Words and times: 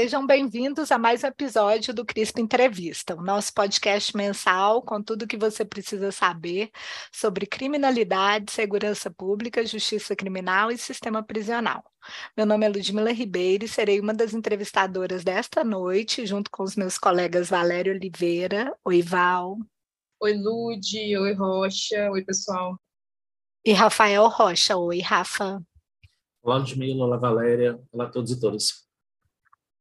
Sejam 0.00 0.26
bem-vindos 0.26 0.90
a 0.90 0.96
mais 0.96 1.22
um 1.22 1.26
episódio 1.26 1.92
do 1.92 2.06
CRISP 2.06 2.40
Entrevista, 2.40 3.14
o 3.14 3.22
nosso 3.22 3.52
podcast 3.52 4.16
mensal 4.16 4.80
com 4.80 5.02
tudo 5.02 5.24
o 5.24 5.28
que 5.28 5.36
você 5.36 5.62
precisa 5.62 6.10
saber 6.10 6.70
sobre 7.12 7.44
criminalidade, 7.44 8.50
segurança 8.50 9.10
pública, 9.10 9.62
justiça 9.66 10.16
criminal 10.16 10.70
e 10.70 10.78
sistema 10.78 11.22
prisional. 11.22 11.84
Meu 12.34 12.46
nome 12.46 12.64
é 12.64 12.70
Ludmila 12.70 13.12
Ribeiro 13.12 13.66
e 13.66 13.68
serei 13.68 14.00
uma 14.00 14.14
das 14.14 14.32
entrevistadoras 14.32 15.22
desta 15.22 15.62
noite, 15.62 16.24
junto 16.24 16.50
com 16.50 16.62
os 16.62 16.76
meus 16.76 16.96
colegas 16.96 17.50
Valério 17.50 17.92
Oliveira. 17.92 18.74
Oi, 18.82 19.02
Val. 19.02 19.58
Oi, 20.18 20.32
Lud. 20.32 20.96
Oi, 21.18 21.34
Rocha. 21.34 22.10
Oi, 22.10 22.24
pessoal. 22.24 22.80
E 23.62 23.74
Rafael 23.74 24.26
Rocha. 24.28 24.78
Oi, 24.78 25.00
Rafa. 25.00 25.62
Olá, 26.42 26.56
Ludmila. 26.56 27.04
Olá, 27.04 27.18
Valéria. 27.18 27.78
Olá 27.92 28.04
a 28.06 28.10
todos 28.10 28.30
e 28.30 28.40
todas. 28.40 28.88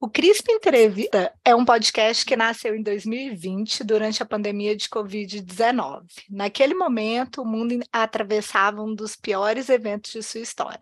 O 0.01 0.09
CRISP 0.09 0.49
Entrevista 0.49 1.29
é 1.43 1.53
um 1.53 1.65
podcast 1.65 2.25
que 2.25 2.33
nasceu 2.37 2.73
em 2.73 2.81
2020, 2.81 3.83
durante 3.83 4.23
a 4.23 4.25
pandemia 4.25 4.73
de 4.73 4.87
Covid-19. 4.87 6.05
Naquele 6.29 6.73
momento, 6.73 7.41
o 7.41 7.45
mundo 7.45 7.77
atravessava 7.91 8.81
um 8.81 8.95
dos 8.95 9.17
piores 9.17 9.67
eventos 9.67 10.13
de 10.13 10.23
sua 10.23 10.39
história. 10.39 10.79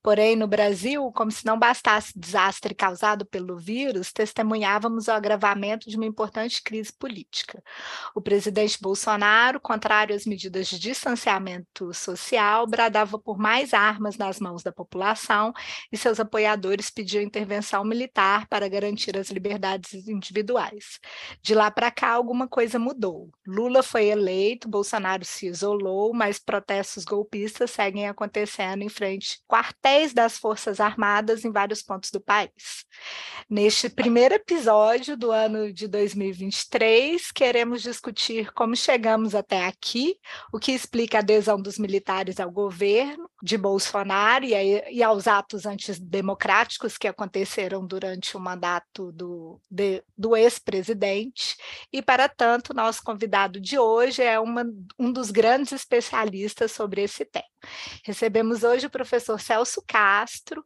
Porém, 0.00 0.36
no 0.36 0.46
Brasil, 0.46 1.10
como 1.10 1.32
se 1.32 1.44
não 1.44 1.58
bastasse 1.58 2.12
o 2.16 2.20
desastre 2.20 2.72
causado 2.72 3.26
pelo 3.26 3.56
vírus, 3.58 4.12
testemunhávamos 4.12 5.08
o 5.08 5.10
agravamento 5.10 5.90
de 5.90 5.96
uma 5.96 6.06
importante 6.06 6.62
crise 6.62 6.92
política. 6.92 7.60
O 8.14 8.20
presidente 8.20 8.78
Bolsonaro, 8.80 9.58
contrário 9.58 10.14
às 10.14 10.24
medidas 10.24 10.68
de 10.68 10.78
distanciamento 10.78 11.92
social, 11.92 12.68
bradava 12.68 13.18
por 13.18 13.36
mais 13.36 13.74
armas 13.74 14.16
nas 14.16 14.38
mãos 14.38 14.62
da 14.62 14.70
população 14.70 15.52
e 15.90 15.96
seus 15.96 16.20
apoiadores 16.20 16.88
pediam 16.88 17.20
intervenção 17.20 17.82
militar 17.82 18.46
para 18.46 18.59
para 18.60 18.68
garantir 18.68 19.16
as 19.16 19.30
liberdades 19.30 20.06
individuais. 20.06 21.00
De 21.40 21.54
lá 21.54 21.70
para 21.70 21.90
cá, 21.90 22.10
alguma 22.10 22.46
coisa 22.46 22.78
mudou. 22.78 23.30
Lula 23.46 23.82
foi 23.82 24.08
eleito, 24.08 24.68
Bolsonaro 24.68 25.24
se 25.24 25.46
isolou, 25.46 26.12
mas 26.12 26.38
protestos 26.38 27.06
golpistas 27.06 27.70
seguem 27.70 28.06
acontecendo 28.06 28.82
em 28.82 28.90
frente 28.90 29.40
quartéis 29.48 30.12
das 30.12 30.36
Forças 30.36 30.78
Armadas 30.78 31.42
em 31.42 31.50
vários 31.50 31.80
pontos 31.80 32.10
do 32.10 32.20
país. 32.20 32.84
Neste 33.48 33.88
primeiro 33.88 34.34
episódio 34.34 35.16
do 35.16 35.32
ano 35.32 35.72
de 35.72 35.88
2023, 35.88 37.32
queremos 37.32 37.80
discutir 37.80 38.52
como 38.52 38.76
chegamos 38.76 39.34
até 39.34 39.64
aqui, 39.64 40.16
o 40.52 40.58
que 40.58 40.72
explica 40.72 41.16
a 41.16 41.20
adesão 41.20 41.60
dos 41.60 41.78
militares 41.78 42.38
ao 42.38 42.50
governo 42.50 43.30
de 43.42 43.56
Bolsonaro 43.56 44.44
e, 44.44 44.52
e 44.90 45.02
aos 45.02 45.26
atos 45.26 45.64
antidemocráticos 45.64 46.98
que 46.98 47.08
aconteceram 47.08 47.86
durante 47.86 48.36
uma 48.36 48.49
mandato 48.50 49.12
do, 49.12 49.60
do 50.16 50.36
ex-presidente, 50.36 51.56
e, 51.92 52.02
para 52.02 52.28
tanto, 52.28 52.74
nosso 52.74 53.02
convidado 53.02 53.60
de 53.60 53.78
hoje 53.78 54.22
é 54.22 54.38
uma, 54.40 54.64
um 54.98 55.12
dos 55.12 55.30
grandes 55.30 55.72
especialistas 55.72 56.72
sobre 56.72 57.02
esse 57.02 57.24
tema. 57.24 57.44
Recebemos 58.04 58.64
hoje 58.64 58.86
o 58.86 58.90
professor 58.90 59.38
Celso 59.38 59.82
Castro, 59.86 60.64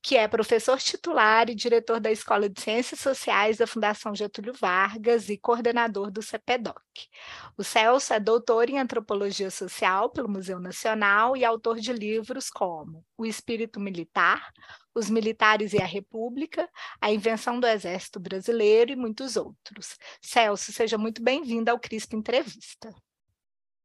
que 0.00 0.16
é 0.16 0.28
professor 0.28 0.78
titular 0.78 1.50
e 1.50 1.54
diretor 1.54 2.00
da 2.00 2.10
Escola 2.10 2.48
de 2.48 2.60
Ciências 2.60 3.00
Sociais 3.00 3.58
da 3.58 3.66
Fundação 3.66 4.14
Getúlio 4.14 4.54
Vargas 4.54 5.28
e 5.28 5.36
coordenador 5.36 6.10
do 6.10 6.22
CEPEDOC. 6.22 6.80
O 7.58 7.64
Celso 7.64 8.14
é 8.14 8.20
doutor 8.20 8.70
em 8.70 8.78
Antropologia 8.78 9.50
Social 9.50 10.10
pelo 10.10 10.28
Museu 10.28 10.60
Nacional 10.60 11.36
e 11.36 11.44
autor 11.44 11.78
de 11.80 11.92
livros 11.92 12.48
como 12.48 13.04
O 13.18 13.26
Espírito 13.26 13.80
Militar, 13.80 14.52
Os 14.96 15.10
Militares 15.10 15.74
e 15.74 15.78
a 15.78 15.84
República, 15.84 16.66
A 16.98 17.12
Invenção 17.12 17.60
do 17.60 17.66
Exército 17.66 18.18
Brasileiro 18.18 18.92
e 18.92 18.96
muitos 18.96 19.36
outros. 19.36 19.98
Celso, 20.22 20.72
seja 20.72 20.96
muito 20.96 21.22
bem-vindo 21.22 21.70
ao 21.70 21.78
CRISP 21.78 22.16
Entrevista. 22.16 22.94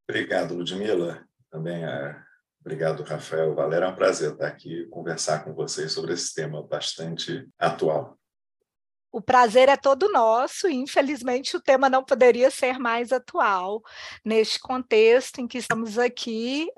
Obrigado, 0.09 0.55
Ludmila. 0.55 1.27
Também 1.51 1.83
é 1.83 2.15
Obrigado, 2.61 3.03
Rafael. 3.03 3.55
Valéria, 3.55 3.85
é 3.85 3.89
um 3.89 3.95
prazer 3.95 4.33
estar 4.33 4.47
aqui 4.47 4.85
conversar 4.85 5.43
com 5.43 5.53
vocês 5.53 5.91
sobre 5.91 6.13
esse 6.13 6.33
tema 6.33 6.61
bastante 6.61 7.49
atual. 7.57 8.17
O 9.11 9.19
prazer 9.21 9.67
é 9.67 9.75
todo 9.75 10.11
nosso 10.11 10.69
e, 10.69 10.75
infelizmente, 10.75 11.57
o 11.57 11.61
tema 11.61 11.89
não 11.89 12.03
poderia 12.03 12.49
ser 12.49 12.79
mais 12.79 13.11
atual 13.11 13.81
neste 14.23 14.59
contexto 14.59 15.41
em 15.41 15.47
que 15.47 15.57
estamos 15.57 15.97
aqui 15.97 16.71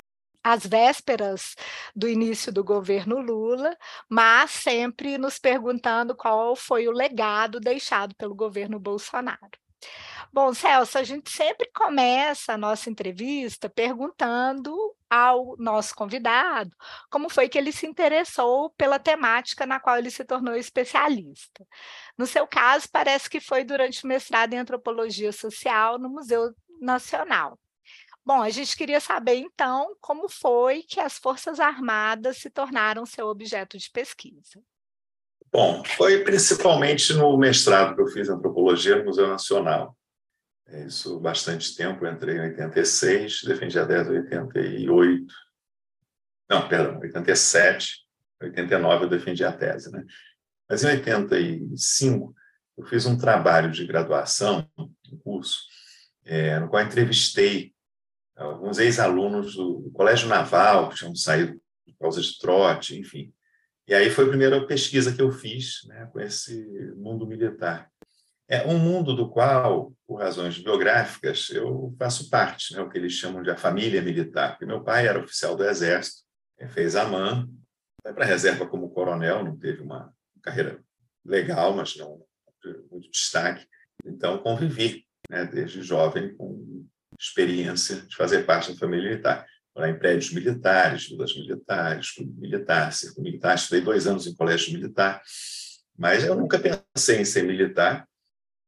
às 0.44 0.66
vésperas 0.66 1.56
do 1.96 2.08
início 2.08 2.52
do 2.52 2.64
governo 2.64 3.20
Lula, 3.20 3.78
mas 4.10 4.52
sempre 4.52 5.18
nos 5.18 5.40
perguntando 5.40 6.16
qual 6.16 6.56
foi 6.56 6.88
o 6.88 6.92
legado 6.92 7.60
deixado 7.60 8.16
pelo 8.16 8.36
governo 8.36 8.80
Bolsonaro. 8.80 9.64
Bom, 10.32 10.54
Celso, 10.54 10.98
a 10.98 11.04
gente 11.04 11.30
sempre 11.30 11.70
começa 11.74 12.54
a 12.54 12.58
nossa 12.58 12.90
entrevista 12.90 13.70
perguntando 13.70 14.76
ao 15.10 15.56
nosso 15.58 15.94
convidado 15.94 16.76
como 17.10 17.30
foi 17.30 17.48
que 17.48 17.58
ele 17.58 17.72
se 17.72 17.86
interessou 17.86 18.72
pela 18.72 18.98
temática 18.98 19.66
na 19.66 19.80
qual 19.80 19.98
ele 19.98 20.10
se 20.10 20.26
tornou 20.26 20.56
especialista. 20.56 21.66
No 22.18 22.26
seu 22.26 22.48
caso, 22.48 22.90
parece 22.92 23.30
que 23.30 23.40
foi 23.40 23.64
durante 23.64 24.04
o 24.04 24.08
mestrado 24.08 24.54
em 24.54 24.58
antropologia 24.58 25.32
social 25.32 26.00
no 26.00 26.10
Museu 26.10 26.54
Nacional. 26.82 27.60
Bom, 28.26 28.42
a 28.42 28.50
gente 28.50 28.76
queria 28.78 29.02
saber 29.02 29.36
então 29.36 29.98
como 30.00 30.30
foi 30.30 30.82
que 30.84 31.00
as 31.00 31.18
Forças 31.18 31.60
Armadas 31.60 32.38
se 32.38 32.50
tornaram 32.50 33.06
seu 33.06 33.28
objeto 33.28 33.78
de 33.78 33.90
pesquisa. 33.90 34.62
Bom, 35.52 35.84
foi 35.84 36.24
principalmente 36.24 37.14
no 37.14 37.38
mestrado 37.38 37.96
que 37.96 38.02
eu 38.02 38.08
fiz 38.08 38.30
antropologia 38.30 38.96
no 38.96 39.06
Museu 39.06 39.28
Nacional. 39.28 39.98
É 40.66 40.86
isso 40.86 41.20
bastante 41.20 41.76
tempo, 41.76 42.06
eu 42.06 42.12
entrei 42.12 42.38
em 42.38 42.42
86, 42.42 43.42
defendi 43.44 43.78
a 43.78 43.84
10 43.84 44.08
em 44.08 44.40
88. 44.40 45.34
Não, 46.50 46.68
perdão, 46.68 47.00
87, 47.00 48.06
89 48.42 49.06
eu 49.06 49.10
defendi 49.10 49.44
a 49.44 49.52
tese, 49.52 49.92
né? 49.92 50.04
Mas 50.70 50.84
em 50.84 50.88
85 50.88 52.34
eu 52.78 52.86
fiz 52.86 53.06
um 53.06 53.18
trabalho 53.18 53.70
de 53.70 53.86
graduação, 53.86 54.68
um 54.78 55.18
curso, 55.24 55.60
é, 56.26 56.58
no 56.60 56.70
qual 56.70 56.82
entrevistei 56.82 57.73
alguns 58.36 58.80
ex-alunos 58.80 59.56
do 59.56 59.92
Colégio 59.94 60.28
Naval 60.28 60.90
que 60.90 60.96
tinham 60.96 61.16
saído 61.16 61.60
por 61.86 61.98
causa 62.00 62.22
de 62.22 62.38
trote, 62.40 63.00
enfim. 63.00 63.34
E 63.88 63.94
aí 63.94 64.10
foi 64.10 64.26
a 64.26 64.30
primeira 64.30 64.66
pesquisa 64.66 65.14
que 65.14 65.22
eu 65.22 65.32
fiz 65.32 65.82
né, 65.88 66.10
com 66.12 66.20
esse 66.20 66.66
mundo 66.96 67.28
militar. 67.28 67.90
É 68.48 68.66
um 68.68 68.78
mundo 68.78 69.16
do 69.16 69.30
qual, 69.30 69.94
por 70.06 70.20
razões 70.20 70.58
biográficas, 70.58 71.50
eu 71.50 71.94
faço 71.98 72.30
parte, 72.30 72.74
né, 72.74 72.82
o 72.82 72.90
que 72.90 72.98
eles 72.98 73.14
chamam 73.14 73.42
de 73.42 73.50
a 73.50 73.58
família 73.58 74.02
militar. 74.02 74.52
Porque 74.52 74.66
meu 74.66 74.84
pai 74.84 75.08
era 75.08 75.20
oficial 75.20 75.56
do 75.56 75.66
Exército, 75.66 76.24
fez 76.70 76.96
a 76.96 77.06
MAN, 77.06 77.50
foi 78.02 78.14
para 78.14 78.24
a 78.24 78.28
reserva 78.28 78.66
como 78.66 78.90
coronel, 78.90 79.44
não 79.44 79.58
teve 79.58 79.82
uma 79.82 80.14
carreira 80.42 80.80
legal, 81.26 81.74
mas 81.74 81.96
não 81.98 82.22
muito 82.90 83.10
destaque. 83.12 83.66
Então, 84.06 84.38
convivi, 84.38 85.06
né, 85.30 85.46
desde 85.46 85.82
jovem, 85.82 86.36
com 86.36 86.86
experiência 87.24 87.98
de 88.02 88.16
fazer 88.16 88.46
parte 88.46 88.72
da 88.72 88.78
família 88.78 89.10
militar. 89.10 89.46
Morar 89.76 89.90
em 89.90 89.98
prédios 89.98 90.32
militares, 90.32 91.08
vilas 91.08 91.36
militares, 91.36 92.12
clube 92.12 92.40
militar, 92.40 92.94
circo 92.94 93.22
militar. 93.22 93.56
Estudei 93.56 93.82
dois 93.82 94.06
anos 94.06 94.28
em 94.28 94.36
colégio 94.36 94.74
militar, 94.74 95.22
mas 95.98 96.24
eu 96.24 96.36
nunca 96.36 96.60
pensei 96.60 97.22
em 97.22 97.26
ser 97.26 97.44
militar 97.44 98.08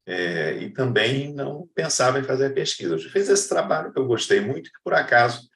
é, 0.08 0.58
e 0.58 0.70
também 0.72 1.34
não 1.34 1.68
pensava 1.76 2.20
em 2.20 2.24
fazer 2.24 2.54
pesquisa. 2.54 2.96
Eu 2.96 3.00
fiz 3.00 3.28
esse 3.30 3.50
trabalho 3.50 3.92
que 3.92 4.00
eu 4.00 4.08
gostei 4.08 4.40
muito, 4.40 4.72
que 4.72 4.80
por 4.84 4.94
acaso 4.94 5.48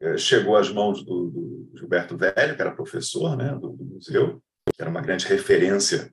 é, 0.00 0.16
chegou 0.18 0.56
às 0.56 0.70
mãos 0.70 1.04
do, 1.04 1.30
do, 1.30 1.78
Gilberto 1.78 2.16
Velho, 2.16 2.54
que 2.54 2.60
era 2.60 2.74
professor 2.74 3.36
né, 3.36 3.52
do, 3.54 3.70
do, 3.70 3.84
museu, 3.84 4.42
que 4.74 4.80
era 4.80 4.90
uma 4.90 5.00
grande 5.00 5.26
referência 5.26 6.12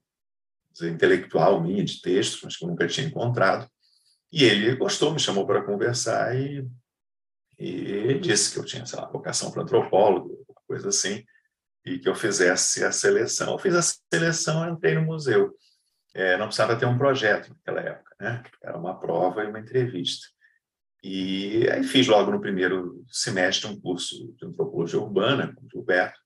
intelectual 0.82 1.62
minha 1.62 1.84
de 1.84 2.02
textos, 2.02 2.42
mas 2.44 2.58
que 2.58 2.64
eu 2.64 2.70
nunca 2.70 2.88
tinha 2.88 3.08
encontrado. 3.08 3.68
E 4.34 4.44
ele 4.44 4.76
gostou, 4.76 5.14
me 5.14 5.20
chamou 5.20 5.46
para 5.46 5.64
conversar 5.64 6.36
e, 6.36 6.68
e 7.58 8.20
disse 8.20 8.52
que 8.52 8.60
eu 8.60 8.66
tinha, 8.66 8.86
sei 8.86 9.00
lá, 9.00 9.06
vocação 9.08 9.52
para 9.52 9.62
antropólogo, 9.62 10.44
coisa 10.68 10.90
assim, 10.90 11.24
e 11.86 12.00
que 12.00 12.10
eu 12.10 12.16
fizesse 12.16 12.84
a 12.84 12.92
seleção. 12.92 13.54
Eu 13.54 13.60
fiz 13.60 13.76
a 13.76 13.96
seleção, 14.12 14.68
entrei 14.68 14.96
no 14.96 15.04
museu 15.04 15.54
é, 16.14 16.38
não 16.38 16.46
precisava 16.46 16.76
ter 16.76 16.86
um 16.86 16.98
projeto 16.98 17.50
naquela 17.50 17.82
época, 17.82 18.16
né? 18.20 18.44
Era 18.62 18.78
uma 18.78 19.00
prova 19.00 19.44
e 19.44 19.48
uma 19.48 19.60
entrevista. 19.60 20.28
E 21.04 21.68
aí 21.70 21.84
fiz 21.84 22.08
logo 22.08 22.32
no 22.32 22.40
primeiro 22.40 23.04
semestre 23.10 23.68
um 23.68 23.80
curso 23.80 24.34
de 24.38 24.46
antropologia 24.46 25.00
urbana 25.00 25.54
com 25.54 25.66
o 25.66 25.70
Gilberto, 25.70 26.20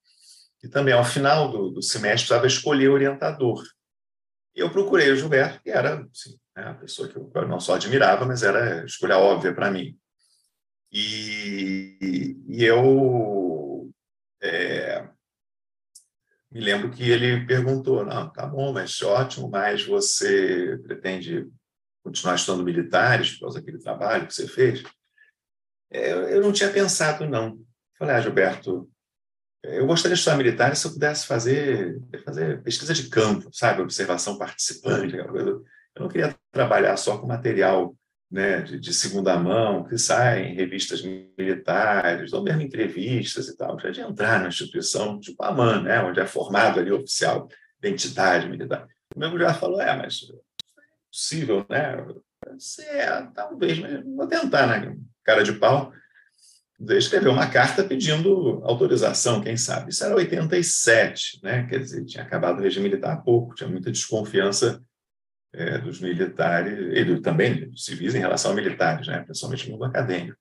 e 0.64 0.68
também 0.68 0.94
ao 0.94 1.06
final 1.06 1.50
do, 1.52 1.70
do 1.70 1.82
semestre 1.82 2.28
precisava 2.28 2.48
escolher 2.48 2.90
orientador. 2.90 3.64
E 4.56 4.60
eu 4.60 4.70
procurei 4.70 5.10
o 5.10 5.16
Gilberto, 5.16 5.62
que 5.64 5.70
era 5.70 6.02
assim, 6.12 6.38
né, 6.58 6.70
a 6.70 6.74
pessoa 6.74 7.08
que 7.08 7.16
eu 7.16 7.48
não 7.48 7.60
só 7.60 7.76
admirava, 7.76 8.26
mas 8.26 8.42
era 8.42 8.84
escolha 8.84 9.18
óbvia 9.18 9.54
para 9.54 9.70
mim. 9.70 9.96
E, 10.92 12.36
e 12.48 12.64
eu 12.64 13.92
é, 14.42 15.08
me 16.52 16.60
lembro 16.60 16.90
que 16.90 17.04
ele 17.04 17.46
perguntou: 17.46 18.04
não, 18.04 18.32
tá 18.32 18.48
bom, 18.48 18.74
mas 18.74 19.02
ótimo, 19.04 19.50
mas 19.50 19.86
você 19.86 20.80
pretende 20.84 21.48
continuar 22.04 22.36
estudando 22.36 22.64
militares 22.64 23.34
por 23.34 23.42
causa 23.42 23.60
daquele 23.60 23.80
trabalho 23.80 24.26
que 24.26 24.34
você 24.34 24.48
fez? 24.48 24.84
É, 25.92 26.12
eu 26.36 26.42
não 26.42 26.52
tinha 26.52 26.72
pensado, 26.72 27.30
não. 27.30 27.60
Falei, 27.98 28.16
ah, 28.16 28.22
Gilberto, 28.22 28.90
eu 29.64 29.86
gostaria 29.86 30.16
de 30.16 30.20
estudar 30.20 30.38
militar 30.38 30.76
se 30.76 30.88
eu 30.88 30.94
pudesse 30.94 31.28
fazer, 31.28 32.00
fazer 32.24 32.64
pesquisa 32.64 32.94
de 32.94 33.10
campo, 33.10 33.50
sabe? 33.52 33.82
Observação 33.82 34.38
participante, 34.38 35.16
aquela 35.16 35.32
coisa. 35.32 35.62
Eu 35.98 36.04
não 36.04 36.10
queria 36.10 36.36
trabalhar 36.52 36.96
só 36.96 37.18
com 37.18 37.26
material 37.26 37.96
né, 38.30 38.62
de, 38.62 38.80
de, 38.80 38.94
segunda 38.94 39.38
mão, 39.38 39.84
que 39.84 39.98
sai 39.98 40.44
em 40.44 40.54
revistas 40.54 41.02
militares, 41.02 42.34
ou 42.34 42.44
mesmo 42.44 42.62
entrevistas 42.62 43.48
e 43.48 43.58
tal. 43.58 43.80
Já 43.80 43.90
de 43.90 44.02
entrar 44.02 44.40
na 44.40 44.50
instituição, 44.50 45.20
tipo 45.20 45.44
a 45.44 45.82
né, 45.82 46.04
onde 46.04 46.20
é 46.20 46.26
formado 46.26 46.80
ali 46.80 46.92
oficial, 46.92 47.50
identidade 47.80 48.48
militar. 48.48 48.88
O 49.16 49.20
meu 49.20 49.38
já 49.40 49.54
falou, 49.54 49.82
é, 49.82 49.96
mas 49.96 50.20
é 50.30 50.34
possível, 51.10 51.66
né? 51.68 52.06
É, 52.90 53.22
talvez, 53.34 53.80
mas 53.80 54.04
vou 54.04 54.28
tentar, 54.28 54.68
né? 54.68 54.96
Cara 55.24 55.44
de 55.44 55.54
pau 55.54 55.92
escreveu 56.80 57.32
uma 57.32 57.48
carta 57.50 57.84
pedindo 57.84 58.62
autorização, 58.64 59.42
quem 59.42 59.58
sabe. 59.58 59.90
Isso 59.90 60.04
era 60.04 60.16
87, 60.16 61.40
né? 61.42 61.66
quer 61.68 61.80
dizer, 61.80 62.06
tinha 62.06 62.24
acabado 62.24 62.60
o 62.60 62.62
regime 62.62 62.88
militar 62.88 63.14
há 63.14 63.18
pouco, 63.18 63.56
tinha 63.56 63.68
muita 63.68 63.92
desconfiança 63.92 64.80
é, 65.54 65.78
dos 65.78 66.00
militares, 66.00 66.78
e 66.78 67.22
também 67.22 67.70
dos 67.70 67.86
civis 67.86 68.16
em 68.16 68.20
relação 68.20 68.52
a 68.52 68.56
militares, 68.56 69.08
né? 69.08 69.24
principalmente 69.24 69.66
no 69.66 69.74
mundo 69.74 69.86
acadêmico. 69.86 70.38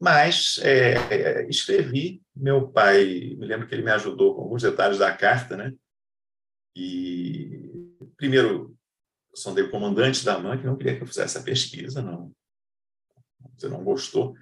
Mas 0.00 0.58
é, 0.62 0.94
é, 1.10 1.48
escrevi, 1.48 2.22
meu 2.34 2.68
pai, 2.68 3.04
me 3.38 3.46
lembro 3.46 3.66
que 3.66 3.74
ele 3.74 3.84
me 3.84 3.92
ajudou 3.92 4.34
com 4.34 4.42
alguns 4.42 4.62
detalhes 4.62 4.98
da 4.98 5.16
carta, 5.16 5.56
né? 5.56 5.72
E 6.76 7.70
primeiro, 8.16 8.76
sondei 9.34 9.64
o 9.64 9.70
comandante 9.70 10.24
da 10.24 10.34
AMAN, 10.34 10.58
que 10.58 10.66
não 10.66 10.76
queria 10.76 10.96
que 10.96 11.02
eu 11.02 11.06
fizesse 11.06 11.38
a 11.38 11.42
pesquisa, 11.42 12.02
não, 12.02 12.32
você 13.56 13.68
não 13.68 13.84
gostou. 13.84 14.34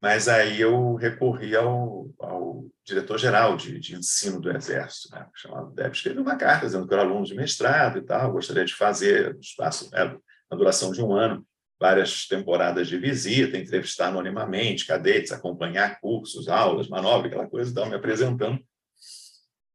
Mas 0.00 0.28
aí 0.28 0.60
eu 0.60 0.94
recorri 0.94 1.54
ao, 1.54 2.10
ao 2.18 2.64
diretor-geral 2.84 3.56
de, 3.56 3.78
de, 3.78 3.96
ensino 3.96 4.40
do 4.40 4.50
Exército, 4.50 5.14
né, 5.14 5.26
chamado 5.34 5.72
Deb, 5.72 5.92
escrevi 5.92 6.18
uma 6.18 6.36
carta 6.36 6.66
dizendo 6.66 6.88
que 6.88 6.94
eu 6.94 6.98
era 6.98 7.06
aluno 7.06 7.24
de 7.24 7.34
mestrado 7.34 7.98
e 7.98 8.02
tal, 8.02 8.32
gostaria 8.32 8.64
de 8.64 8.74
fazer, 8.74 9.34
no 9.34 9.40
espaço, 9.40 9.90
né, 9.92 10.16
na 10.50 10.56
duração 10.56 10.90
de 10.90 11.02
um 11.02 11.12
ano, 11.12 11.46
várias 11.78 12.26
temporadas 12.26 12.88
de 12.88 12.98
visita, 12.98 13.56
entrevistar 13.56 14.08
anonimamente 14.08 14.86
cadetes, 14.86 15.32
acompanhar 15.32 16.00
cursos, 16.00 16.48
aulas, 16.48 16.88
manobra, 16.88 17.28
aquela 17.28 17.48
coisa, 17.48 17.70
então 17.70 17.86
me 17.86 17.94
apresentando. 17.94 18.58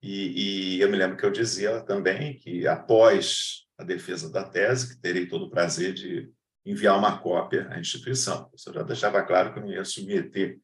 E, 0.01 0.75
e, 0.78 0.81
eu 0.81 0.89
me 0.89 0.98
lembro 0.98 1.18
que 1.18 1.25
eu 1.25 1.31
dizia 1.31 1.81
também 1.81 2.36
que 2.36 2.68
após 2.68 3.66
a 3.78 3.83
defesa 3.83 4.31
da 4.31 4.44
tese, 4.44 4.94
que 4.94 5.01
terei 5.01 5.25
todo 5.25 5.45
o 5.45 5.50
prazer 5.50 5.94
de 5.94 6.31
enviar 6.66 6.98
uma 6.98 7.20
cópia 7.20 7.68
à 7.70 7.80
instituição. 7.80 8.50
Isso 8.56 8.74
já 8.74 8.82
deixava 8.82 9.22
claro 9.24 9.54
que 9.54 9.60
não 9.60 9.70
ia 9.70 9.86
submeter 9.86 10.60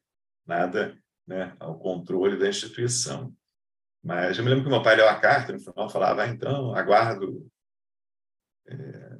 nada 0.46 0.98
né, 1.26 1.54
ao 1.60 1.78
controle 1.78 2.36
da 2.36 2.48
instituição. 2.48 3.32
Mas 4.02 4.36
eu 4.36 4.42
me 4.42 4.50
lembro 4.50 4.64
que 4.64 4.70
meu 4.70 4.82
pai 4.82 4.96
leu 4.96 5.08
a 5.08 5.20
carta, 5.20 5.52
no 5.52 5.60
final 5.60 5.88
falava, 5.88 6.24
ah, 6.24 6.28
então, 6.28 6.74
aguardo, 6.74 7.48
é, 8.66 9.18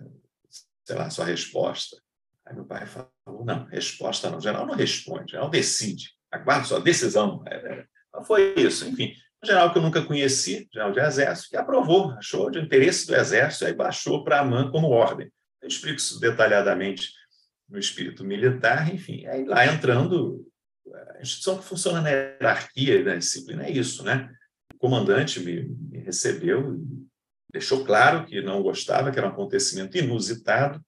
sei 0.84 0.96
lá, 0.96 1.08
sua 1.08 1.24
resposta. 1.24 1.96
Aí 2.44 2.54
meu 2.54 2.64
pai 2.64 2.84
falou, 2.86 3.44
não, 3.44 3.64
resposta 3.66 4.28
não, 4.28 4.38
o 4.38 4.40
general 4.40 4.66
não 4.66 4.74
responde, 4.74 5.24
o 5.24 5.28
general 5.28 5.48
decide, 5.48 6.10
aguardo 6.32 6.66
sua 6.66 6.80
decisão. 6.80 7.44
É, 7.46 7.54
é, 7.54 8.24
foi 8.24 8.54
isso, 8.56 8.88
enfim. 8.88 9.14
Um 9.40 9.46
general 9.46 9.72
que 9.72 9.78
eu 9.78 9.82
nunca 9.82 10.04
conheci, 10.04 10.68
general 10.72 10.92
de 10.92 11.00
exército, 11.00 11.50
que 11.50 11.56
aprovou, 11.56 12.10
achou 12.12 12.50
de 12.50 12.58
interesse 12.58 13.06
do 13.06 13.14
exército, 13.14 13.66
aí 13.66 13.72
baixou 13.72 14.24
para 14.24 14.38
a 14.38 14.40
AMAN 14.40 14.70
como 14.72 14.88
ordem. 14.88 15.32
Eu 15.62 15.68
explico 15.68 15.98
isso 15.98 16.18
detalhadamente 16.18 17.12
no 17.68 17.78
espírito 17.78 18.24
militar, 18.24 18.92
enfim, 18.92 19.24
aí 19.26 19.44
lá 19.44 19.64
entrando, 19.66 20.46
a 21.16 21.22
instituição 21.22 21.58
que 21.58 21.64
funciona 21.64 22.00
na 22.00 22.10
hierarquia 22.10 22.96
e 22.96 23.04
na 23.04 23.16
disciplina 23.16 23.64
é 23.64 23.70
isso, 23.70 24.02
né? 24.02 24.30
O 24.74 24.78
comandante 24.78 25.40
me, 25.40 25.62
me 25.62 25.98
recebeu 26.00 26.74
e 26.74 27.06
deixou 27.52 27.84
claro 27.84 28.26
que 28.26 28.42
não 28.42 28.62
gostava, 28.62 29.10
que 29.10 29.18
era 29.18 29.28
um 29.28 29.30
acontecimento 29.30 29.96
inusitado, 29.96 30.84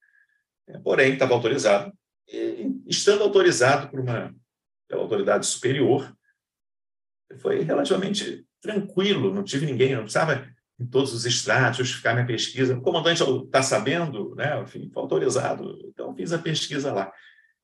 né? 0.68 0.80
porém 0.82 1.12
estava 1.14 1.32
autorizado. 1.32 1.92
E, 2.28 2.70
estando 2.86 3.22
autorizado 3.22 3.88
por 3.88 4.00
uma 4.00 4.34
pela 4.88 5.02
autoridade 5.02 5.46
superior, 5.46 6.14
foi 7.38 7.62
relativamente 7.62 8.46
tranquilo, 8.60 9.32
não 9.32 9.42
tive 9.42 9.66
ninguém, 9.66 9.94
não 9.94 10.02
precisava 10.02 10.48
em 10.78 10.86
todos 10.86 11.12
os 11.12 11.24
estratos, 11.24 11.78
justificar 11.78 12.14
minha 12.14 12.26
pesquisa. 12.26 12.76
O 12.76 12.80
comandante 12.80 13.22
está 13.22 13.62
sabendo, 13.62 14.34
né? 14.34 14.60
Enfim, 14.62 14.90
foi 14.92 15.02
autorizado, 15.02 15.78
então 15.86 16.14
fiz 16.14 16.32
a 16.32 16.38
pesquisa 16.38 16.92
lá. 16.92 17.12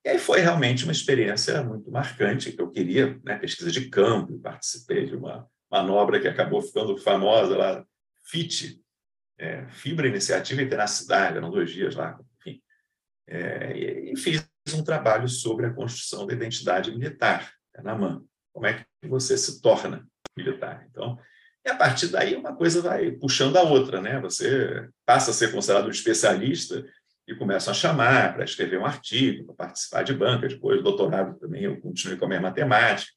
E 0.04 0.08
aí 0.08 0.18
foi 0.18 0.40
realmente 0.40 0.84
uma 0.84 0.92
experiência 0.92 1.62
muito 1.62 1.90
marcante, 1.90 2.52
que 2.52 2.60
eu 2.60 2.70
queria, 2.70 3.20
né? 3.22 3.36
pesquisa 3.36 3.70
de 3.70 3.88
campo, 3.90 4.38
participei 4.38 5.06
de 5.06 5.14
uma 5.14 5.46
manobra 5.70 6.18
que 6.20 6.28
acabou 6.28 6.62
ficando 6.62 6.96
famosa 6.96 7.56
lá, 7.56 7.84
FIT, 8.24 8.80
é, 9.38 9.66
Fibra 9.68 10.08
Iniciativa 10.08 10.62
e 10.62 10.68
Tenacidade, 10.68 11.36
eram 11.36 11.50
dois 11.50 11.70
dias 11.70 11.94
lá, 11.94 12.18
enfim. 12.38 12.62
É, 13.26 13.76
e, 13.76 14.12
e, 14.12 14.16
fiz 14.16 14.46
um 14.72 14.82
trabalho 14.82 15.28
sobre 15.28 15.66
a 15.66 15.72
construção 15.72 16.26
da 16.26 16.32
identidade 16.32 16.90
militar, 16.90 17.52
na 17.82 17.94
MAN. 17.94 18.24
Como 18.52 18.66
é 18.66 18.84
que 19.00 19.08
você 19.08 19.36
se 19.36 19.60
torna 19.60 20.06
militar? 20.36 20.86
Então, 20.90 21.18
e 21.64 21.68
a 21.68 21.76
partir 21.76 22.08
daí 22.08 22.34
uma 22.36 22.54
coisa 22.54 22.80
vai 22.80 23.10
puxando 23.12 23.56
a 23.56 23.62
outra, 23.62 24.00
né? 24.00 24.18
Você 24.20 24.88
passa 25.04 25.30
a 25.30 25.34
ser 25.34 25.52
considerado 25.52 25.86
um 25.86 25.90
especialista 25.90 26.84
e 27.28 27.34
começam 27.34 27.70
a 27.70 27.74
chamar 27.74 28.34
para 28.34 28.44
escrever 28.44 28.78
um 28.78 28.86
artigo, 28.86 29.44
para 29.46 29.66
participar 29.66 30.02
de 30.02 30.14
banca, 30.14 30.48
depois 30.48 30.78
do 30.78 30.84
doutorado 30.84 31.38
também 31.38 31.64
eu 31.64 31.80
continuei 31.80 32.18
com 32.18 32.24
a 32.24 32.28
minha 32.28 32.40
matemática. 32.40 33.12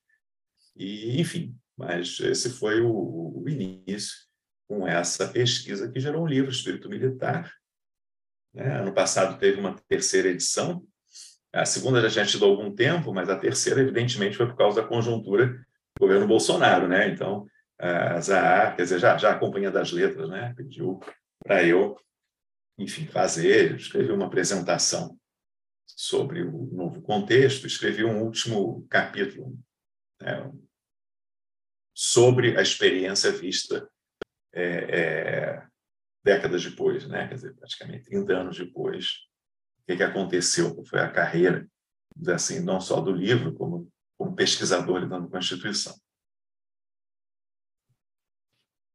E, 0.76 1.20
enfim, 1.20 1.56
mas 1.78 2.20
esse 2.20 2.50
foi 2.50 2.82
o, 2.82 3.42
o 3.44 3.46
início 3.48 4.14
com 4.68 4.88
essa 4.88 5.28
pesquisa 5.28 5.90
que 5.92 6.00
gerou 6.00 6.24
um 6.24 6.28
livro, 6.28 6.52
Espírito 6.52 6.90
Militar. 6.90 7.52
Né? 8.54 8.80
Ano 8.80 8.94
passado 8.94 9.40
teve 9.40 9.60
uma 9.60 9.76
terceira 9.88 10.30
edição, 10.30 10.86
a 11.54 11.66
segunda 11.66 12.02
já 12.02 12.10
tinha 12.10 12.26
tido 12.26 12.46
algum 12.46 12.74
tempo, 12.74 13.14
mas 13.14 13.30
a 13.30 13.38
terceira, 13.38 13.80
evidentemente, 13.80 14.36
foi 14.36 14.48
por 14.48 14.58
causa 14.58 14.82
da 14.82 14.88
conjuntura 14.88 15.48
do 15.48 16.00
governo 16.00 16.28
Bolsonaro. 16.28 16.88
Né? 16.88 17.10
Então, 17.10 17.46
a 17.80 18.20
Zahar, 18.22 18.76
quer 18.76 18.84
dizer, 18.84 19.00
já, 19.00 19.18
já 19.18 19.34
a 19.34 19.72
das 19.72 19.92
Letras, 19.92 20.30
né, 20.30 20.54
pediu 20.56 21.00
para 21.44 21.64
eu, 21.64 21.98
enfim, 22.78 23.06
fazer, 23.08 23.76
escrevi 23.76 24.12
uma 24.12 24.28
apresentação 24.28 25.18
sobre 25.86 26.44
o 26.44 26.66
novo 26.72 27.02
contexto, 27.02 27.68
escrevi 27.68 28.04
um 28.04 28.24
último 28.24 28.88
capítulo 28.90 29.58
né, 30.22 30.52
sobre 31.94 32.58
a 32.58 32.62
experiência 32.62 33.32
vista 33.32 33.88
é, 34.54 34.64
é, 34.64 35.68
décadas 36.24 36.64
depois, 36.64 37.08
né, 37.08 37.28
quer 37.28 37.36
dizer, 37.36 37.56
praticamente 37.56 38.06
30 38.06 38.34
anos 38.34 38.58
depois, 38.58 39.08
o 39.80 39.86
que, 39.86 39.98
que 39.98 40.04
aconteceu, 40.04 40.84
foi 40.86 41.00
a 41.00 41.12
carreira, 41.12 41.68
assim, 42.28 42.62
não 42.62 42.80
só 42.80 43.02
do 43.02 43.12
livro, 43.12 43.54
como, 43.54 43.92
como 44.18 44.36
pesquisador 44.36 45.00
lidando 45.00 45.28
com 45.28 45.36
a 45.36 45.40
instituição. 45.40 45.94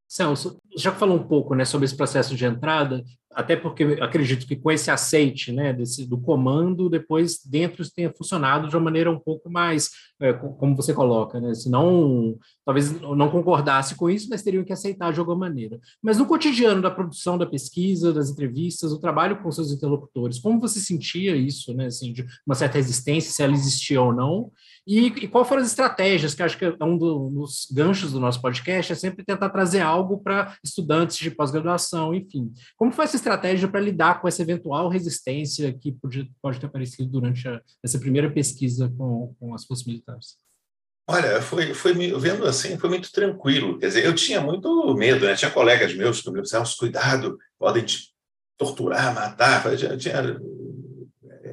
Celso, 0.09 0.59
já 0.77 0.91
falou 0.91 1.19
um 1.19 1.23
pouco 1.23 1.55
né, 1.55 1.65
sobre 1.67 1.85
esse 1.85 1.97
processo 1.97 2.35
de 2.35 2.47
entrada, 2.47 3.05
até 3.33 3.55
porque 3.57 3.85
acredito 4.01 4.47
que 4.47 4.57
com 4.57 4.71
esse 4.71 4.91
aceite 4.91 5.53
né, 5.53 5.73
desse, 5.73 6.07
do 6.07 6.19
comando, 6.19 6.89
depois 6.89 7.41
dentro 7.45 7.83
isso 7.83 7.93
tenha 7.95 8.13
funcionado 8.13 8.69
de 8.69 8.77
uma 8.77 8.85
maneira 8.85 9.11
um 9.11 9.19
pouco 9.19 9.51
mais, 9.51 9.91
é, 10.21 10.33
como 10.33 10.75
você 10.75 10.95
coloca, 10.95 11.41
né, 11.41 11.55
se 11.55 11.71
não, 11.71 12.37
talvez 12.65 13.01
não 13.01 13.31
concordasse 13.31 13.95
com 13.95 14.09
isso, 14.09 14.29
mas 14.31 14.43
teriam 14.43 14.65
que 14.65 14.73
aceitar 14.73 15.13
de 15.13 15.21
alguma 15.21 15.37
maneira. 15.37 15.79
Mas 16.03 16.19
no 16.19 16.27
cotidiano 16.27 16.81
da 16.81 16.91
produção 16.91 17.37
da 17.37 17.47
pesquisa, 17.47 18.13
das 18.13 18.31
entrevistas, 18.31 18.93
o 18.93 19.01
trabalho 19.01 19.41
com 19.43 19.53
seus 19.53 19.71
interlocutores, 19.71 20.39
como 20.39 20.59
você 20.59 20.81
sentia 20.81 21.37
isso, 21.37 21.75
né, 21.75 21.87
assim, 21.87 22.13
de 22.13 22.27
uma 22.47 22.55
certa 22.55 22.79
resistência, 22.79 23.31
se 23.31 23.43
ela 23.43 23.53
existia 23.53 24.01
ou 24.01 24.13
não, 24.13 24.51
e, 24.87 25.09
e 25.09 25.29
qual 25.29 25.45
foram 25.45 25.61
as 25.61 25.69
estratégias, 25.69 26.35
que 26.35 26.43
acho 26.43 26.57
que 26.57 26.65
é 26.65 26.85
um 26.85 26.97
dos 26.97 27.69
ganchos 27.71 28.11
do 28.11 28.19
nosso 28.19 28.41
podcast, 28.41 28.91
é 28.91 28.97
sempre 28.97 29.23
tentar 29.23 29.51
trazer 29.51 29.83
algo 29.83 30.17
para 30.17 30.57
estudantes 30.65 31.19
de 31.19 31.31
pós-graduação, 31.31 32.15
enfim. 32.15 32.51
Como 32.75 32.91
foi 32.91 33.05
essa 33.05 33.18
estratégia 33.19 33.69
para 33.69 33.81
lidar 33.81 34.21
com 34.21 34.29
essa 34.29 34.43
eventual 34.43 34.89
resistência 34.89 35.73
que 35.73 35.93
pode, 35.93 36.31
pode 36.41 36.59
ter 36.59 36.67
aparecido 36.67 37.09
durante 37.09 37.47
a, 37.49 37.61
essa 37.85 37.99
primeira 37.99 38.31
pesquisa 38.31 38.93
com, 38.97 39.35
com 39.39 39.55
as 39.55 39.65
forças 39.65 39.87
militares? 39.87 40.37
Olha, 41.11 41.41
foi, 41.41 41.73
foi 41.73 41.95
vendo 42.19 42.47
assim, 42.47 42.77
foi 42.77 42.91
muito 42.91 43.11
tranquilo. 43.11 43.79
Quer 43.79 43.87
dizer, 43.87 44.05
eu 44.05 44.15
tinha 44.15 44.43
muito 44.43 44.95
medo, 44.95 45.25
né? 45.25 45.35
Tinha 45.35 45.51
colegas 45.51 45.95
meus 45.95 46.21
que 46.21 46.31
me 46.31 46.43
disseram, 46.43 46.65
cuidado, 46.79 47.39
podem 47.59 47.83
te 47.83 48.13
torturar, 48.59 49.15
matar. 49.15 49.75
Tinha, 49.75 49.97
tinha, 49.97 50.39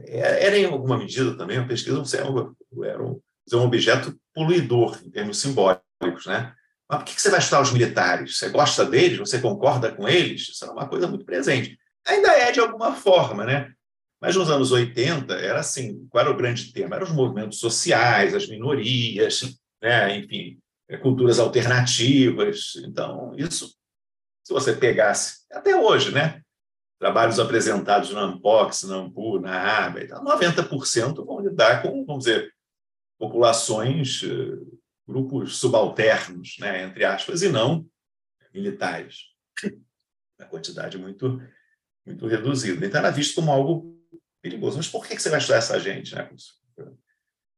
é, 0.07 0.45
era 0.45 0.57
em 0.57 0.65
alguma 0.65 0.98
medida 0.98 1.38
também 1.38 1.57
uma 1.57 1.67
pesquisa, 1.67 2.03
era 2.17 3.01
um, 3.01 3.22
um 3.53 3.62
objeto 3.62 4.13
poluidor 4.34 5.00
em 5.05 5.10
termos 5.10 5.39
simbólicos, 5.39 6.25
né? 6.25 6.53
Mas 6.89 6.99
por 6.99 7.05
que 7.05 7.21
você 7.21 7.29
vai 7.29 7.39
estudar 7.39 7.61
os 7.61 7.71
militares? 7.71 8.37
Você 8.37 8.49
gosta 8.49 8.85
deles? 8.85 9.17
Você 9.17 9.39
concorda 9.39 9.91
com 9.91 10.07
eles? 10.07 10.49
Isso 10.49 10.65
é 10.65 10.69
uma 10.69 10.87
coisa 10.87 11.07
muito 11.07 11.25
presente. 11.25 11.77
Ainda 12.05 12.31
é 12.31 12.51
de 12.51 12.59
alguma 12.59 12.93
forma, 12.95 13.43
né? 13.43 13.73
Mas 14.21 14.35
nos 14.35 14.49
anos 14.49 14.71
80 14.71 15.33
era 15.33 15.59
assim, 15.59 16.07
qual 16.09 16.23
era 16.23 16.31
o 16.33 16.37
grande 16.37 16.71
tema? 16.71 16.95
Eram 16.95 17.05
os 17.05 17.11
movimentos 17.11 17.59
sociais, 17.59 18.33
as 18.33 18.47
minorias, 18.47 19.57
né? 19.81 20.17
enfim, 20.17 20.59
é, 20.87 20.97
culturas 20.97 21.39
alternativas. 21.39 22.73
Então, 22.85 23.33
isso, 23.35 23.75
se 24.43 24.53
você 24.53 24.73
pegasse, 24.73 25.45
até 25.51 25.75
hoje, 25.75 26.11
né? 26.11 26.41
Trabalhos 26.99 27.39
apresentados 27.39 28.11
na 28.11 28.21
Ampox, 28.21 28.83
na 28.83 28.95
Ampu, 28.95 29.39
na 29.39 29.85
ABA, 29.85 30.07
90% 30.07 31.25
vão 31.25 31.41
lidar 31.41 31.81
com, 31.81 32.05
vamos 32.05 32.23
dizer, 32.23 32.53
populações, 33.19 34.23
eh, 34.23 34.75
grupos 35.07 35.57
subalternos, 35.57 36.57
né? 36.59 36.83
entre 36.83 37.05
aspas, 37.05 37.41
e 37.41 37.50
não 37.50 37.88
militares. 38.53 39.33
Uma 40.39 40.47
quantidade 40.47 40.97
muito, 40.97 41.41
muito 42.05 42.27
reduzida. 42.27 42.85
Então, 42.85 43.00
era 43.00 43.12
visto 43.12 43.35
como 43.35 43.51
algo 43.51 43.95
perigoso. 44.41 44.77
Mas 44.77 44.88
por 44.88 45.05
que 45.05 45.17
você 45.17 45.29
vai 45.29 45.39
estudar 45.39 45.57
essa 45.57 45.79
gente? 45.79 46.15
Né? 46.15 46.29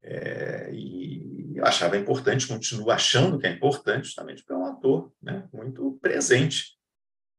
É, 0.04 0.72
e 0.74 1.58
eu 1.58 1.66
achava 1.66 1.98
importante, 1.98 2.48
continuo 2.48 2.92
achando 2.92 3.40
que 3.40 3.48
é 3.48 3.52
importante, 3.52 4.06
justamente 4.06 4.44
porque 4.44 4.54
é 4.54 4.56
um 4.56 4.66
ator 4.66 5.12
né, 5.22 5.48
muito 5.52 5.98
presente 6.02 6.78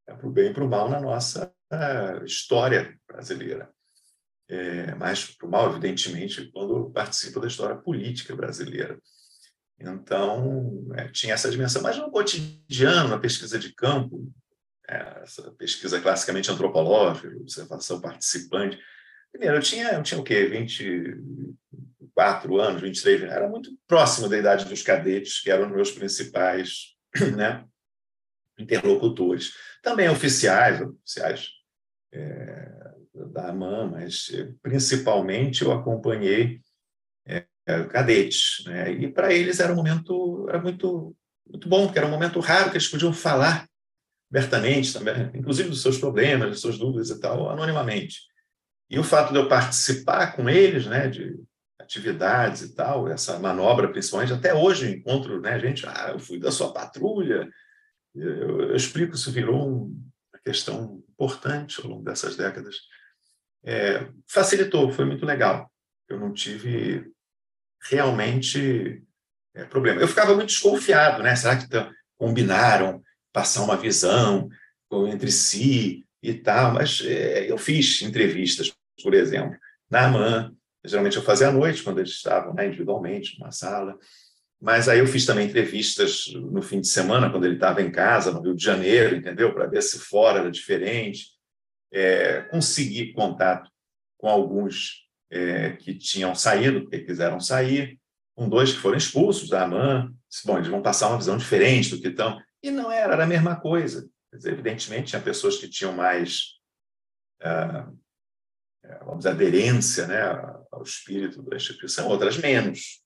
é, 0.06 0.14
para 0.14 0.26
o 0.26 0.30
bem 0.30 0.50
e 0.50 0.54
para 0.54 0.64
o 0.64 0.68
mal 0.68 0.90
na 0.90 1.00
nossa 1.00 1.52
uh, 1.72 2.24
história 2.24 2.98
brasileira. 3.06 3.70
É, 4.48 4.94
mas 4.94 5.36
para 5.36 5.46
o 5.46 5.50
mal, 5.50 5.70
evidentemente, 5.70 6.50
quando 6.50 6.90
participa 6.90 7.40
da 7.40 7.46
história 7.46 7.76
política 7.76 8.34
brasileira. 8.34 8.98
Então, 9.80 10.88
é, 10.94 11.08
tinha 11.08 11.34
essa 11.34 11.50
dimensão. 11.50 11.82
Mas 11.82 11.96
no 11.96 12.10
cotidiano, 12.10 13.08
na 13.08 13.18
pesquisa 13.18 13.58
de 13.58 13.72
campo, 13.72 14.32
é, 14.88 15.20
essa 15.22 15.50
pesquisa 15.52 16.00
classicamente 16.00 16.50
antropológica, 16.50 17.28
observação 17.36 18.00
participante, 18.00 18.76
primeiro, 19.30 19.56
eu 19.56 19.60
tinha, 19.60 19.92
eu 19.92 20.02
tinha 20.02 20.20
o 20.20 20.24
quê? 20.24 20.46
24 20.46 22.60
anos, 22.60 22.82
23, 22.82 23.22
era 23.22 23.48
muito 23.48 23.70
próximo 23.86 24.28
da 24.28 24.36
idade 24.36 24.64
dos 24.64 24.82
cadetes, 24.82 25.40
que 25.40 25.48
eram 25.50 25.68
os 25.68 25.72
meus 25.72 25.92
principais 25.92 26.96
né, 27.36 27.64
interlocutores. 28.58 29.52
Também 29.80 30.08
oficiais, 30.08 30.80
oficiais 30.80 31.50
é, 32.12 32.68
da 33.32 33.50
AMAN, 33.50 33.92
mas 33.92 34.32
principalmente 34.60 35.62
eu 35.62 35.70
acompanhei 35.70 36.54
é, 36.54 36.58
cadetes. 37.90 38.64
Né? 38.66 38.92
E 38.92 39.12
para 39.12 39.32
eles 39.32 39.60
era 39.60 39.72
um 39.72 39.76
momento 39.76 40.46
era 40.48 40.60
muito, 40.60 41.14
muito 41.46 41.68
bom, 41.68 41.86
porque 41.86 41.98
era 41.98 42.06
um 42.06 42.10
momento 42.10 42.40
raro 42.40 42.70
que 42.70 42.76
eles 42.76 42.88
podiam 42.88 43.12
falar 43.12 43.68
abertamente 44.30 44.92
também, 44.92 45.30
inclusive 45.34 45.70
dos 45.70 45.80
seus 45.80 45.98
problemas, 45.98 46.50
das 46.50 46.60
suas 46.60 46.78
dúvidas 46.78 47.10
e 47.10 47.18
tal, 47.20 47.50
anonimamente. 47.50 48.20
E 48.90 48.98
o 48.98 49.04
fato 49.04 49.32
de 49.32 49.38
eu 49.38 49.48
participar 49.48 50.34
com 50.34 50.48
eles, 50.48 50.86
né, 50.86 51.08
de 51.08 51.34
atividades 51.78 52.62
e 52.62 52.74
tal, 52.74 53.08
essa 53.08 53.38
manobra 53.38 53.88
principalmente, 53.88 54.32
até 54.32 54.54
hoje 54.54 54.86
eu 54.86 54.92
encontro, 54.92 55.40
né, 55.40 55.58
gente, 55.58 55.86
ah, 55.86 56.10
eu 56.12 56.18
fui 56.18 56.38
da 56.38 56.50
sua 56.50 56.72
patrulha, 56.72 57.48
eu, 58.14 58.62
eu 58.62 58.76
explico, 58.76 59.14
isso 59.14 59.32
virou 59.32 59.66
uma 59.66 60.40
questão 60.44 61.02
importante 61.10 61.80
ao 61.80 61.88
longo 61.88 62.04
dessas 62.04 62.36
décadas. 62.36 62.76
É, 63.64 64.08
facilitou, 64.26 64.92
foi 64.92 65.04
muito 65.04 65.24
legal. 65.24 65.70
Eu 66.08 66.18
não 66.18 66.32
tive 66.32 67.10
realmente 67.90 69.02
é, 69.54 69.64
problema. 69.64 70.00
Eu 70.00 70.08
ficava 70.08 70.34
muito 70.34 70.48
desconfiado, 70.48 71.22
né? 71.22 71.34
Será 71.36 71.56
que 71.56 71.66
combinaram 72.16 73.02
passar 73.32 73.62
uma 73.62 73.76
visão 73.76 74.48
entre 75.08 75.30
si 75.30 76.06
e 76.22 76.34
tal? 76.34 76.74
Mas 76.74 77.02
é, 77.04 77.50
eu 77.50 77.58
fiz 77.58 78.02
entrevistas, 78.02 78.72
por 79.02 79.14
exemplo, 79.14 79.56
na 79.90 80.06
AMAN. 80.06 80.54
Geralmente 80.84 81.16
eu 81.16 81.22
fazia 81.22 81.48
à 81.48 81.52
noite, 81.52 81.82
quando 81.82 81.98
eles 81.98 82.12
estavam 82.12 82.54
né, 82.54 82.66
individualmente 82.66 83.38
numa 83.38 83.50
sala. 83.50 83.98
Mas 84.60 84.88
aí 84.88 84.98
eu 84.98 85.06
fiz 85.06 85.24
também 85.24 85.46
entrevistas 85.46 86.26
no 86.34 86.62
fim 86.62 86.80
de 86.80 86.88
semana, 86.88 87.30
quando 87.30 87.44
ele 87.44 87.54
estava 87.54 87.80
em 87.80 87.92
casa, 87.92 88.32
no 88.32 88.40
Rio 88.40 88.54
de 88.54 88.62
Janeiro, 88.62 89.16
entendeu? 89.16 89.52
Para 89.54 89.66
ver 89.66 89.82
se 89.82 89.98
fora 89.98 90.40
era 90.40 90.50
diferente. 90.50 91.28
É, 91.92 92.42
consegui 92.50 93.12
contato 93.12 93.70
com 94.18 94.28
alguns 94.28 95.07
é, 95.30 95.72
que 95.72 95.94
tinham 95.94 96.34
saído, 96.34 96.82
porque 96.82 97.00
quiseram 97.00 97.40
sair, 97.40 97.98
com 98.34 98.48
dois 98.48 98.72
que 98.72 98.78
foram 98.78 98.96
expulsos 98.96 99.48
da 99.48 99.64
AMAN. 99.64 100.12
Bom, 100.44 100.56
eles 100.56 100.68
vão 100.68 100.82
passar 100.82 101.08
uma 101.08 101.18
visão 101.18 101.36
diferente 101.36 101.90
do 101.90 102.00
que 102.00 102.08
estão. 102.08 102.40
E 102.62 102.70
não 102.70 102.90
era, 102.90 103.14
era 103.14 103.24
a 103.24 103.26
mesma 103.26 103.60
coisa. 103.60 104.08
Evidentemente, 104.44 105.08
tinha 105.08 105.22
pessoas 105.22 105.56
que 105.56 105.68
tinham 105.68 105.92
mais, 105.92 106.58
ah, 107.42 107.90
é, 108.84 108.98
vamos 109.00 109.18
dizer, 109.18 109.30
aderência 109.30 110.06
né, 110.06 110.20
ao 110.70 110.82
espírito 110.82 111.42
da 111.42 111.56
instituição, 111.56 112.08
outras 112.08 112.36
menos 112.36 113.02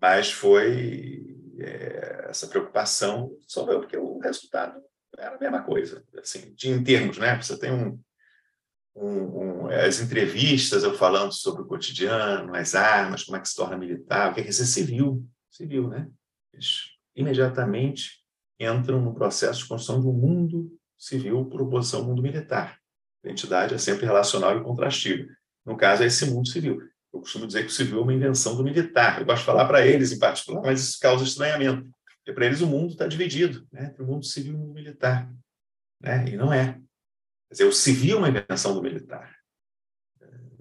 mas 0.00 0.32
foi 0.32 1.36
é, 1.58 2.26
essa 2.30 2.46
preocupação 2.46 3.36
resolveu 3.42 3.80
porque 3.80 3.96
o 3.96 4.18
resultado 4.18 4.80
era 5.18 5.36
a 5.36 5.38
mesma 5.38 5.62
coisa, 5.62 6.02
assim, 6.18 6.54
de, 6.54 6.70
em 6.70 6.82
termos, 6.82 7.18
né? 7.18 7.36
Você 7.36 7.58
tem 7.58 7.72
um, 7.72 8.00
um, 9.00 9.64
um, 9.64 9.66
as 9.70 10.00
entrevistas 10.00 10.84
eu 10.84 10.94
falando 10.94 11.32
sobre 11.32 11.62
o 11.62 11.66
cotidiano, 11.66 12.54
as 12.54 12.74
armas, 12.74 13.24
como 13.24 13.36
é 13.36 13.40
que 13.40 13.48
se 13.48 13.56
torna 13.56 13.76
militar, 13.76 14.30
o 14.30 14.34
que 14.34 14.40
é 14.40 14.52
ser 14.52 14.66
civil, 14.66 15.26
civil, 15.50 15.88
né? 15.88 16.08
Eles 16.52 16.82
imediatamente 17.16 18.20
entram 18.58 19.00
no 19.00 19.14
processo 19.14 19.62
de 19.62 19.68
construção 19.68 20.00
de 20.00 20.06
um 20.06 20.12
mundo 20.12 20.70
civil 20.98 21.46
por 21.46 21.62
oposição 21.62 22.00
ao 22.00 22.06
mundo 22.06 22.22
militar. 22.22 22.78
A 23.24 23.28
identidade 23.28 23.74
é 23.74 23.78
sempre 23.78 24.04
relacional 24.04 24.56
e 24.58 24.62
contrastiva. 24.62 25.26
No 25.64 25.76
caso, 25.76 26.02
é 26.02 26.06
esse 26.06 26.26
mundo 26.26 26.48
civil. 26.48 26.78
Eu 27.12 27.20
costumo 27.20 27.46
dizer 27.46 27.62
que 27.62 27.70
o 27.70 27.74
civil 27.74 28.00
é 28.00 28.02
uma 28.02 28.14
invenção 28.14 28.54
do 28.54 28.62
militar. 28.62 29.18
Eu 29.18 29.26
gosto 29.26 29.40
de 29.40 29.46
falar 29.46 29.66
para 29.66 29.86
eles 29.86 30.12
em 30.12 30.18
particular, 30.18 30.62
mas 30.62 30.80
isso 30.80 31.00
causa 31.00 31.24
estranhamento. 31.24 31.88
Porque 32.18 32.32
para 32.34 32.46
eles 32.46 32.60
o 32.60 32.66
mundo 32.66 32.92
está 32.92 33.06
dividido 33.06 33.66
né, 33.72 33.86
entre 33.86 34.02
o 34.02 34.06
mundo 34.06 34.24
civil 34.26 34.52
e 34.52 34.56
o 34.56 34.58
mundo 34.58 34.74
militar. 34.74 35.32
Né? 36.00 36.28
E 36.28 36.36
não 36.36 36.52
é. 36.52 36.78
Quer 37.50 37.54
dizer, 37.54 37.64
o 37.64 37.72
civil 37.72 38.16
é 38.16 38.18
uma 38.20 38.28
invenção 38.28 38.72
do 38.72 38.80
militar. 38.80 39.34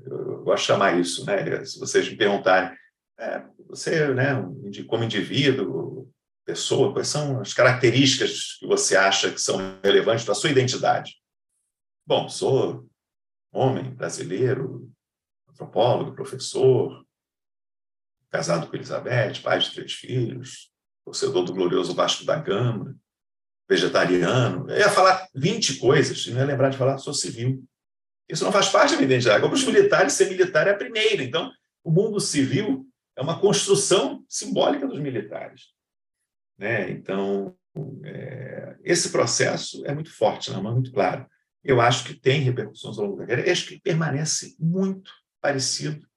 Eu 0.03 0.43
gosto 0.43 0.63
de 0.63 0.67
chamar 0.67 1.00
isso. 1.00 1.24
Né? 1.24 1.63
Se 1.63 1.79
vocês 1.79 2.10
me 2.10 2.17
perguntarem, 2.17 2.75
é, 3.19 3.46
você, 3.67 4.12
né, 4.12 4.34
como 4.88 5.03
indivíduo, 5.03 6.12
pessoa, 6.43 6.91
quais 6.91 7.08
são 7.08 7.39
as 7.39 7.53
características 7.53 8.58
que 8.58 8.65
você 8.65 8.98
acha 8.98 9.31
que 9.31 9.39
são 9.39 9.79
relevantes 9.84 10.25
para 10.25 10.31
a 10.31 10.36
sua 10.36 10.50
identidade? 10.50 11.22
Bom, 12.08 12.27
sou 12.27 12.89
homem 13.51 13.93
brasileiro, 13.93 14.91
antropólogo, 15.48 16.15
professor, 16.15 17.05
casado 18.31 18.65
com 18.65 18.75
Elizabeth, 18.75 19.43
pai 19.43 19.60
de 19.60 19.72
três 19.72 19.93
filhos, 19.93 20.72
torcedor 21.05 21.46
do 21.46 21.53
glorioso 21.53 21.93
Vasco 21.93 22.25
da 22.25 22.36
Gama, 22.36 22.98
vegetariano. 23.69 24.69
Eu 24.69 24.77
ia 24.77 24.89
falar 24.89 25.27
20 25.35 25.77
coisas 25.77 26.25
e 26.25 26.31
não 26.31 26.39
ia 26.39 26.45
lembrar 26.45 26.69
de 26.69 26.77
falar 26.77 26.97
sou 26.97 27.13
civil. 27.13 27.63
Isso 28.27 28.43
não 28.43 28.51
faz 28.51 28.69
parte 28.69 28.91
da 28.91 28.97
minha 28.97 29.05
identidade. 29.05 29.41
Como 29.41 29.53
os 29.53 29.63
militares, 29.63 30.13
ser 30.13 30.29
militar 30.29 30.67
é 30.67 30.71
a 30.71 30.77
primeira. 30.77 31.23
Então, 31.23 31.51
o 31.83 31.91
mundo 31.91 32.19
civil 32.19 32.85
é 33.15 33.21
uma 33.21 33.39
construção 33.39 34.23
simbólica 34.27 34.88
dos 34.88 34.99
militares. 34.99 35.67
Né? 36.57 36.89
Então, 36.91 37.55
é, 38.03 38.75
esse 38.83 39.11
processo 39.11 39.85
é 39.85 39.93
muito 39.93 40.11
forte, 40.11 40.51
não 40.51 40.67
é 40.67 40.73
muito 40.73 40.91
claro. 40.91 41.25
Eu 41.63 41.79
acho 41.79 42.05
que 42.05 42.13
tem 42.13 42.41
repercussões 42.41 42.97
ao 42.97 43.05
longo 43.05 43.17
da 43.17 43.27
carreira, 43.27 43.51
acho 43.51 43.67
que 43.67 43.81
permanece 43.81 44.55
muito 44.59 45.11
parecido 45.41 46.07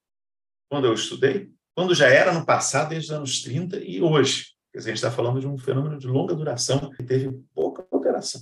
quando 0.70 0.86
eu 0.86 0.94
estudei, 0.94 1.50
quando 1.74 1.94
já 1.94 2.08
era 2.08 2.32
no 2.32 2.46
passado, 2.46 2.90
desde 2.90 3.10
os 3.10 3.16
anos 3.16 3.42
30 3.42 3.78
e 3.78 4.00
hoje. 4.00 4.51
Quer 4.72 4.78
dizer, 4.78 4.90
a 4.90 4.94
gente 4.94 5.04
está 5.04 5.10
falando 5.10 5.38
de 5.38 5.46
um 5.46 5.58
fenômeno 5.58 5.98
de 5.98 6.06
longa 6.06 6.34
duração 6.34 6.90
que 6.90 7.02
teve 7.02 7.30
pouca 7.54 7.86
alteração. 7.90 8.40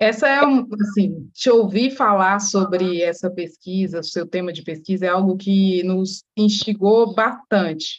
Essa 0.00 0.26
é, 0.26 0.44
um, 0.44 0.66
assim, 0.80 1.30
te 1.32 1.48
ouvir 1.48 1.92
falar 1.92 2.40
sobre 2.40 3.02
essa 3.02 3.30
pesquisa, 3.30 4.02
seu 4.02 4.26
tema 4.26 4.52
de 4.52 4.62
pesquisa, 4.62 5.06
é 5.06 5.08
algo 5.10 5.36
que 5.36 5.82
nos 5.84 6.24
instigou 6.36 7.14
bastante. 7.14 7.98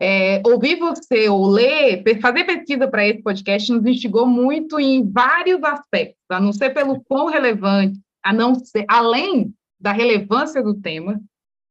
É, 0.00 0.42
ouvir 0.44 0.76
você 0.76 1.28
ou 1.28 1.46
ler, 1.46 2.02
fazer 2.20 2.44
pesquisa 2.44 2.88
para 2.88 3.06
esse 3.06 3.22
podcast 3.22 3.70
nos 3.70 3.86
instigou 3.86 4.26
muito 4.26 4.80
em 4.80 5.08
vários 5.08 5.62
aspectos, 5.62 6.24
a 6.28 6.40
não 6.40 6.52
ser 6.52 6.70
pelo 6.70 7.00
quão 7.04 7.26
relevante, 7.26 8.00
a 8.22 8.32
não 8.32 8.54
ser, 8.54 8.84
além 8.88 9.54
da 9.78 9.92
relevância 9.92 10.62
do 10.62 10.74
tema, 10.74 11.20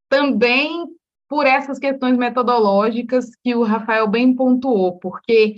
também 0.07 0.87
por 1.27 1.45
essas 1.45 1.79
questões 1.79 2.17
metodológicas 2.17 3.29
que 3.43 3.55
o 3.55 3.63
Rafael 3.63 4.07
bem 4.07 4.33
pontuou, 4.35 4.97
porque 4.99 5.55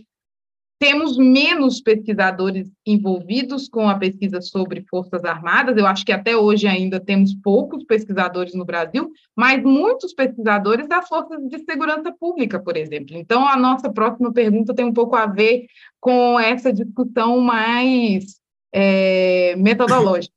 temos 0.79 1.17
menos 1.17 1.81
pesquisadores 1.81 2.69
envolvidos 2.85 3.67
com 3.67 3.89
a 3.89 3.97
pesquisa 3.97 4.41
sobre 4.41 4.85
Forças 4.87 5.23
Armadas. 5.25 5.75
Eu 5.75 5.87
acho 5.87 6.05
que 6.05 6.11
até 6.11 6.37
hoje 6.37 6.67
ainda 6.67 6.99
temos 6.99 7.33
poucos 7.33 7.83
pesquisadores 7.83 8.53
no 8.53 8.63
Brasil, 8.63 9.11
mas 9.35 9.63
muitos 9.63 10.13
pesquisadores 10.13 10.87
das 10.87 11.07
Forças 11.07 11.39
de 11.49 11.59
Segurança 11.65 12.13
Pública, 12.19 12.59
por 12.59 12.77
exemplo. 12.77 13.17
Então, 13.17 13.47
a 13.47 13.57
nossa 13.57 13.91
próxima 13.91 14.31
pergunta 14.31 14.75
tem 14.75 14.85
um 14.85 14.93
pouco 14.93 15.15
a 15.15 15.25
ver 15.25 15.65
com 15.99 16.39
essa 16.39 16.71
discussão 16.71 17.39
mais 17.39 18.39
é, 18.71 19.55
metodológica. 19.55 20.36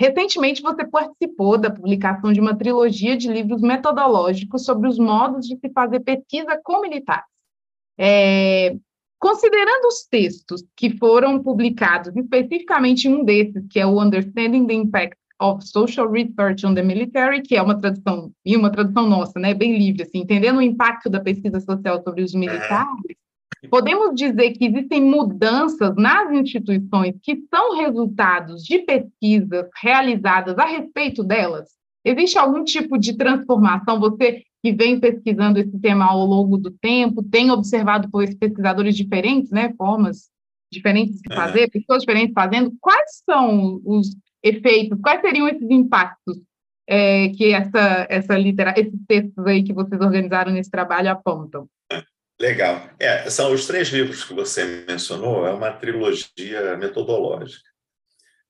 Recentemente, 0.00 0.62
você 0.62 0.86
participou 0.86 1.58
da 1.58 1.70
publicação 1.70 2.32
de 2.32 2.40
uma 2.40 2.56
trilogia 2.56 3.16
de 3.16 3.28
livros 3.32 3.60
metodológicos 3.60 4.64
sobre 4.64 4.88
os 4.88 4.98
modos 4.98 5.46
de 5.46 5.56
se 5.56 5.68
fazer 5.70 6.00
pesquisa 6.00 6.60
com 6.62 6.80
militares. 6.80 7.26
É, 7.98 8.76
Considerando 9.18 9.86
os 9.86 10.06
textos 10.08 10.64
que 10.76 10.96
foram 10.96 11.42
publicados, 11.42 12.14
especificamente 12.16 13.08
um 13.08 13.24
desses, 13.24 13.66
que 13.68 13.80
é 13.80 13.86
o 13.86 14.00
Understanding 14.00 14.66
the 14.66 14.74
Impact 14.74 15.16
of 15.40 15.66
Social 15.66 16.08
Research 16.10 16.64
on 16.64 16.74
the 16.74 16.82
Military, 16.82 17.42
que 17.42 17.56
é 17.56 17.62
uma 17.62 17.76
tradução, 17.76 18.32
e 18.44 18.56
uma 18.56 18.70
tradução 18.70 19.08
nossa, 19.08 19.40
né, 19.40 19.54
bem 19.54 19.76
livre, 19.76 20.02
assim, 20.02 20.18
entendendo 20.18 20.58
o 20.58 20.62
impacto 20.62 21.10
da 21.10 21.20
pesquisa 21.20 21.58
social 21.60 22.00
sobre 22.04 22.22
os 22.22 22.32
militares, 22.32 23.16
podemos 23.70 24.14
dizer 24.14 24.52
que 24.52 24.66
existem 24.66 25.02
mudanças 25.02 25.94
nas 25.96 26.32
instituições 26.32 27.14
que 27.22 27.42
são 27.52 27.76
resultados 27.76 28.62
de 28.62 28.78
pesquisas 28.80 29.68
realizadas 29.82 30.58
a 30.58 30.64
respeito 30.64 31.24
delas? 31.24 31.68
Existe 32.04 32.38
algum 32.38 32.64
tipo 32.64 32.96
de 32.96 33.16
transformação? 33.16 34.00
Você 34.00 34.42
que 34.62 34.72
vem 34.72 34.98
pesquisando 34.98 35.58
esse 35.58 35.78
tema 35.78 36.04
ao 36.06 36.24
longo 36.24 36.56
do 36.56 36.70
tempo, 36.70 37.22
tem 37.22 37.50
observado 37.50 38.10
por 38.10 38.24
pesquisadores 38.36 38.96
diferentes, 38.96 39.50
né, 39.50 39.72
formas 39.76 40.30
diferentes 40.72 41.20
de 41.20 41.34
fazer, 41.34 41.64
uhum. 41.64 41.70
pessoas 41.70 42.00
diferentes 42.00 42.34
fazendo, 42.34 42.72
quais 42.80 43.22
são 43.24 43.80
os 43.84 44.08
efeitos, 44.42 44.98
quais 45.00 45.20
seriam 45.20 45.48
esses 45.48 45.68
impactos 45.70 46.36
é, 46.88 47.28
que 47.30 47.52
essa, 47.52 48.06
essa 48.08 48.38
litera 48.38 48.74
esses 48.76 48.98
textos 49.06 49.46
aí 49.46 49.62
que 49.62 49.72
vocês 49.72 50.00
organizaram 50.00 50.52
nesse 50.52 50.70
trabalho 50.70 51.10
apontam? 51.10 51.68
Legal. 52.40 52.88
É, 52.98 53.28
são 53.28 53.52
os 53.52 53.66
três 53.66 53.88
livros 53.88 54.24
que 54.24 54.32
você 54.32 54.84
mencionou, 54.88 55.46
é 55.46 55.50
uma 55.52 55.72
trilogia 55.72 56.76
metodológica. 56.76 57.68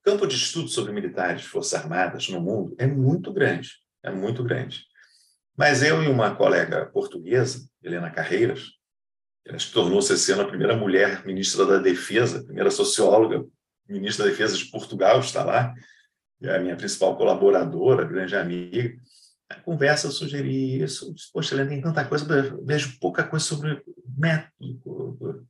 O 0.00 0.11
campo 0.11 0.26
de 0.26 0.37
estudo 0.37 0.68
sobre 0.68 0.92
militares 0.92 1.42
e 1.42 1.49
forças 1.49 1.80
armadas 1.80 2.28
no 2.28 2.40
mundo 2.40 2.75
é 2.78 2.87
muito 2.87 3.33
grande, 3.33 3.71
é 4.02 4.11
muito 4.11 4.45
grande. 4.45 4.85
Mas 5.57 5.83
eu 5.83 6.02
e 6.02 6.09
uma 6.09 6.35
colega 6.35 6.87
portuguesa, 6.87 7.66
Helena 7.83 8.11
Carreiras, 8.11 8.66
ela 9.47 9.59
tornou-se 9.73 10.12
esse 10.12 10.30
ano 10.33 10.42
a 10.42 10.49
primeira 10.49 10.76
mulher 10.76 11.25
ministra 11.25 11.64
da 11.64 11.78
Defesa, 11.78 12.45
primeira 12.45 12.71
socióloga 12.71 13.45
ministra 13.88 14.25
da 14.25 14.30
Defesa 14.30 14.57
de 14.57 14.66
Portugal, 14.66 15.18
está 15.21 15.42
lá, 15.42 15.75
é 16.42 16.54
a 16.54 16.61
minha 16.61 16.76
principal 16.76 17.16
colaboradora, 17.16 18.04
grande 18.04 18.37
amiga. 18.37 18.95
Conversa 19.64 20.07
eu 20.07 20.11
sugeri 20.11 20.83
isso. 20.83 21.14
Poxa, 21.33 21.55
Helena, 21.55 21.71
tem 21.71 21.81
tanta 21.81 22.05
coisa, 22.05 22.26
vejo 22.64 22.99
pouca 22.99 23.25
coisa 23.25 23.45
sobre 23.45 23.83
método. 24.17 25.47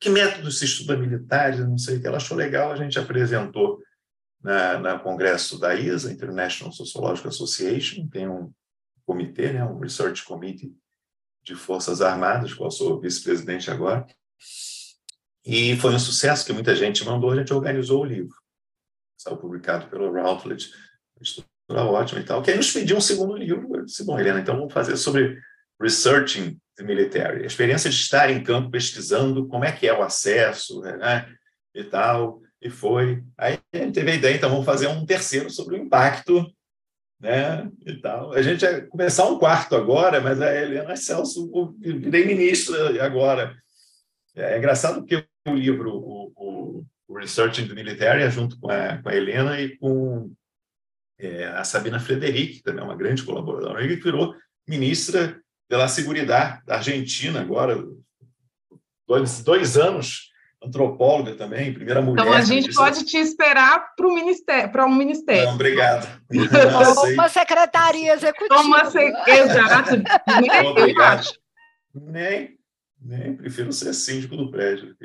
Que 0.00 0.08
método 0.08 0.50
se 0.50 0.64
estuda 0.64 0.96
militar? 0.96 1.56
Não 1.58 1.78
sei 1.78 1.96
o 1.96 2.00
que. 2.00 2.06
Ela 2.06 2.16
achou 2.16 2.36
legal, 2.36 2.72
a 2.72 2.76
gente 2.76 2.98
apresentou 2.98 3.82
na, 4.42 4.78
na 4.78 4.98
congresso 4.98 5.58
da 5.58 5.74
ISA, 5.74 6.12
International 6.12 6.72
Sociological 6.72 7.30
Association, 7.30 8.08
tem 8.08 8.28
um 8.28 8.52
comitê, 9.04 9.52
né, 9.52 9.64
um 9.64 9.78
Research 9.78 10.24
Committee 10.24 10.74
de 11.42 11.54
Forças 11.54 12.00
Armadas, 12.00 12.54
qual 12.54 12.70
sou 12.70 13.00
vice-presidente 13.00 13.70
agora. 13.70 14.06
E 15.44 15.76
foi 15.76 15.94
um 15.94 15.98
sucesso 15.98 16.44
que 16.44 16.52
muita 16.52 16.74
gente 16.74 17.04
mandou, 17.04 17.30
a 17.30 17.36
gente 17.36 17.52
organizou 17.52 18.02
o 18.02 18.04
livro. 18.04 18.34
Saiu 19.16 19.36
publicado 19.36 19.88
pelo 19.88 20.12
Routledge, 20.12 20.72
estrutura 21.66 21.84
ótima 21.84 22.20
e 22.20 22.24
tal. 22.24 22.42
Que 22.42 22.50
aí 22.50 22.56
nos 22.56 22.72
pediu 22.72 22.96
um 22.96 23.00
segundo 23.00 23.36
livro. 23.36 23.68
Eu 23.74 23.84
disse, 23.84 24.04
bom, 24.04 24.18
Helena, 24.18 24.40
então 24.40 24.56
vamos 24.56 24.72
fazer 24.72 24.96
sobre 24.96 25.38
Researching 25.80 26.58
the 26.76 26.84
Military, 26.84 27.42
a 27.42 27.46
experiência 27.46 27.88
de 27.88 27.96
estar 27.96 28.30
em 28.30 28.42
campo 28.42 28.70
pesquisando 28.70 29.48
como 29.48 29.64
é 29.64 29.72
que 29.72 29.88
é 29.88 29.98
o 29.98 30.02
acesso, 30.02 30.80
né, 30.82 31.26
e 31.74 31.82
tal, 31.84 32.42
e 32.60 32.68
foi. 32.68 33.22
Aí 33.36 33.58
a 33.72 33.78
gente 33.78 33.94
teve 33.94 34.10
a 34.10 34.14
ideia, 34.14 34.36
então 34.36 34.50
vamos 34.50 34.66
fazer 34.66 34.86
um 34.86 35.04
terceiro 35.06 35.48
sobre 35.50 35.74
o 35.74 35.78
impacto 35.78 36.46
né, 37.18 37.70
e 37.86 37.94
tal. 37.94 38.32
A 38.34 38.42
gente 38.42 38.60
vai 38.60 38.82
começar 38.82 39.26
um 39.26 39.38
quarto 39.38 39.74
agora, 39.74 40.20
mas 40.20 40.40
a 40.40 40.54
Helena 40.54 40.96
Celso 40.96 41.50
virei 41.80 42.26
ministra 42.26 43.02
agora. 43.02 43.56
É 44.34 44.58
engraçado 44.58 45.04
que 45.04 45.16
o 45.16 45.54
livro, 45.54 45.94
o, 45.94 46.32
o, 46.36 46.84
o 47.08 47.18
the 47.18 47.74
Military, 47.74 48.22
é 48.22 48.30
junto 48.30 48.60
com 48.60 48.70
a, 48.70 48.98
com 48.98 49.08
a 49.08 49.16
Helena 49.16 49.58
e 49.58 49.78
com 49.78 50.30
é, 51.18 51.46
a 51.46 51.64
Sabina 51.64 51.98
Frederic, 51.98 52.62
também 52.62 52.82
é 52.82 52.84
uma 52.84 52.96
grande 52.96 53.22
colaboradora, 53.22 53.86
que 53.86 53.96
virou 53.96 54.34
ministra 54.68 55.40
pela 55.68 55.88
Seguridade 55.88 56.64
da 56.64 56.76
Argentina 56.76 57.40
agora, 57.40 57.82
dois, 59.06 59.42
dois 59.42 59.76
anos 59.76 60.30
antropóloga 60.62 61.34
também, 61.34 61.72
primeira 61.72 62.02
mulher. 62.02 62.22
Então 62.22 62.32
a 62.32 62.40
gente 62.42 62.74
pode 62.74 63.04
te 63.04 63.16
esperar 63.16 63.94
para 63.94 64.08
ministério, 64.08 64.72
para 64.72 64.86
um 64.86 64.94
ministério. 64.94 65.44
Não, 65.44 65.54
obrigado. 65.54 66.08
Ou 66.96 67.12
uma 67.12 67.28
secretaria 67.28 68.14
executiva. 68.14 68.60
Uma 68.60 68.90
se... 68.90 68.98
Exato. 68.98 70.02
obrigado. 70.68 71.26
Nem, 71.94 72.58
nem 73.00 73.36
prefiro 73.36 73.72
ser 73.72 73.94
síndico 73.94 74.36
do 74.36 74.50
prédio. 74.50 74.96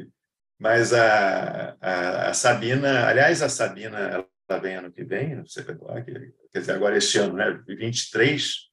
Mas 0.59 0.93
a, 0.93 1.75
a, 1.81 2.29
a 2.29 2.33
Sabina, 2.33 3.07
aliás, 3.07 3.41
a 3.41 3.49
Sabina, 3.49 3.97
ela 3.97 4.30
vem 4.57 4.75
ano 4.75 4.91
que 4.91 5.03
vem, 5.03 5.35
não 5.35 5.45
sei 5.45 5.63
quer 5.63 6.59
dizer, 6.59 6.71
agora 6.73 6.97
este 6.97 7.17
ano, 7.17 7.33
né, 7.35 7.51
23, 7.67 8.71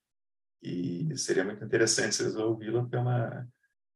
e 0.63 1.17
seria 1.17 1.45
muito 1.45 1.65
interessante 1.65 2.15
vocês 2.15 2.35
ouvi-la, 2.35 2.83
porque 2.83 2.97
é 2.97 3.01
uma, 3.01 3.49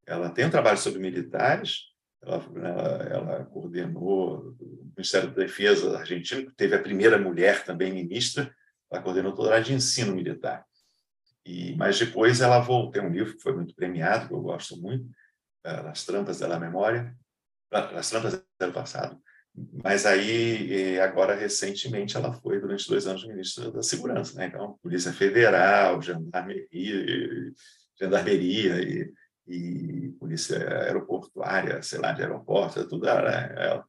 ela 0.05 0.29
tem 0.29 0.45
um 0.45 0.49
trabalho 0.49 0.77
sobre 0.77 0.99
militares, 0.99 1.93
ela, 2.21 2.45
ela, 2.55 3.03
ela, 3.03 3.45
coordenou 3.45 4.55
o 4.59 4.91
Ministério 4.95 5.29
da 5.29 5.35
Defesa 5.35 5.97
argentino, 5.97 6.45
que 6.45 6.55
teve 6.55 6.75
a 6.75 6.81
primeira 6.81 7.17
mulher 7.17 7.65
também 7.65 7.91
ministra, 7.91 8.53
ela 8.89 9.01
coordenou 9.01 9.33
toda 9.33 9.49
a 9.49 9.53
área 9.53 9.65
de 9.65 9.73
ensino 9.73 10.15
militar. 10.15 10.65
E, 11.45 11.75
mas 11.75 11.99
depois 11.99 12.39
ela 12.39 12.59
voltou, 12.59 12.91
tem 12.91 13.01
um 13.01 13.11
livro 13.11 13.35
que 13.35 13.43
foi 13.43 13.53
muito 13.53 13.75
premiado, 13.75 14.27
que 14.27 14.33
eu 14.33 14.41
gosto 14.41 14.77
muito, 14.77 15.09
As 15.63 16.05
Trampas 16.05 16.39
da 16.39 16.59
Memória, 16.59 17.13
As 17.71 18.09
Trampas 18.09 18.33
do 18.33 18.71
Passado, 18.71 19.19
mas 19.83 20.05
aí, 20.05 20.99
agora, 20.99 21.35
recentemente, 21.35 22.17
ela 22.17 22.33
foi, 22.33 22.59
durante 22.59 22.87
dois 22.87 23.05
anos, 23.05 23.27
ministra 23.27 23.71
da 23.71 23.83
Segurança. 23.83 24.35
Né? 24.35 24.47
Então, 24.47 24.79
Polícia 24.81 25.13
Federal, 25.13 26.01
Gendarmeria, 26.01 27.53
Gendarmeria 27.99 28.81
e 28.81 29.13
e 29.47 30.15
polícia 30.19 30.57
aeroportuária, 30.83 31.81
sei 31.81 31.99
lá, 31.99 32.13
de 32.13 32.21
aeroporto, 32.21 32.87
tudo 32.87 33.07
era 33.07 33.31
ela. 33.31 33.85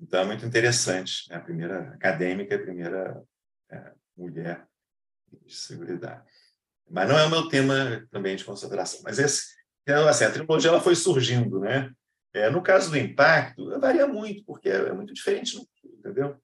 Então, 0.00 0.20
é 0.20 0.24
muito 0.24 0.44
interessante. 0.46 1.28
Né? 1.28 1.36
A 1.36 1.40
primeira 1.40 1.90
acadêmica, 1.90 2.54
a 2.54 2.60
primeira 2.60 3.22
é, 3.70 3.92
mulher 4.16 4.66
de 5.44 5.54
segurança. 5.54 6.24
Mas 6.88 7.08
não 7.08 7.18
é 7.18 7.24
o 7.24 7.30
meu 7.30 7.48
tema 7.48 8.06
também 8.10 8.36
de 8.36 8.44
concentração. 8.44 9.00
Mas 9.02 9.18
esse, 9.18 9.56
então, 9.82 10.06
assim, 10.06 10.24
a 10.24 10.30
trilogia 10.30 10.70
ela 10.70 10.80
foi 10.80 10.94
surgindo, 10.94 11.58
né? 11.60 11.90
É, 12.36 12.50
no 12.50 12.62
caso 12.62 12.90
do 12.90 12.98
impacto, 12.98 13.80
varia 13.80 14.06
muito, 14.06 14.44
porque 14.44 14.68
é 14.68 14.92
muito 14.92 15.14
diferente, 15.14 15.58
entendeu? 15.82 16.36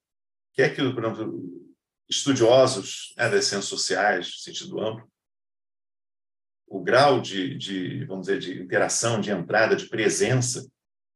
Que 0.54 0.62
é 0.62 0.70
que, 0.70 0.76
por 0.76 1.04
exemplo, 1.04 1.76
estudiosos 2.08 3.12
né, 3.18 3.28
das 3.28 3.44
ciências 3.44 3.66
sociais, 3.66 4.26
no 4.26 4.32
sentido 4.32 4.80
amplo, 4.80 5.06
o 6.66 6.82
grau 6.82 7.20
de, 7.20 7.58
de, 7.58 8.06
vamos 8.06 8.26
dizer, 8.26 8.38
de 8.38 8.62
interação, 8.62 9.20
de 9.20 9.30
entrada, 9.30 9.76
de 9.76 9.86
presença 9.86 10.62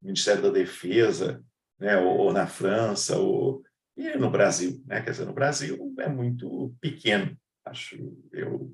no 0.02 0.08
Ministério 0.08 0.42
da 0.42 0.50
Defesa, 0.50 1.42
né, 1.78 1.96
ou, 1.96 2.18
ou, 2.18 2.32
na 2.34 2.46
França, 2.46 3.16
ou 3.16 3.64
e 3.96 4.14
no 4.18 4.30
Brasil, 4.30 4.82
né? 4.84 5.00
Quer 5.00 5.12
dizer, 5.12 5.24
no 5.24 5.32
Brasil 5.32 5.94
é 5.98 6.06
muito 6.06 6.76
pequeno, 6.82 7.34
acho 7.64 7.96
eu, 8.30 8.70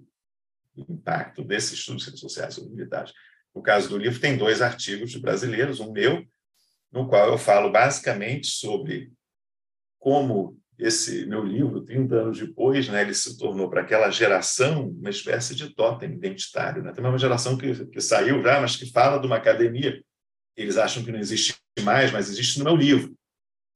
o 0.74 0.92
impacto 0.92 1.44
desses 1.44 1.74
estudos 1.74 2.02
sociais 2.18 2.54
sobre 2.54 2.70
militares. 2.70 3.12
No 3.54 3.62
caso 3.62 3.88
do 3.88 3.98
livro, 3.98 4.20
tem 4.20 4.36
dois 4.36 4.62
artigos 4.62 5.14
brasileiros, 5.16 5.80
um 5.80 5.92
meu, 5.92 6.24
no 6.90 7.08
qual 7.08 7.28
eu 7.28 7.38
falo 7.38 7.70
basicamente 7.70 8.46
sobre 8.46 9.12
como 9.98 10.58
esse 10.78 11.26
meu 11.26 11.44
livro, 11.44 11.84
30 11.84 12.14
anos 12.14 12.38
depois, 12.38 12.88
né, 12.88 13.02
ele 13.02 13.14
se 13.14 13.38
tornou 13.38 13.70
para 13.70 13.82
aquela 13.82 14.10
geração 14.10 14.88
uma 14.88 15.10
espécie 15.10 15.54
de 15.54 15.72
totem 15.74 16.12
identitário. 16.12 16.82
Né? 16.82 16.92
É 16.96 17.00
uma 17.00 17.18
geração 17.18 17.56
que, 17.56 17.86
que 17.86 18.00
saiu 18.00 18.42
já, 18.42 18.60
mas 18.60 18.76
que 18.76 18.90
fala 18.90 19.18
de 19.18 19.26
uma 19.26 19.36
academia, 19.36 20.02
eles 20.56 20.76
acham 20.76 21.04
que 21.04 21.12
não 21.12 21.18
existe 21.18 21.54
mais, 21.82 22.10
mas 22.10 22.30
existe 22.30 22.58
no 22.58 22.64
meu 22.64 22.76
livro. 22.76 23.14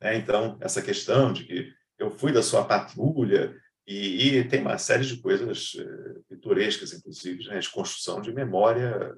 Né? 0.01 0.17
Então, 0.17 0.59
essa 0.61 0.83
questão 0.83 1.33
de 1.33 1.45
que 1.45 1.73
eu 1.99 2.11
fui 2.11 2.33
da 2.33 2.43
sua 2.43 2.65
patrulha, 2.65 3.55
e, 3.87 4.39
e 4.39 4.49
tem 4.49 4.61
uma 4.61 4.79
série 4.79 5.05
de 5.05 5.19
coisas 5.19 5.75
uh, 5.75 6.25
pitorescas, 6.29 6.93
inclusive, 6.93 7.45
né, 7.45 7.61
de 7.61 7.71
construção 7.71 8.21
de 8.21 8.33
memória. 8.33 9.17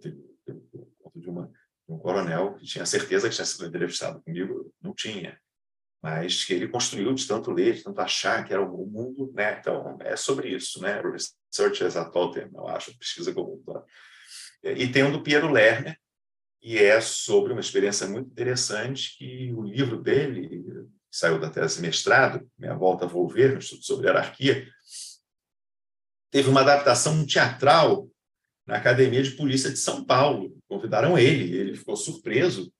Tem, 0.00 0.14
de 1.14 1.28
uma, 1.28 1.50
um 1.88 1.98
coronel 1.98 2.54
que 2.54 2.66
tinha 2.66 2.86
certeza 2.86 3.28
que 3.28 3.34
tinha 3.34 3.44
sido 3.44 3.66
entrevistado 3.66 4.22
comigo, 4.22 4.72
não 4.82 4.94
tinha, 4.94 5.38
mas 6.02 6.44
que 6.44 6.52
ele 6.52 6.68
construiu 6.68 7.14
de 7.14 7.26
tanto 7.26 7.50
ler, 7.50 7.74
de 7.74 7.82
tanto 7.82 8.00
achar 8.00 8.44
que 8.44 8.52
era 8.52 8.62
o 8.62 8.86
mundo, 8.86 9.32
né? 9.34 9.58
Então, 9.58 9.96
é 10.00 10.16
sobre 10.16 10.48
isso, 10.48 10.80
né? 10.82 11.00
Research 11.00 11.84
as 11.84 11.96
a 11.96 12.04
totem, 12.04 12.48
eu 12.52 12.68
acho, 12.68 12.96
pesquisa 12.98 13.32
comum. 13.32 13.62
Tá? 13.64 13.82
E 14.62 14.86
tem 14.90 15.04
um 15.04 15.12
do 15.12 15.22
Piero 15.22 15.50
Lerner, 15.50 15.98
e 16.62 16.78
é 16.78 17.00
sobre 17.00 17.52
uma 17.52 17.60
experiência 17.60 18.06
muito 18.06 18.30
interessante 18.30 19.16
que 19.18 19.52
o 19.52 19.62
livro 19.62 20.02
dele, 20.02 20.48
que 20.48 20.88
saiu 21.10 21.38
da 21.38 21.50
tese 21.50 21.76
de 21.76 21.82
mestrado, 21.82 22.50
Minha 22.58 22.74
Volta 22.74 23.04
a 23.04 23.08
Volver, 23.08 23.54
um 23.54 23.58
estudo 23.58 23.82
sobre 23.82 24.06
hierarquia, 24.06 24.66
teve 26.30 26.48
uma 26.48 26.62
adaptação 26.62 27.24
teatral 27.26 28.10
na 28.66 28.76
Academia 28.76 29.22
de 29.22 29.32
Polícia 29.32 29.70
de 29.70 29.78
São 29.78 30.04
Paulo. 30.04 30.56
Convidaram 30.68 31.18
ele, 31.18 31.56
ele 31.56 31.76
ficou 31.76 31.96
surpreso 31.96 32.72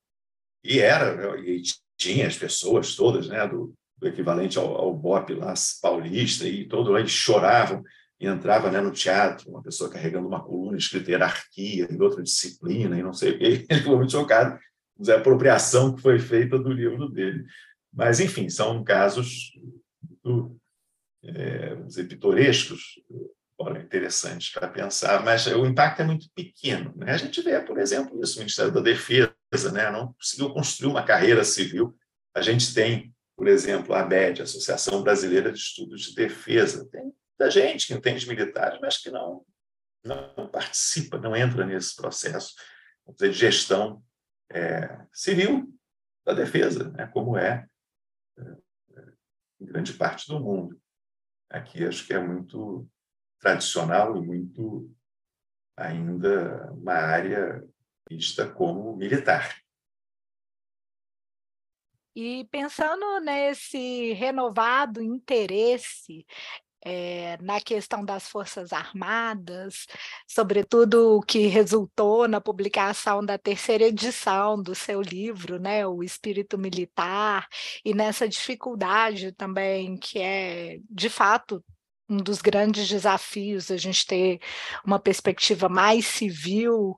e 0.63 0.79
era 0.79 1.39
e 1.41 1.63
tinha 1.97 2.27
as 2.27 2.37
pessoas 2.37 2.95
todas, 2.97 3.29
né, 3.29 3.47
do, 3.47 3.75
do 3.99 4.09
equivalente 4.09 4.59
ao, 4.59 4.75
ao 4.75 4.95
BOP 4.95 5.35
lá 5.35 5.55
paulista 5.81 6.49
e 6.49 6.67
todo 6.67 6.97
eles 6.99 7.11
choravam 7.11 7.83
e 8.21 8.27
entrava 8.27 8.71
né, 8.71 8.81
no 8.81 8.91
teatro, 8.91 9.51
uma 9.51 9.63
pessoa 9.63 9.91
carregando 9.91 10.27
uma 10.27 10.43
coluna 10.43 10.77
escrita 10.77 11.11
hierarquia 11.11 11.89
e 11.91 12.01
outra 12.01 12.23
disciplina 12.23 12.99
e 12.99 13.03
não 13.03 13.13
sei 13.13 13.33
o 13.33 13.39
quê. 13.39 13.45
Ele 13.69 13.81
ficou 13.81 13.97
muito 13.97 14.13
chocado 14.13 14.59
com 14.97 15.11
a 15.11 15.17
apropriação 15.17 15.95
que 15.95 16.01
foi 16.01 16.19
feita 16.19 16.59
do 16.59 16.73
livro 16.73 17.09
dele. 17.09 17.45
Mas, 17.93 18.21
enfim, 18.21 18.49
são 18.49 18.83
casos 18.83 19.53
muito, 20.03 20.57
é, 21.23 21.77
dizer, 21.77 22.09
pitorescos, 22.09 23.01
olha, 23.59 23.81
interessantes 23.81 24.51
para 24.53 24.69
pensar, 24.69 25.25
mas 25.25 25.47
o 25.47 25.65
impacto 25.65 26.01
é 26.01 26.05
muito 26.05 26.29
pequeno. 26.35 26.93
Né? 26.97 27.13
A 27.13 27.17
gente 27.17 27.41
vê, 27.41 27.61
por 27.61 27.79
exemplo, 27.79 28.21
isso, 28.23 28.37
o 28.37 28.39
Ministério 28.41 28.73
da 28.73 28.81
Defesa 28.81 29.73
né? 29.73 29.91
não 29.91 30.13
conseguiu 30.13 30.53
construir 30.53 30.91
uma 30.91 31.05
carreira 31.05 31.45
civil. 31.45 31.97
A 32.35 32.43
gente 32.43 32.75
tem, 32.75 33.15
por 33.37 33.47
exemplo, 33.47 33.95
a 33.95 34.01
ABED, 34.01 34.43
Associação 34.43 35.03
Brasileira 35.03 35.53
de 35.53 35.59
Estudos 35.59 36.03
de 36.03 36.15
Defesa. 36.15 36.89
Tem 36.91 37.03
muita 37.03 37.51
gente 37.51 37.87
que 37.87 37.95
entende 37.95 38.29
militares, 38.29 38.79
mas 38.81 38.99
que 38.99 39.11
não, 39.11 39.45
não 40.05 40.49
participa, 40.51 41.19
não 41.19 41.37
entra 41.37 41.65
nesse 41.65 41.95
processo 41.95 42.55
dizer, 43.13 43.31
de 43.31 43.39
gestão 43.39 44.03
é, 44.51 45.07
civil 45.13 45.73
da 46.25 46.33
defesa, 46.33 46.91
né? 46.91 47.07
como 47.09 47.37
é, 47.37 47.67
é, 48.39 48.43
em 49.61 49.67
grande 49.67 49.93
parte 49.93 50.27
do 50.27 50.41
mundo. 50.41 50.81
Aqui 51.51 51.85
acho 51.85 52.07
que 52.07 52.15
é 52.15 52.19
muito 52.19 52.89
tradicional 53.39 54.17
e 54.17 54.21
muito 54.21 54.91
ainda 55.77 56.73
uma 56.73 56.95
área 56.95 57.65
vista 58.09 58.49
como 58.49 58.97
militar. 58.97 59.57
E 62.17 62.47
pensando 62.51 63.19
nesse 63.21 64.13
renovado 64.13 65.03
interesse 65.03 66.25
é, 66.85 67.39
na 67.41 67.61
questão 67.61 68.05
das 68.05 68.29
Forças 68.29 68.73
Armadas, 68.73 69.87
sobretudo 70.29 71.17
o 71.17 71.23
que 71.23 71.47
resultou 71.47 72.29
na 72.29 72.41
publicação 72.41 73.25
da 73.25 73.39
terceira 73.39 73.85
edição 73.85 74.63
do 74.63 74.75
seu 74.75 75.01
livro, 75.01 75.59
né, 75.59 75.87
O 75.87 76.05
Espírito 76.05 76.59
Militar, 76.59 77.49
e 77.85 77.95
nessa 77.95 78.29
dificuldade 78.29 79.33
também 79.33 79.97
que 79.97 80.19
é, 80.19 80.79
de 80.91 81.09
fato, 81.09 81.65
um 82.15 82.19
dos 82.19 82.41
grandes 82.41 82.89
desafios 82.89 83.71
a 83.71 83.77
gente 83.77 84.07
ter 84.07 84.41
uma 84.85 84.99
perspectiva 84.99 85.69
mais 85.69 86.07
civil 86.07 86.97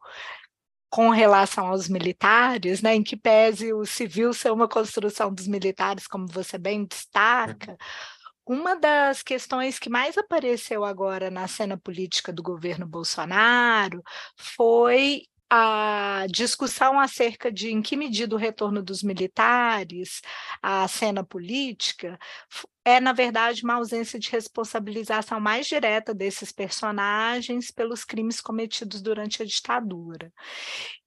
com 0.89 1.11
relação 1.11 1.67
aos 1.67 1.89
militares, 1.89 2.81
né, 2.81 2.95
em 2.95 3.03
que 3.03 3.17
pese 3.17 3.73
o 3.73 3.85
civil 3.85 4.33
ser 4.33 4.53
uma 4.53 4.69
construção 4.69 5.33
dos 5.33 5.47
militares, 5.47 6.07
como 6.07 6.27
você 6.27 6.57
bem 6.59 6.85
destaca, 6.85 7.73
uhum. 7.73 7.77
Uma 8.49 8.77
das 8.77 9.25
questões 9.25 9.77
que 9.77 9.91
mais 9.91 10.17
apareceu 10.17 10.85
agora 10.85 11.33
na 11.33 11.49
cena 11.49 11.77
política 11.77 12.33
do 12.33 12.45
governo 12.45 12.87
Bolsonaro 12.87 14.01
foi 14.37 15.23
a 15.49 16.27
discussão 16.29 16.99
acerca 16.99 17.53
de 17.53 17.71
em 17.71 17.81
que 17.81 17.97
medida 17.97 18.35
o 18.35 18.39
retorno 18.39 18.83
dos 18.83 19.03
militares 19.03 20.21
à 20.63 20.87
cena 20.89 21.25
política 21.25 22.19
é, 22.85 23.01
na 23.01 23.13
verdade, 23.13 23.65
uma 23.65 23.75
ausência 23.75 24.17
de 24.17 24.31
responsabilização 24.31 25.41
mais 25.41 25.67
direta 25.67 26.15
desses 26.15 26.53
personagens 26.53 27.73
pelos 27.73 28.05
crimes 28.05 28.41
cometidos 28.41 29.03
durante 29.03 29.43
a 29.43 29.45
ditadura. 29.45 30.33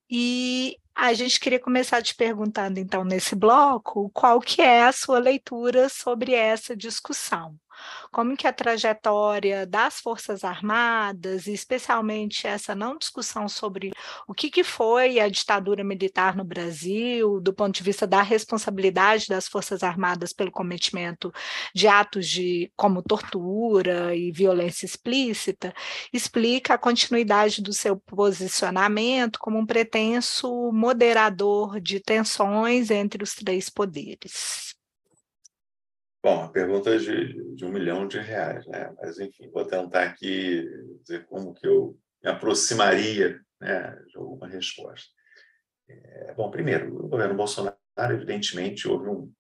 E 0.10 0.76
a 0.94 1.14
gente 1.14 1.40
queria 1.40 1.60
começar 1.60 2.02
te 2.02 2.14
perguntando, 2.14 2.80
então, 2.80 3.06
nesse 3.06 3.34
bloco, 3.34 4.10
qual 4.10 4.42
que 4.42 4.62
é 4.62 4.84
a 4.84 4.92
sua 4.92 5.20
leitura 5.20 5.88
sobre 5.88 6.34
essa 6.34 6.76
discussão? 6.76 7.56
Como 8.12 8.36
que 8.36 8.48
a 8.48 8.54
trajetória 8.54 9.66
das 9.66 10.00
Forças 10.00 10.44
Armadas, 10.44 11.48
e 11.48 11.54
especialmente 11.54 12.48
essa 12.48 12.74
não 12.76 12.98
discussão 12.98 13.48
sobre 13.48 13.92
o 14.28 14.34
que, 14.34 14.50
que 14.50 14.64
foi 14.64 15.20
a 15.20 15.30
ditadura 15.30 15.84
militar 15.84 16.36
no 16.36 16.44
Brasil, 16.44 17.40
do 17.40 17.54
ponto 17.54 17.76
de 17.76 17.84
vista 17.84 18.08
da 18.08 18.22
responsabilidade 18.22 19.28
das 19.28 19.48
Forças 19.48 19.84
Armadas 19.84 20.34
pelo 20.34 20.52
cometimento 20.52 21.32
de 21.74 21.88
atos 21.88 22.28
de 22.28 22.72
como 22.76 23.02
tortura 23.02 24.16
e 24.16 24.32
violência 24.32 24.86
explícita, 24.86 25.74
explica 26.12 26.74
a 26.74 26.78
continuidade 26.78 27.62
do 27.62 27.74
seu 27.74 27.98
posicionamento 27.98 29.40
como 29.40 29.58
um 29.58 29.66
pretenso 29.66 30.72
moderador 30.72 31.80
de 31.80 32.00
tensões 32.00 32.92
entre 32.92 33.24
os 33.24 33.34
três 33.36 33.70
poderes. 33.70 34.69
Bom, 36.22 36.44
a 36.44 36.50
pergunta 36.50 36.90
é 36.90 36.98
de, 36.98 37.56
de 37.56 37.66
um 37.66 37.72
milhão 37.72 38.08
de 38.08 38.20
reais, 38.20 38.66
né? 38.68 38.94
Mas, 39.02 39.20
enfim, 39.20 39.50
vou 39.52 39.66
tentar 39.66 40.04
aqui 40.04 40.68
dizer 41.02 41.26
como 41.28 41.54
que 41.54 41.66
eu 41.66 41.98
me 42.22 42.30
aproximaria 42.30 43.40
né, 43.60 43.96
de 44.08 44.18
alguma 44.18 44.48
resposta. 44.48 45.10
É, 45.88 46.34
bom, 46.34 46.52
primeiro, 46.52 46.94
o 47.06 47.08
governo 47.08 47.36
Bolsonaro, 47.36 47.78
evidentemente, 48.12 48.88
houve 48.88 49.10
um, 49.10 49.32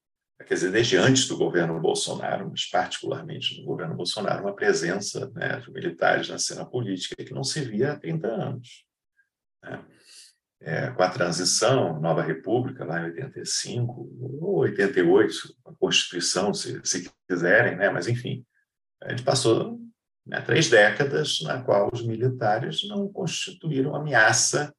quer 0.48 0.54
dizer, 0.54 0.72
desde 0.72 0.96
antes 0.96 1.28
do 1.28 1.38
governo 1.38 1.80
Bolsonaro, 1.82 2.50
mas 2.50 2.66
particularmente 2.66 3.60
no 3.60 3.66
governo 3.66 3.96
Bolsonaro, 3.96 4.44
uma 4.44 4.56
presença 4.56 5.30
né, 5.32 5.60
de 5.60 5.72
militares 5.72 6.30
na 6.30 6.40
cena 6.40 6.66
política 6.66 7.24
que 7.24 7.34
não 7.34 7.44
se 7.44 7.62
via 7.62 7.92
há 7.92 8.00
30 8.00 8.28
anos. 8.28 8.86
Né? 9.62 9.86
É, 10.62 10.92
com 10.92 11.02
a 11.02 11.10
transição, 11.10 12.00
Nova 12.00 12.22
República, 12.22 12.84
lá 12.84 13.00
em 13.02 13.06
85, 13.06 14.10
ou 14.42 14.58
88, 14.60 15.56
a 15.66 15.72
Constituição, 15.80 16.54
se, 16.54 16.80
se 16.84 17.10
quiserem, 17.28 17.78
né? 17.78 17.90
mas 17.90 18.08
enfim, 18.08 18.46
a 19.02 19.10
gente 19.12 19.24
passou 19.24 19.80
né, 20.26 20.42
três 20.42 20.70
décadas 20.70 21.42
na 21.42 21.62
qual 21.62 21.90
os 21.92 22.06
militares 22.06 22.88
não 22.88 23.08
constituíram 23.08 23.96
ameaça 23.96 24.74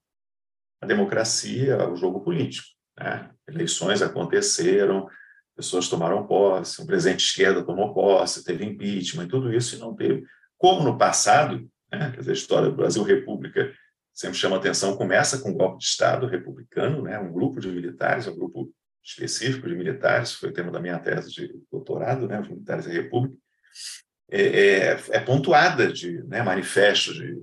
à 0.81 0.87
democracia, 0.87 1.77
ao 1.77 1.97
jogo 1.97 2.21
político. 2.21 2.69
Né? 2.99 3.31
Eleições 3.49 4.03
aconteceram, 4.03 5.09
pessoas 5.57 5.89
tomaram 5.89 6.27
posse, 6.27 6.83
o 6.83 6.87
presidente 6.87 7.25
esquerda 7.25 7.65
tomou 7.65 7.95
posse, 7.95 8.45
teve 8.45 8.65
impeachment, 8.65 9.29
tudo 9.29 9.53
isso, 9.53 9.77
e 9.77 9.79
não 9.79 9.95
teve. 9.95 10.25
Como 10.59 10.83
no 10.83 10.99
passado, 10.99 11.67
né? 11.91 12.11
quer 12.11 12.21
dizer, 12.21 12.33
a 12.33 12.35
história 12.35 12.69
do 12.69 12.77
Brasil 12.77 13.03
República 13.03 13.73
sempre 14.13 14.37
chama 14.37 14.57
atenção, 14.57 14.97
começa 14.97 15.39
com 15.39 15.51
um 15.51 15.57
golpe 15.57 15.79
de 15.79 15.85
Estado 15.85 16.27
republicano, 16.27 17.03
né, 17.03 17.19
um 17.19 17.33
grupo 17.33 17.61
de 17.61 17.69
militares, 17.69 18.27
um 18.27 18.37
grupo 18.37 18.73
específico 19.03 19.69
de 19.69 19.75
militares, 19.75 20.33
foi 20.33 20.51
o 20.51 20.53
tema 20.53 20.71
da 20.71 20.81
minha 20.81 20.99
tese 20.99 21.31
de 21.31 21.55
doutorado, 21.71 22.29
né, 22.29 22.41
os 22.41 22.49
militares 22.49 22.87
da 22.87 22.93
República, 22.93 23.37
é, 24.31 24.43
é, 24.43 25.01
é 25.11 25.21
pontuada 25.21 25.93
de 25.93 26.23
né, 26.25 26.43
manifestos 26.43 27.15
de 27.15 27.43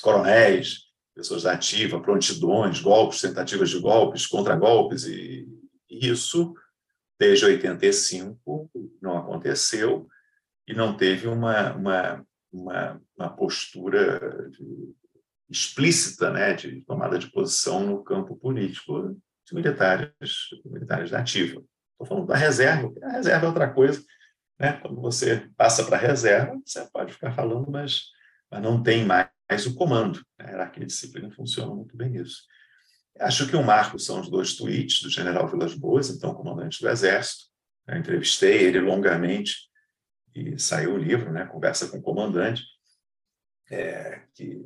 coronéis, 0.00 0.84
pessoas 1.14 1.42
da 1.42 1.52
ativa, 1.52 2.00
prontidões, 2.00 2.80
golpes, 2.80 3.20
tentativas 3.20 3.70
de 3.70 3.78
golpes, 3.80 4.26
contragolpes, 4.26 5.04
e, 5.04 5.48
e 5.90 6.08
isso, 6.08 6.54
desde 7.18 7.44
85, 7.44 8.70
não 9.00 9.18
aconteceu 9.18 10.06
e 10.66 10.74
não 10.74 10.96
teve 10.96 11.26
uma, 11.26 11.74
uma, 11.74 12.26
uma, 12.52 13.02
uma 13.16 13.36
postura 13.36 14.48
de 14.50 14.94
explícita 15.52 16.30
né, 16.30 16.54
de 16.54 16.80
tomada 16.82 17.18
de 17.18 17.30
posição 17.30 17.84
no 17.84 18.02
campo 18.02 18.36
político 18.36 19.14
de 19.46 19.54
militares, 19.54 20.10
militares 20.64 21.10
da 21.10 21.18
ativa. 21.18 21.62
Estou 21.92 22.06
falando 22.06 22.26
da 22.26 22.36
reserva, 22.36 22.90
a 23.02 23.12
reserva 23.12 23.44
é 23.44 23.48
outra 23.48 23.70
coisa. 23.70 24.02
Né? 24.58 24.72
Quando 24.80 25.00
você 25.00 25.48
passa 25.56 25.84
para 25.84 25.96
a 25.96 26.00
reserva, 26.00 26.58
você 26.64 26.88
pode 26.90 27.12
ficar 27.12 27.32
falando, 27.32 27.70
mas, 27.70 28.04
mas 28.50 28.62
não 28.62 28.82
tem 28.82 29.04
mais 29.04 29.28
o 29.66 29.74
comando. 29.74 30.24
A 30.38 30.44
hierarquia 30.44 30.84
e 30.84 30.86
disciplina 30.86 31.30
funciona 31.30 31.74
muito 31.74 31.96
bem 31.96 32.10
nisso. 32.10 32.44
Acho 33.20 33.46
que 33.46 33.54
o 33.54 33.62
marco 33.62 33.98
são 33.98 34.20
os 34.20 34.30
dois 34.30 34.54
tweets 34.54 35.02
do 35.02 35.10
general 35.10 35.46
Vilas 35.46 35.74
Boas, 35.74 36.08
então 36.08 36.34
comandante 36.34 36.80
do 36.80 36.88
Exército. 36.88 37.44
Eu 37.86 37.98
entrevistei 37.98 38.62
ele 38.62 38.80
longamente 38.80 39.54
e 40.34 40.58
saiu 40.58 40.94
o 40.94 40.98
livro, 40.98 41.30
né, 41.30 41.44
Conversa 41.44 41.88
com 41.88 41.98
o 41.98 42.02
Comandante, 42.02 42.62
é, 43.70 44.22
que 44.34 44.62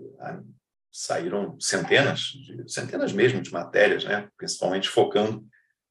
saíram 0.96 1.60
centenas, 1.60 2.32
centenas 2.66 3.12
mesmo 3.12 3.42
de 3.42 3.52
matérias, 3.52 4.04
né? 4.04 4.28
principalmente 4.34 4.88
focando 4.88 5.46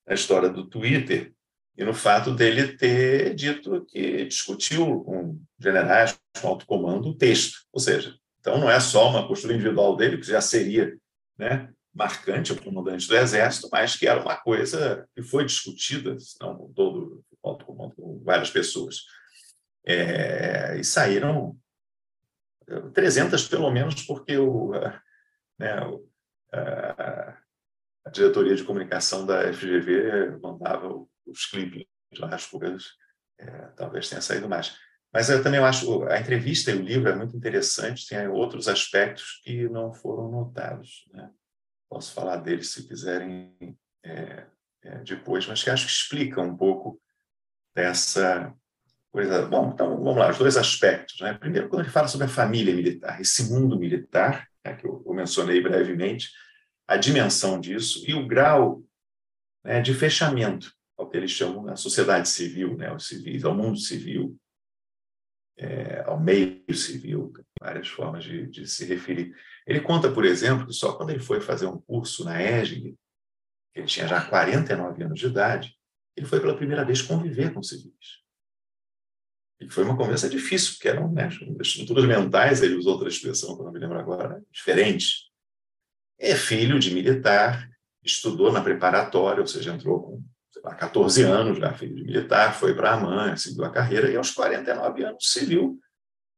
na 0.07 0.15
história 0.15 0.49
do 0.49 0.67
Twitter 0.67 1.31
e 1.77 1.83
no 1.83 1.93
fato 1.93 2.33
dele 2.33 2.75
ter 2.75 3.35
dito 3.35 3.85
que 3.85 4.25
discutiu 4.25 5.01
com 5.01 5.39
generais, 5.59 6.17
com 6.41 6.47
alto 6.47 6.65
comando, 6.65 7.09
o 7.09 7.15
texto. 7.15 7.59
Ou 7.71 7.79
seja, 7.79 8.15
então 8.39 8.57
não 8.57 8.69
é 8.69 8.79
só 8.79 9.07
uma 9.07 9.27
postura 9.27 9.53
individual 9.53 9.95
dele, 9.95 10.17
que 10.17 10.25
já 10.25 10.41
seria 10.41 10.97
né, 11.37 11.69
marcante 11.93 12.51
o 12.51 12.61
comandante 12.61 13.07
do 13.07 13.15
Exército, 13.15 13.69
mas 13.71 13.95
que 13.95 14.07
era 14.07 14.21
uma 14.21 14.37
coisa 14.37 15.07
que 15.15 15.21
foi 15.21 15.45
discutida, 15.45 16.17
não 16.41 16.55
com 16.57 16.73
todo 16.73 17.23
com 17.39 18.21
várias 18.23 18.49
pessoas. 18.49 19.01
É, 19.85 20.77
e 20.79 20.83
saíram 20.83 21.55
300 22.93 23.47
pelo 23.47 23.71
menos, 23.71 24.03
porque 24.03 24.37
o, 24.37 24.71
né, 25.59 25.79
a, 26.51 27.37
diretoria 28.11 28.55
de 28.55 28.63
comunicação 28.63 29.25
da 29.25 29.51
FGV 29.51 30.37
mandava 30.41 30.89
os 31.25 31.45
clipes 31.45 31.85
lá, 32.19 32.33
as 32.33 32.45
coisas, 32.45 32.93
é, 33.39 33.49
talvez 33.75 34.09
tenha 34.09 34.21
saído 34.21 34.47
mais. 34.47 34.77
Mas 35.13 35.29
eu 35.29 35.41
também 35.41 35.59
acho 35.59 36.03
a 36.03 36.19
entrevista 36.19 36.71
e 36.71 36.75
o 36.75 36.81
livro 36.81 37.09
é 37.09 37.15
muito 37.15 37.35
interessante, 37.35 38.07
tem 38.07 38.27
outros 38.27 38.67
aspectos 38.67 39.41
que 39.43 39.67
não 39.69 39.93
foram 39.93 40.29
notados. 40.29 41.05
Né? 41.13 41.31
Posso 41.89 42.13
falar 42.13 42.37
deles 42.37 42.71
se 42.71 42.87
quiserem 42.87 43.55
é, 44.03 44.45
é, 44.83 44.97
depois, 44.99 45.47
mas 45.47 45.63
que 45.63 45.69
acho 45.69 45.85
que 45.85 45.91
explicam 45.91 46.45
um 46.45 46.57
pouco 46.57 47.01
dessa 47.73 48.53
coisa. 49.15 49.45
Bom, 49.45 49.71
então 49.73 49.95
vamos 49.95 50.17
lá, 50.17 50.29
os 50.29 50.37
dois 50.37 50.57
aspectos. 50.57 51.21
Né? 51.21 51.33
Primeiro, 51.35 51.69
quando 51.69 51.83
ele 51.83 51.89
fala 51.89 52.09
sobre 52.09 52.25
a 52.25 52.29
família 52.29 52.75
militar, 52.75 53.21
esse 53.21 53.49
mundo 53.49 53.79
militar, 53.79 54.45
né, 54.63 54.75
que 54.75 54.85
eu, 54.85 55.01
mencionei 55.13 55.61
brevemente, 55.61 56.31
a 56.85 56.97
dimensão 56.97 57.59
disso 57.59 58.03
e 58.05 58.13
o 58.13 58.27
grau 58.27 58.83
né, 59.63 59.81
de 59.81 59.93
fechamento 59.93 60.69
ao 60.97 61.09
que 61.09 61.15
eles 61.15 61.31
chamam 61.31 61.69
a 61.69 61.77
sociedade 61.77 62.27
civil, 62.27 62.75
né, 62.75 62.93
os 62.93 63.07
civis, 63.07 63.45
ao 63.45 63.55
mundo 63.55 63.77
civil, 63.77 64.37
é, 65.57 66.03
ao 66.05 66.19
meio 66.19 66.73
civil, 66.73 67.31
várias 67.59 67.87
formas 67.87 68.23
de, 68.23 68.45
de, 68.47 68.67
se 68.67 68.85
referir. 68.85 69.33
Ele 69.65 69.79
conta, 69.79 70.11
por 70.11 70.25
exemplo, 70.25 70.67
que 70.67 70.73
só 70.73 70.93
quando 70.93 71.11
ele 71.11 71.19
foi 71.19 71.39
fazer 71.39 71.67
um 71.67 71.79
curso 71.79 72.25
na 72.25 72.43
ESG, 72.43 72.93
ele 73.73 73.87
tinha 73.87 74.07
já 74.07 74.21
49 74.25 75.03
anos 75.03 75.19
de 75.19 75.25
idade, 75.25 75.73
ele 76.17 76.25
foi 76.25 76.41
pela 76.41 76.55
primeira 76.55 76.83
vez 76.83 77.01
conviver 77.01 77.53
com 77.53 77.63
civis. 77.63 78.24
E 79.59 79.69
foi 79.69 79.83
uma 79.83 79.97
conversa 79.97 80.29
difícil, 80.29 80.73
porque 80.73 80.89
eram 80.89 81.11
né, 81.11 81.29
estruturas 81.61 82.05
mentais, 82.05 82.61
ele 82.61 82.75
usou 82.75 82.93
outra 82.93 83.07
expressão, 83.07 83.55
que 83.55 83.61
eu 83.61 83.65
não 83.65 83.71
me 83.71 83.79
lembro 83.79 83.97
agora, 83.97 84.43
diferentes. 84.51 85.29
É 86.19 86.35
filho 86.35 86.77
de 86.79 86.93
militar, 86.93 87.69
estudou 88.03 88.51
na 88.51 88.61
preparatória, 88.61 89.41
ou 89.41 89.47
seja, 89.47 89.73
entrou 89.73 90.01
com 90.01 90.23
lá, 90.65 90.75
14 90.75 91.21
anos, 91.23 91.59
já 91.59 91.73
filho 91.73 91.95
de 91.95 92.03
militar, 92.03 92.53
foi 92.53 92.73
para 92.73 92.93
a 92.93 92.99
mãe, 92.99 93.37
seguiu 93.37 93.63
a 93.63 93.71
carreira, 93.71 94.09
e 94.09 94.17
aos 94.17 94.31
49 94.31 95.03
anos 95.03 95.31
civil. 95.31 95.79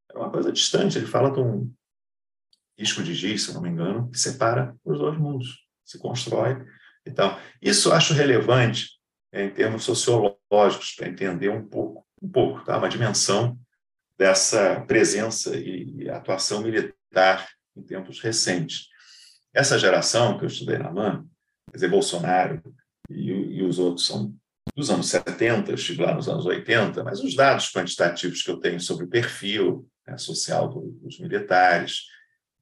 Era 0.09 0.19
uma 0.19 0.29
coisa 0.29 0.51
distante. 0.51 0.97
Ele 0.97 1.07
fala 1.07 1.31
de 1.31 1.39
um 1.39 1.71
risco 2.77 3.01
de 3.01 3.13
giz, 3.13 3.43
se 3.43 3.53
não 3.53 3.61
me 3.61 3.69
engano, 3.69 4.09
que 4.11 4.19
separa 4.19 4.75
os 4.83 4.99
dois 4.99 5.17
mundos, 5.17 5.65
se 5.83 5.97
constrói. 5.97 6.63
Então, 7.05 7.37
isso 7.61 7.89
eu 7.89 7.93
acho 7.93 8.13
relevante 8.13 8.99
é, 9.31 9.45
em 9.45 9.49
termos 9.49 9.83
sociológicos, 9.83 10.93
para 10.95 11.07
entender 11.07 11.49
um 11.49 11.67
pouco 11.67 12.05
um 12.21 12.29
pouco, 12.29 12.63
tá? 12.63 12.77
uma 12.77 12.89
dimensão 12.89 13.57
dessa 14.17 14.81
presença 14.81 15.55
e 15.55 16.09
atuação 16.09 16.61
militar 16.61 17.47
em 17.75 17.83
tempos 17.83 18.19
recentes. 18.19 18.87
Essa 19.53 19.77
geração 19.77 20.37
que 20.37 20.43
eu 20.43 20.47
estudei 20.47 20.77
na 20.77 20.91
MAN, 20.91 21.25
quer 21.69 21.77
dizer, 21.77 21.89
Bolsonaro 21.89 22.61
e, 23.09 23.31
e 23.31 23.63
os 23.63 23.79
outros 23.79 24.07
são 24.07 24.33
dos 24.75 24.89
anos 24.89 25.09
70, 25.09 25.71
eu 25.71 25.75
estive 25.75 26.03
lá 26.03 26.13
nos 26.13 26.27
anos 26.27 26.45
80, 26.45 27.03
mas 27.03 27.21
os 27.21 27.35
dados 27.35 27.71
quantitativos 27.71 28.43
que 28.43 28.51
eu 28.51 28.59
tenho 28.59 28.79
sobre 28.79 29.05
o 29.05 29.09
perfil 29.09 29.87
né, 30.05 30.17
social 30.17 30.69
do, 30.69 30.91
dos 31.01 31.19
militares 31.19 32.03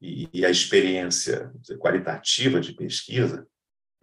e, 0.02 0.30
e, 0.34 0.46
a 0.46 0.50
experiência 0.50 1.52
dizer, 1.56 1.78
qualitativa 1.78 2.60
de 2.60 2.74
pesquisa 2.74 3.46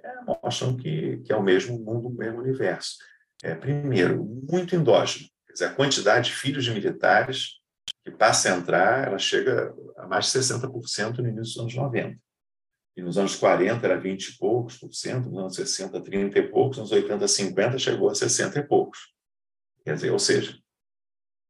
é, 0.03 0.09
mostram 0.27 0.77
que, 0.77 1.19
que 1.19 1.33
é 1.33 1.37
o 1.37 1.43
mesmo 1.43 1.79
mundo, 1.79 2.09
o 2.09 2.15
mesmo 2.15 2.41
universo. 2.41 2.97
É, 3.43 3.55
primeiro, 3.55 4.25
muito 4.51 4.75
endógeno. 4.75 5.27
Dizer, 5.53 5.67
a 5.67 5.75
quantidade 5.75 6.31
de 6.31 6.37
filhos 6.37 6.65
de 6.65 6.71
militares 6.71 7.61
que 8.05 8.11
passa 8.11 8.53
a 8.53 8.57
entrar, 8.57 9.07
ela 9.07 9.19
chega 9.19 9.73
a 9.97 10.07
mais 10.07 10.27
de 10.27 10.39
60% 10.39 11.19
no 11.19 11.29
início 11.29 11.55
dos 11.55 11.59
anos 11.59 11.75
90. 11.75 12.19
E 12.97 13.03
nos 13.03 13.17
anos 13.17 13.37
40 13.37 13.87
era 13.87 13.99
20 13.99 14.29
e 14.29 14.39
poucos 14.39 14.77
por 14.77 14.93
cento, 14.93 15.31
nos 15.31 15.39
anos 15.39 15.55
60, 15.55 16.01
30 16.01 16.39
e 16.39 16.49
poucos, 16.49 16.79
nos 16.79 16.93
80, 16.93 17.27
50 17.27 17.79
chegou 17.79 18.11
a 18.11 18.15
60 18.15 18.59
e 18.59 18.63
poucos. 18.67 19.13
Quer 19.85 19.95
dizer, 19.95 20.11
ou 20.11 20.19
seja, 20.19 20.59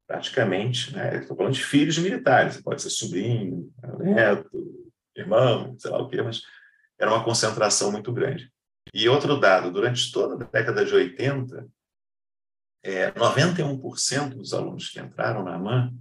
praticamente, 0.06 0.94
né, 0.94 1.18
estou 1.18 1.36
falando 1.36 1.54
de 1.54 1.64
filhos 1.64 1.94
de 1.96 2.00
militares, 2.00 2.60
pode 2.60 2.82
ser 2.82 2.90
sobrinho, 2.90 3.72
neto, 3.98 4.50
irmão, 5.16 5.76
sei 5.78 5.90
lá 5.90 6.00
o 6.00 6.08
quê, 6.08 6.22
mas 6.22 6.42
era 6.98 7.10
uma 7.10 7.24
concentração 7.24 7.90
muito 7.90 8.12
grande. 8.12 8.50
E 8.94 9.08
outro 9.08 9.38
dado, 9.40 9.70
durante 9.70 10.12
toda 10.12 10.44
a 10.44 10.48
década 10.48 10.84
de 10.84 10.94
80, 10.94 11.66
é, 12.82 13.10
91% 13.12 14.34
dos 14.34 14.52
alunos 14.52 14.88
que 14.88 15.00
entraram 15.00 15.44
na 15.44 15.54
AMAN 15.54 15.92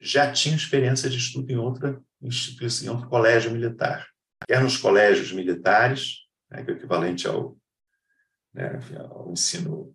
já 0.00 0.30
tinham 0.32 0.56
experiência 0.56 1.08
de 1.08 1.18
estudo 1.18 1.50
em 1.50 1.56
outra 1.56 2.00
instituição, 2.22 2.86
em 2.86 2.90
outro 2.90 3.08
colégio 3.08 3.50
militar, 3.50 4.06
quer 4.46 4.62
nos 4.62 4.76
colégios 4.76 5.32
militares, 5.32 6.24
né, 6.50 6.62
que 6.62 6.70
é 6.70 6.74
o 6.74 6.76
equivalente 6.76 7.26
ao, 7.26 7.56
né, 8.52 8.78
ao 9.10 9.30
ensino 9.32 9.94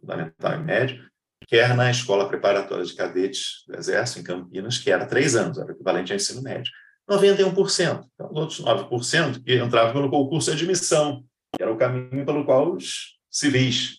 fundamental 0.00 0.54
e 0.54 0.58
médio, 0.58 1.08
quer 1.46 1.74
na 1.74 1.90
escola 1.90 2.28
preparatória 2.28 2.84
de 2.84 2.94
cadetes 2.94 3.64
do 3.66 3.76
Exército, 3.76 4.20
em 4.20 4.24
Campinas, 4.24 4.78
que 4.78 4.90
era 4.90 5.06
três 5.06 5.34
anos, 5.34 5.58
era 5.58 5.68
o 5.68 5.72
equivalente 5.72 6.12
ao 6.12 6.16
ensino 6.16 6.42
médio. 6.42 6.72
91%. 7.08 8.04
Então, 8.14 8.30
os 8.30 8.36
outros 8.36 8.60
9% 8.60 9.42
que 9.42 9.56
entravam 9.56 9.94
pelo 9.94 10.10
concurso 10.10 10.50
de 10.50 10.62
admissão, 10.62 11.24
que 11.56 11.62
era 11.62 11.72
o 11.72 11.78
caminho 11.78 12.26
pelo 12.26 12.44
qual 12.44 12.74
os 12.74 13.18
civis 13.30 13.97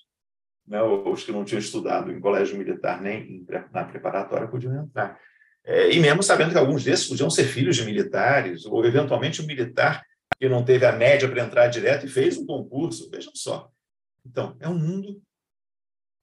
né, 0.69 0.81
os 0.83 1.23
que 1.23 1.31
não 1.31 1.43
tinham 1.43 1.59
estudado 1.59 2.11
em 2.11 2.19
colégio 2.19 2.55
militar 2.55 3.01
nem 3.01 3.43
na 3.73 3.83
preparatória 3.83 4.47
podiam 4.47 4.83
entrar. 4.83 5.19
É, 5.65 5.91
e 5.91 5.99
mesmo 5.99 6.21
sabendo 6.21 6.51
que 6.51 6.57
alguns 6.57 6.83
desses 6.83 7.07
podiam 7.07 7.29
ser 7.29 7.45
filhos 7.45 7.75
de 7.75 7.83
militares, 7.83 8.65
ou 8.65 8.85
eventualmente 8.85 9.41
um 9.41 9.47
militar 9.47 10.05
que 10.39 10.47
não 10.47 10.63
teve 10.63 10.85
a 10.85 10.91
média 10.91 11.27
para 11.27 11.43
entrar 11.43 11.67
direto 11.67 12.05
e 12.05 12.09
fez 12.09 12.37
um 12.37 12.45
concurso. 12.45 13.09
Vejam 13.09 13.33
só. 13.35 13.69
Então, 14.25 14.55
é 14.59 14.69
um 14.69 14.77
mundo 14.77 15.21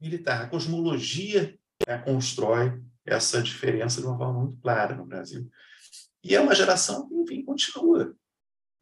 militar. 0.00 0.42
A 0.42 0.48
cosmologia 0.48 1.58
né, 1.86 1.98
constrói 1.98 2.80
essa 3.04 3.42
diferença 3.42 4.00
de 4.00 4.06
uma 4.06 4.16
forma 4.16 4.40
muito 4.44 4.60
clara 4.60 4.94
no 4.94 5.04
Brasil. 5.04 5.48
E 6.22 6.34
é 6.34 6.40
uma 6.40 6.54
geração 6.54 7.08
que, 7.08 7.14
enfim, 7.14 7.44
continua. 7.44 8.14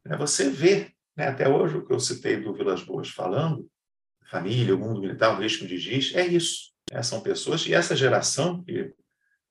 Né, 0.05 0.15
você 0.15 0.49
vê, 0.49 0.91
né, 1.17 1.27
até 1.27 1.49
hoje, 1.49 1.77
o 1.77 1.85
que 1.85 1.93
eu 1.93 1.99
citei 1.99 2.39
do 2.39 2.53
Vilas 2.53 2.83
Boas 2.83 3.09
falando, 3.09 3.67
família, 4.29 4.75
o 4.75 4.79
mundo 4.79 5.01
militar, 5.01 5.35
o 5.35 5.41
risco 5.41 5.65
de 5.65 5.77
giz, 5.77 6.13
é 6.15 6.25
isso. 6.25 6.71
Né? 6.91 7.01
São 7.03 7.21
pessoas, 7.21 7.65
e 7.65 7.73
essa 7.73 7.95
geração, 7.95 8.63
que 8.63 8.93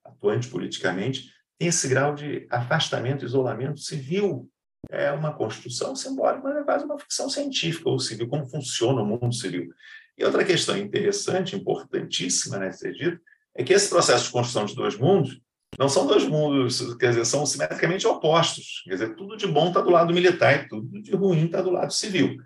atuante 0.05 0.49
politicamente, 0.49 1.31
tem 1.59 1.69
esse 1.69 1.89
grau 1.89 2.15
de 2.15 2.47
afastamento, 2.51 3.25
isolamento 3.25 3.81
civil. 3.81 4.49
É 4.91 5.11
uma 5.13 5.33
construção 5.33 5.97
simbólica, 5.97 6.43
mas 6.43 6.57
é 6.57 6.63
quase 6.63 6.85
uma 6.85 6.99
ficção 6.99 7.31
científica, 7.31 7.89
ou 7.89 7.99
civil, 7.99 8.29
como 8.29 8.49
funciona 8.49 9.01
o 9.01 9.07
mundo 9.07 9.35
civil. 9.35 9.71
E 10.17 10.25
outra 10.25 10.45
questão 10.45 10.77
interessante, 10.77 11.57
importantíssima, 11.57 12.59
né, 12.59 12.71
dito, 12.71 13.19
é 13.55 13.65
que 13.65 13.73
esse 13.73 13.89
processo 13.89 14.27
de 14.27 14.31
construção 14.31 14.65
de 14.67 14.75
dois 14.75 14.97
mundos 14.97 15.41
não 15.79 15.89
são 15.89 16.07
dois 16.07 16.25
mundos, 16.25 16.95
quer 16.97 17.09
dizer, 17.11 17.25
são 17.25 17.45
simetricamente 17.45 18.07
opostos. 18.07 18.83
Quer 18.85 18.91
dizer, 18.91 19.17
tudo 19.17 19.37
de 19.37 19.47
bom 19.47 19.69
está 19.69 19.81
do 19.81 19.91
lado 19.91 20.15
militar 20.15 20.55
e 20.55 20.69
tudo 20.69 21.03
de 21.03 21.13
ruim 21.17 21.47
está 21.47 21.61
do 21.61 21.71
lado 21.71 21.93
civil. 21.93 22.37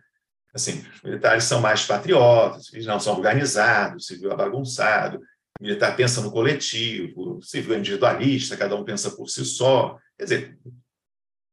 Assim, 0.58 0.84
os 0.92 1.02
militares 1.02 1.44
são 1.44 1.60
mais 1.60 1.86
patriotas, 1.86 2.72
eles 2.72 2.84
não 2.84 2.98
são 2.98 3.14
organizados, 3.14 4.04
o 4.04 4.06
civil 4.06 4.32
é 4.32 4.36
bagunçado, 4.36 5.18
o 5.60 5.62
militar 5.62 5.96
pensa 5.96 6.20
no 6.20 6.32
coletivo, 6.32 7.36
o 7.36 7.42
civil 7.42 7.74
é 7.74 7.78
individualista, 7.78 8.56
cada 8.56 8.74
um 8.74 8.84
pensa 8.84 9.12
por 9.12 9.28
si 9.28 9.44
só. 9.44 9.96
Quer 10.16 10.24
dizer, 10.24 10.58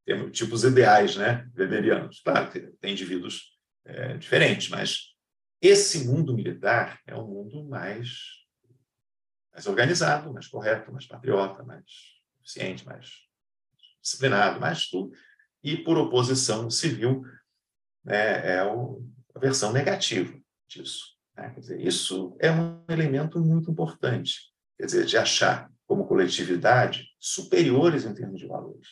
temos 0.05 0.35
tipos 0.35 0.63
ideais, 0.63 1.15
né, 1.15 1.47
weberianos. 1.55 2.19
Claro 2.21 2.51
tem 2.81 2.93
indivíduos 2.93 3.55
é, 3.85 4.17
diferentes, 4.17 4.69
mas 4.69 5.13
esse 5.61 6.05
mundo 6.05 6.33
militar 6.33 6.99
é 7.05 7.15
um 7.15 7.27
mundo 7.27 7.63
mais, 7.63 8.09
mais 9.53 9.67
organizado, 9.67 10.33
mais 10.33 10.47
correto, 10.47 10.91
mais 10.91 11.05
patriota, 11.05 11.63
mais 11.63 11.85
eficiente, 12.41 12.83
mais 12.83 13.11
disciplinado, 14.01 14.59
mais 14.59 14.87
tudo. 14.87 15.11
E, 15.63 15.77
por 15.77 15.95
oposição, 15.95 16.65
o 16.65 16.71
civil 16.71 17.23
né, 18.05 18.55
é 18.55 18.59
a 18.59 19.39
versão 19.39 19.73
negativa 19.73 20.33
disso. 20.67 21.15
Né? 21.35 21.53
Dizer, 21.57 21.81
isso 21.81 22.37
é 22.39 22.51
um 22.51 22.83
elemento 22.87 23.39
muito 23.39 23.71
importante, 23.71 24.53
quer 24.77 24.85
dizer, 24.85 25.05
de 25.05 25.17
achar 25.17 25.69
como 25.87 26.07
coletividade 26.07 27.09
superiores 27.19 28.05
em 28.05 28.13
termos 28.13 28.39
de 28.39 28.47
valores. 28.47 28.87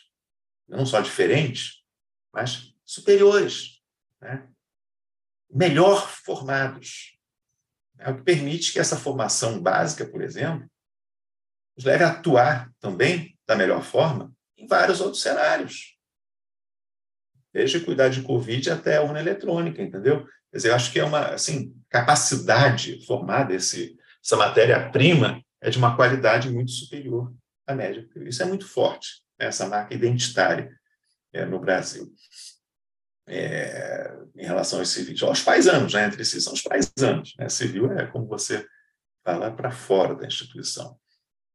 Não 0.67 0.86
só 0.86 1.02
diferentes, 1.02 1.84
mas 2.34 2.73
superiores, 2.86 3.82
né? 4.21 4.49
melhor 5.49 6.10
formados. 6.10 7.17
É 7.99 8.10
o 8.10 8.17
que 8.17 8.23
permite 8.23 8.73
que 8.73 8.80
essa 8.80 8.97
formação 8.97 9.62
básica, 9.62 10.06
por 10.06 10.21
exemplo, 10.21 10.69
nos 11.76 11.86
leve 11.86 12.04
a 12.04 12.10
atuar 12.10 12.71
também 12.80 13.38
da 13.47 13.56
melhor 13.56 13.84
forma 13.84 14.34
em 14.58 14.67
vários 14.67 14.99
outros 15.02 15.21
cenários. 15.21 15.92
Desde 17.53 17.79
cuidar 17.79 18.09
de 18.09 18.21
Covid 18.21 18.71
até 18.71 18.97
a 18.97 19.01
urna 19.03 19.19
eletrônica, 19.19 19.81
entendeu? 19.81 20.25
Quer 20.51 20.57
dizer, 20.57 20.69
eu 20.69 20.75
acho 20.75 20.91
que 20.91 20.99
é 20.99 21.03
uma 21.03 21.33
assim, 21.33 21.75
capacidade 21.89 23.05
formada, 23.05 23.53
esse, 23.53 23.97
essa 24.23 24.35
matéria-prima 24.35 25.43
é 25.61 25.69
de 25.69 25.77
uma 25.77 25.95
qualidade 25.95 26.49
muito 26.49 26.71
superior 26.71 27.33
à 27.65 27.73
média. 27.73 28.07
Isso 28.17 28.41
é 28.43 28.45
muito 28.45 28.67
forte, 28.67 29.23
né? 29.39 29.47
essa 29.47 29.67
marca 29.67 29.93
identitária 29.93 30.69
é, 31.31 31.45
no 31.45 31.59
Brasil. 31.59 32.11
É, 33.25 34.17
em 34.35 34.45
relação 34.45 34.79
aos 34.79 34.89
civis, 34.89 35.23
aos 35.23 35.41
paisanos, 35.41 35.93
né? 35.93 36.05
entre 36.05 36.25
si 36.25 36.41
são 36.41 36.53
os 36.53 36.61
paisanos. 36.61 37.33
Né? 37.37 37.47
Civil 37.49 37.91
é 37.93 38.05
como 38.07 38.27
você 38.27 38.67
fala 39.23 39.49
para 39.51 39.71
fora 39.71 40.15
da 40.15 40.27
instituição. 40.27 40.99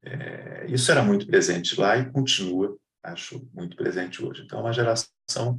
É, 0.03 0.67
isso 0.69 0.91
era 0.91 1.03
muito 1.03 1.27
presente 1.27 1.79
lá 1.79 1.97
e 1.97 2.11
continua, 2.11 2.77
acho, 3.03 3.47
muito 3.53 3.77
presente 3.77 4.25
hoje. 4.25 4.43
Então, 4.45 4.61
é 4.61 4.63
uma 4.63 4.73
geração 4.73 5.59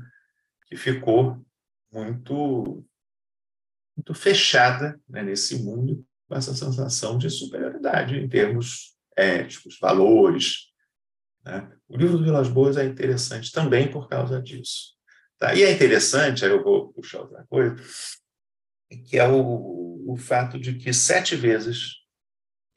que 0.70 0.78
ficou 0.78 1.44
muito, 1.92 2.86
muito 3.98 4.14
fechada 4.14 5.00
né, 5.08 5.24
nesse 5.24 5.64
mundo 5.64 6.06
com 6.28 6.36
essa 6.36 6.54
sensação 6.54 7.18
de 7.18 7.30
superioridade 7.30 8.16
em 8.18 8.30
termos 8.30 8.96
éticos, 9.18 9.78
valores. 9.80 10.68
Né? 11.44 11.72
O 11.88 11.98
livro 11.98 12.18
do 12.18 12.24
Vilas 12.24 12.48
Boas 12.48 12.78
é 12.78 12.86
interessante 12.86 13.52
também 13.52 13.90
por 13.90 14.08
causa 14.08 14.42
disso. 14.42 14.94
Tá? 15.40 15.56
E 15.56 15.64
é 15.64 15.72
interessante, 15.72 16.46
aí 16.46 16.52
eu 16.52 16.64
vou 16.64 16.94
puxar 16.94 17.22
outra 17.22 17.46
coisa, 17.50 17.76
que 19.08 19.18
é 19.18 19.28
o, 19.28 20.04
o 20.08 20.18
fato 20.18 20.60
de 20.60 20.76
que 20.76 20.94
sete 20.94 21.36
vezes 21.36 21.96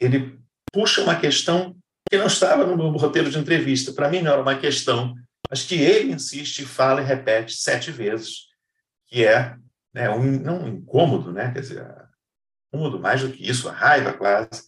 ele 0.01 0.41
puxa 0.73 1.03
uma 1.03 1.19
questão 1.19 1.77
que 2.11 2.17
não 2.17 2.27
estava 2.27 2.67
no 2.67 2.77
meu 2.77 2.91
roteiro 2.91 3.31
de 3.31 3.39
entrevista. 3.39 3.93
Para 3.93 4.09
mim 4.09 4.23
não 4.23 4.33
era 4.33 4.43
uma 4.43 4.59
questão, 4.59 5.15
mas 5.53 5.65
que 5.65 5.75
ele 5.75 6.15
insiste, 6.15 6.65
fala 6.65 7.03
e 7.03 7.05
repete 7.05 7.53
sete 7.53 7.91
vezes, 7.91 8.47
que 9.07 9.23
é 9.23 9.55
né, 9.93 10.09
um, 10.09 10.41
não 10.41 10.65
um 10.65 10.69
incômodo, 10.69 11.31
né? 11.31 11.53
quer 11.53 11.61
dizer, 11.61 11.87
incômodo 12.69 12.99
mais 12.99 13.21
do 13.21 13.31
que 13.31 13.47
isso, 13.47 13.69
a 13.69 13.73
raiva 13.73 14.15
quase, 14.15 14.63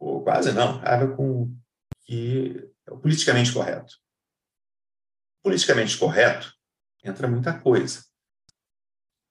ou 0.00 0.24
quase 0.24 0.52
não, 0.52 0.78
raiva 0.78 1.14
com 1.14 1.54
que 2.06 2.66
é 2.88 2.90
o 2.90 2.96
politicamente 2.96 3.52
correto. 3.52 3.92
Politicamente 5.42 5.98
correto 5.98 6.54
entra 7.04 7.28
muita 7.28 7.52
coisa. 7.60 8.02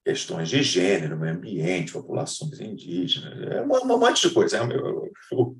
Questões 0.04 0.48
de 0.48 0.62
gênero, 0.62 1.18
meio 1.18 1.34
ambiente, 1.34 1.92
populações 1.92 2.60
indígenas, 2.60 3.36
é 3.50 3.60
um, 3.62 3.98
monte 3.98 4.28
de 4.28 4.32
coisa. 4.32 4.58
É 4.58 4.62
o, 4.62 5.56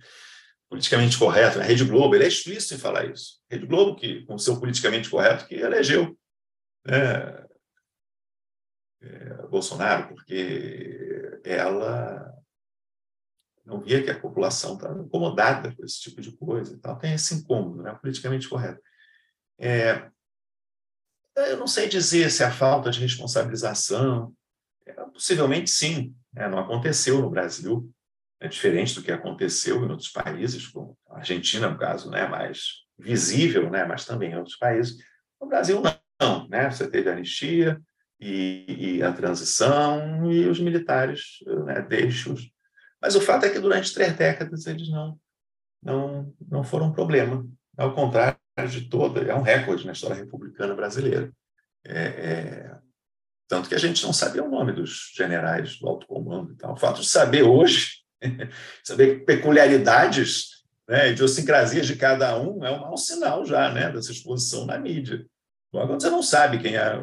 politicamente 0.71 1.19
correto, 1.19 1.59
a 1.59 1.65
Rede 1.65 1.85
Globo, 1.85 2.15
ele 2.15 2.25
é 2.25 2.29
explícito 2.29 2.75
em 2.75 2.79
falar 2.79 3.05
isso. 3.07 3.41
Rede 3.51 3.67
Globo, 3.67 3.97
que, 3.97 4.25
com 4.25 4.39
seu 4.39 4.59
politicamente 4.61 5.11
correto, 5.11 5.47
que 5.47 5.57
elegeu 5.57 6.17
né, 6.87 7.45
é, 9.03 9.47
Bolsonaro, 9.49 10.15
porque 10.15 11.41
ela 11.43 12.33
não 13.65 13.81
via 13.81 14.03
que 14.03 14.11
a 14.11 14.19
população 14.19 14.75
estava 14.75 15.01
incomodada 15.01 15.75
com 15.75 15.85
esse 15.85 16.01
tipo 16.01 16.21
de 16.21 16.31
coisa 16.37 16.73
e 16.73 16.79
tal. 16.79 16.97
Tem 16.97 17.15
esse 17.15 17.35
incômodo, 17.35 17.83
né, 17.83 17.93
politicamente 18.01 18.49
correto. 18.49 18.81
É, 19.59 20.09
eu 21.37 21.57
não 21.57 21.67
sei 21.67 21.89
dizer 21.89 22.31
se 22.31 22.45
a 22.45 22.51
falta 22.51 22.91
de 22.91 23.01
responsabilização, 23.01 24.33
é, 24.87 24.93
possivelmente 24.93 25.69
sim, 25.69 26.15
né, 26.33 26.49
não 26.49 26.61
aconteceu 26.61 27.21
no 27.21 27.29
Brasil, 27.29 27.93
é 28.41 28.49
diferente 28.49 28.95
do 28.95 29.03
que 29.03 29.13
aconteceu 29.13 29.85
em 29.85 29.91
outros 29.91 30.09
países, 30.09 30.67
como 30.67 30.97
a 31.11 31.19
Argentina, 31.19 31.69
no 31.69 31.79
caso, 31.79 32.11
né, 32.11 32.27
mais 32.27 32.87
visível, 32.99 33.71
né, 33.71 33.85
mas 33.85 34.07
também 34.07 34.33
em 34.33 34.37
outros 34.37 34.57
países. 34.57 34.97
No 35.41 35.47
Brasil, 35.47 35.81
não. 36.21 36.49
Né? 36.49 36.71
Você 36.71 36.89
teve 36.91 37.09
a 37.09 37.13
anistia 37.13 37.81
e, 38.19 38.97
e 38.97 39.03
a 39.03 39.13
transição 39.13 40.31
e 40.31 40.47
os 40.47 40.59
militares 40.59 41.39
né, 41.67 41.83
deixam. 41.83 42.35
Mas 43.01 43.15
o 43.15 43.21
fato 43.21 43.45
é 43.45 43.51
que 43.51 43.59
durante 43.59 43.93
três 43.93 44.15
décadas 44.15 44.67
eles 44.67 44.89
não, 44.91 45.19
não, 45.83 46.35
não 46.51 46.65
foram 46.65 46.87
um 46.87 46.93
problema. 46.93 47.47
Ao 47.77 47.95
contrário 47.95 48.39
de 48.69 48.89
toda, 48.89 49.21
é 49.21 49.35
um 49.35 49.43
recorde 49.43 49.87
na 49.87 49.93
história 49.93 50.17
republicana 50.17 50.75
brasileira. 50.75 51.31
É, 51.85 51.99
é, 51.99 52.79
tanto 53.49 53.69
que 53.69 53.75
a 53.75 53.79
gente 53.79 54.05
não 54.05 54.13
sabia 54.13 54.45
o 54.45 54.51
nome 54.51 54.73
dos 54.73 55.13
generais 55.15 55.79
do 55.79 55.89
alto 55.89 56.07
comando 56.07 56.53
e 56.53 56.57
tal. 56.57 56.75
O 56.75 56.77
fato 56.77 57.01
de 57.01 57.09
saber 57.09 57.43
hoje 57.43 58.00
Saber 58.85 59.25
peculiaridades, 59.25 60.65
né, 60.89 61.11
idiosincrasias 61.11 61.87
de 61.87 61.97
cada 61.97 62.39
um 62.39 62.65
é 62.65 62.71
um 62.71 62.81
mau 62.81 62.97
sinal 62.97 63.45
já 63.45 63.71
né, 63.73 63.91
dessa 63.91 64.13
exposição 64.13 64.67
na 64.67 64.79
mídia. 64.79 65.25
quando 65.71 66.01
você 66.01 66.11
não 66.11 66.23
sabe 66.23 66.59
quem 66.59 66.77
é, 66.77 67.03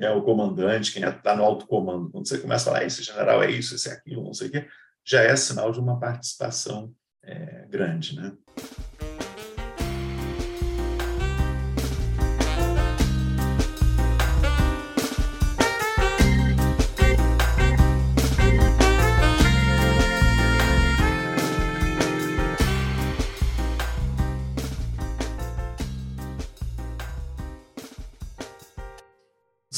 é 0.00 0.10
o 0.10 0.22
comandante, 0.22 0.92
quem 0.92 1.02
está 1.02 1.32
é, 1.32 1.36
no 1.36 1.44
alto 1.44 1.66
comando, 1.66 2.10
quando 2.10 2.28
você 2.28 2.38
começa 2.38 2.70
a 2.70 2.72
falar, 2.72 2.84
esse 2.84 3.02
general 3.02 3.42
é 3.42 3.50
isso, 3.50 3.74
esse 3.74 3.88
é 3.88 3.92
aquilo, 3.92 4.24
não 4.24 4.34
sei 4.34 4.48
o 4.48 4.50
quê, 4.50 4.68
já 5.04 5.22
é 5.22 5.36
sinal 5.36 5.70
de 5.72 5.80
uma 5.80 5.98
participação 5.98 6.92
é, 7.22 7.66
grande. 7.68 8.16
Né? 8.16 8.32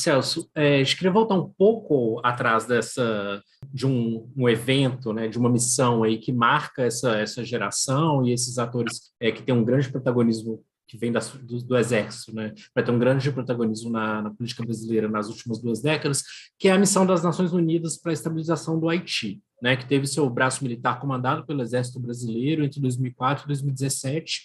Celso, 0.06 0.48
é, 0.54 0.84
queria 0.84 1.10
voltar 1.10 1.34
um 1.34 1.48
pouco 1.48 2.20
atrás 2.22 2.64
dessa 2.64 3.42
de 3.74 3.84
um, 3.84 4.30
um, 4.36 4.48
evento, 4.48 5.12
né, 5.12 5.26
de 5.26 5.36
uma 5.36 5.50
missão 5.50 6.04
aí 6.04 6.16
que 6.16 6.32
marca 6.32 6.84
essa, 6.84 7.18
essa 7.18 7.44
geração 7.44 8.24
e 8.24 8.32
esses 8.32 8.56
atores 8.56 9.12
é, 9.18 9.32
que 9.32 9.42
têm 9.42 9.52
um 9.52 9.64
grande 9.64 9.90
protagonismo 9.90 10.62
que 10.86 10.96
vem 10.96 11.10
do, 11.10 11.18
do, 11.64 11.76
exército, 11.76 12.32
né, 12.32 12.54
vai 12.72 12.84
ter 12.84 12.92
um 12.92 12.98
grande 13.00 13.32
protagonismo 13.32 13.90
na, 13.90 14.22
na, 14.22 14.30
política 14.30 14.64
brasileira 14.64 15.08
nas 15.08 15.28
últimas 15.28 15.60
duas 15.60 15.82
décadas, 15.82 16.22
que 16.56 16.68
é 16.68 16.72
a 16.72 16.78
missão 16.78 17.04
das 17.04 17.24
Nações 17.24 17.52
Unidas 17.52 17.96
para 17.96 18.12
a 18.12 18.14
estabilização 18.14 18.78
do 18.78 18.88
Haiti, 18.88 19.42
né, 19.60 19.76
que 19.76 19.88
teve 19.88 20.06
seu 20.06 20.30
braço 20.30 20.62
militar 20.62 21.00
comandado 21.00 21.44
pelo 21.44 21.62
Exército 21.62 21.98
Brasileiro 21.98 22.64
entre 22.64 22.80
2004 22.80 23.44
e 23.44 23.48
2017 23.48 24.42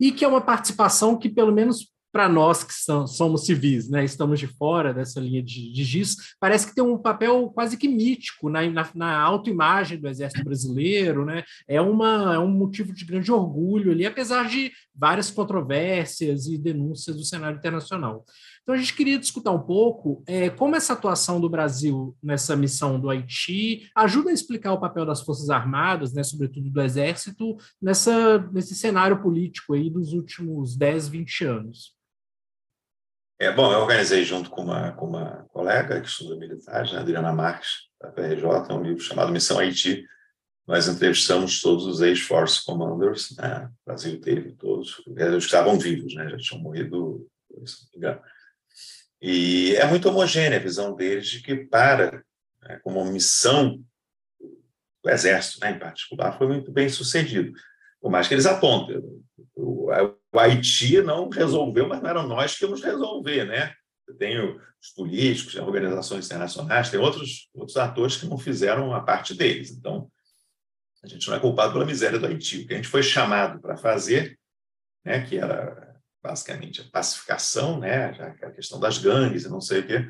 e 0.00 0.10
que 0.10 0.24
é 0.24 0.28
uma 0.28 0.40
participação 0.40 1.18
que, 1.18 1.28
pelo 1.28 1.52
menos 1.52 1.92
para 2.14 2.28
nós 2.28 2.62
que 2.62 2.72
são, 2.72 3.08
somos 3.08 3.44
civis, 3.44 3.90
né, 3.90 4.04
estamos 4.04 4.38
de 4.38 4.46
fora 4.46 4.94
dessa 4.94 5.18
linha 5.18 5.42
de, 5.42 5.72
de 5.72 5.82
GIS, 5.82 6.36
parece 6.38 6.64
que 6.64 6.72
tem 6.72 6.84
um 6.84 6.96
papel 6.96 7.50
quase 7.52 7.76
que 7.76 7.88
mítico 7.88 8.48
na, 8.48 8.64
na, 8.70 8.88
na 8.94 9.20
autoimagem 9.20 9.98
do 9.98 10.06
Exército 10.06 10.44
Brasileiro, 10.44 11.24
né, 11.24 11.42
é, 11.66 11.80
uma, 11.80 12.34
é 12.34 12.38
um 12.38 12.46
motivo 12.46 12.94
de 12.94 13.04
grande 13.04 13.32
orgulho 13.32 13.90
ali, 13.90 14.06
apesar 14.06 14.48
de 14.48 14.70
várias 14.94 15.28
controvérsias 15.28 16.46
e 16.46 16.56
denúncias 16.56 17.16
do 17.16 17.24
cenário 17.24 17.58
internacional. 17.58 18.24
Então, 18.62 18.76
a 18.76 18.78
gente 18.78 18.94
queria 18.94 19.18
discutir 19.18 19.48
um 19.48 19.58
pouco 19.58 20.22
é, 20.24 20.48
como 20.48 20.76
essa 20.76 20.92
atuação 20.92 21.40
do 21.40 21.50
Brasil 21.50 22.16
nessa 22.22 22.54
missão 22.54 22.98
do 22.98 23.10
Haiti 23.10 23.90
ajuda 23.94 24.30
a 24.30 24.32
explicar 24.32 24.72
o 24.72 24.80
papel 24.80 25.04
das 25.04 25.20
Forças 25.20 25.50
Armadas, 25.50 26.14
né, 26.14 26.22
sobretudo 26.22 26.70
do 26.70 26.80
Exército, 26.80 27.56
nessa, 27.82 28.38
nesse 28.52 28.76
cenário 28.76 29.20
político 29.20 29.74
aí 29.74 29.90
dos 29.90 30.12
últimos 30.12 30.76
10, 30.76 31.08
20 31.08 31.44
anos. 31.44 32.03
É, 33.38 33.50
bom, 33.50 33.72
eu 33.72 33.80
organizei 33.80 34.24
junto 34.24 34.48
com 34.48 34.62
uma, 34.62 34.92
com 34.92 35.06
uma 35.06 35.44
colega 35.48 36.00
que 36.00 36.06
estuda 36.06 36.36
militares, 36.36 36.92
né, 36.92 37.00
Adriana 37.00 37.32
Marques, 37.32 37.88
da 38.00 38.08
PRJ, 38.10 38.72
um 38.72 38.82
livro 38.82 39.02
chamado 39.02 39.32
Missão 39.32 39.58
Haiti. 39.58 40.06
Nós 40.66 40.86
entrevistamos 40.86 41.60
todos 41.60 41.84
os 41.84 42.00
ex-Force 42.00 42.64
Commanders, 42.64 43.36
né? 43.36 43.68
o 43.68 43.84
Brasil 43.84 44.20
teve 44.20 44.52
todos, 44.52 45.02
eles 45.16 45.44
estavam 45.44 45.78
vivos, 45.78 46.14
né? 46.14 46.30
já 46.30 46.36
tinham 46.38 46.62
morrido, 46.62 47.28
se 47.66 47.82
não 47.82 47.90
me 47.90 47.96
engano. 47.98 48.20
E 49.20 49.74
é 49.76 49.86
muito 49.86 50.08
homogênea 50.08 50.58
a 50.58 50.62
visão 50.62 50.94
deles 50.94 51.26
de 51.26 51.42
que, 51.42 51.56
para, 51.56 52.24
né, 52.62 52.78
como 52.82 53.04
missão, 53.04 53.82
o 55.04 55.10
Exército, 55.10 55.60
né, 55.60 55.72
em 55.72 55.78
particular, 55.78 56.38
foi 56.38 56.46
muito 56.46 56.70
bem 56.70 56.88
sucedido. 56.88 57.52
Por 58.00 58.10
mais 58.10 58.28
que 58.28 58.34
eles 58.34 58.46
apontem, 58.46 59.02
o, 59.54 59.90
o 60.34 60.40
Haiti 60.40 61.00
não 61.00 61.28
resolveu, 61.28 61.88
mas 61.88 62.02
não 62.02 62.10
eram 62.10 62.26
nós 62.26 62.56
que 62.56 62.64
íamos 62.64 62.82
resolver, 62.82 63.44
né? 63.44 63.72
Tem 64.18 64.36
os 64.36 64.90
políticos, 64.94 65.54
organizações 65.54 66.26
internacionais, 66.26 66.90
tem 66.90 66.98
outros, 66.98 67.48
outros 67.54 67.76
atores 67.76 68.16
que 68.16 68.26
não 68.26 68.36
fizeram 68.36 68.92
a 68.92 69.00
parte 69.00 69.32
deles. 69.32 69.70
Então, 69.70 70.10
a 71.04 71.06
gente 71.06 71.28
não 71.28 71.36
é 71.36 71.40
culpado 71.40 71.72
pela 71.72 71.86
miséria 71.86 72.18
do 72.18 72.26
Haiti. 72.26 72.62
O 72.62 72.66
que 72.66 72.74
a 72.74 72.76
gente 72.76 72.88
foi 72.88 73.02
chamado 73.02 73.60
para 73.60 73.76
fazer, 73.76 74.36
né, 75.04 75.24
que 75.24 75.38
era 75.38 75.94
basicamente 76.20 76.80
a 76.80 76.90
pacificação, 76.90 77.78
né, 77.78 78.06
a 78.42 78.50
questão 78.50 78.80
das 78.80 78.98
gangues 78.98 79.44
e 79.44 79.48
não 79.48 79.60
sei 79.60 79.80
o 79.80 79.86
quê, 79.86 80.08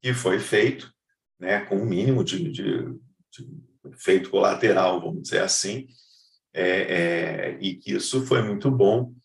que 0.00 0.14
foi 0.14 0.38
feito 0.38 0.92
né, 1.36 1.64
com 1.64 1.78
o 1.78 1.82
um 1.82 1.84
mínimo 1.84 2.22
de, 2.22 2.50
de, 2.52 2.84
de 3.32 3.92
efeito 3.92 4.30
colateral, 4.30 5.00
vamos 5.00 5.22
dizer 5.22 5.42
assim, 5.42 5.88
é, 6.54 6.70
é, 6.70 7.58
e 7.60 7.74
que 7.74 7.92
isso 7.92 8.24
foi 8.24 8.40
muito 8.42 8.70
bom 8.70 9.17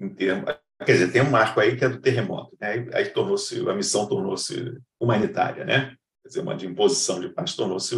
em 0.00 0.08
termos. 0.08 0.54
Quer 0.84 0.92
dizer, 0.92 1.12
tem 1.12 1.22
um 1.22 1.30
marco 1.30 1.60
aí 1.60 1.76
que 1.76 1.84
é 1.84 1.88
do 1.88 2.00
terremoto, 2.00 2.56
né? 2.58 2.86
aí, 2.94 3.10
tornou-se 3.10 3.68
a 3.68 3.74
missão 3.74 4.08
tornou-se 4.08 4.78
humanitária, 4.98 5.64
né? 5.64 5.94
Quer 6.22 6.28
dizer, 6.28 6.40
uma 6.40 6.56
de 6.56 6.66
imposição 6.66 7.20
de 7.20 7.28
paz 7.28 7.54
tornou-se 7.54 7.94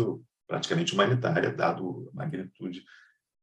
praticamente 0.48 0.92
humanitária, 0.92 1.52
dado 1.52 2.10
a 2.12 2.16
magnitude 2.16 2.82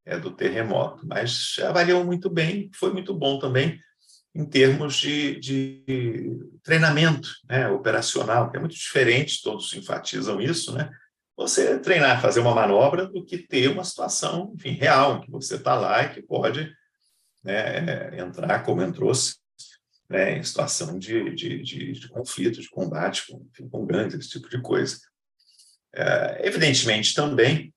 é, 0.05 0.20
do 0.20 0.32
terremoto. 0.32 1.07
Mas 1.07 1.55
avaliou 1.64 2.03
muito 2.03 2.30
bem, 2.30 2.70
foi 2.76 2.91
muito 2.91 3.14
bom 3.14 3.39
também 3.39 3.80
em 4.36 4.45
termos 4.45 4.95
de, 4.97 5.39
de 5.39 6.39
treinamento 6.64 7.30
né, 7.47 7.68
operacional, 7.70 8.51
que 8.51 8.57
é 8.57 8.60
muito 8.60 8.76
diferente, 8.76 9.41
todos 9.41 9.74
enfatizam 9.74 10.39
isso, 10.39 10.74
né? 10.74 10.89
Você 11.36 11.80
treinar, 11.80 12.22
fazer 12.22 12.41
uma 12.41 12.53
manobra, 12.53 13.07
do 13.07 13.24
que 13.24 13.38
ter 13.38 13.70
uma 13.70 13.84
situação, 13.84 14.51
enfim, 14.55 14.72
real, 14.72 15.22
que 15.22 15.32
você 15.32 15.55
está 15.55 15.74
lá 15.74 16.03
e 16.03 16.10
que 16.14 16.22
pode 16.22 16.72
né, 17.44 18.20
entrar, 18.20 18.64
como 18.64 18.82
entrou-se, 18.82 19.36
né, 20.10 20.38
em 20.38 20.44
situação 20.44 20.98
de, 20.98 21.36
de, 21.36 21.62
de, 21.62 21.92
de, 21.94 22.10
conflito, 22.10 22.62
de 22.62 22.70
combate 22.70 23.28
com, 23.28 23.48
enfim, 23.52 23.70
com 23.70 23.86
gangues, 23.86 24.16
esse 24.16 24.30
tipo 24.30 24.50
de 24.50 24.62
coisa. 24.62 24.98
É, 25.94 26.48
evidentemente, 26.48 27.14
também, 27.14 27.74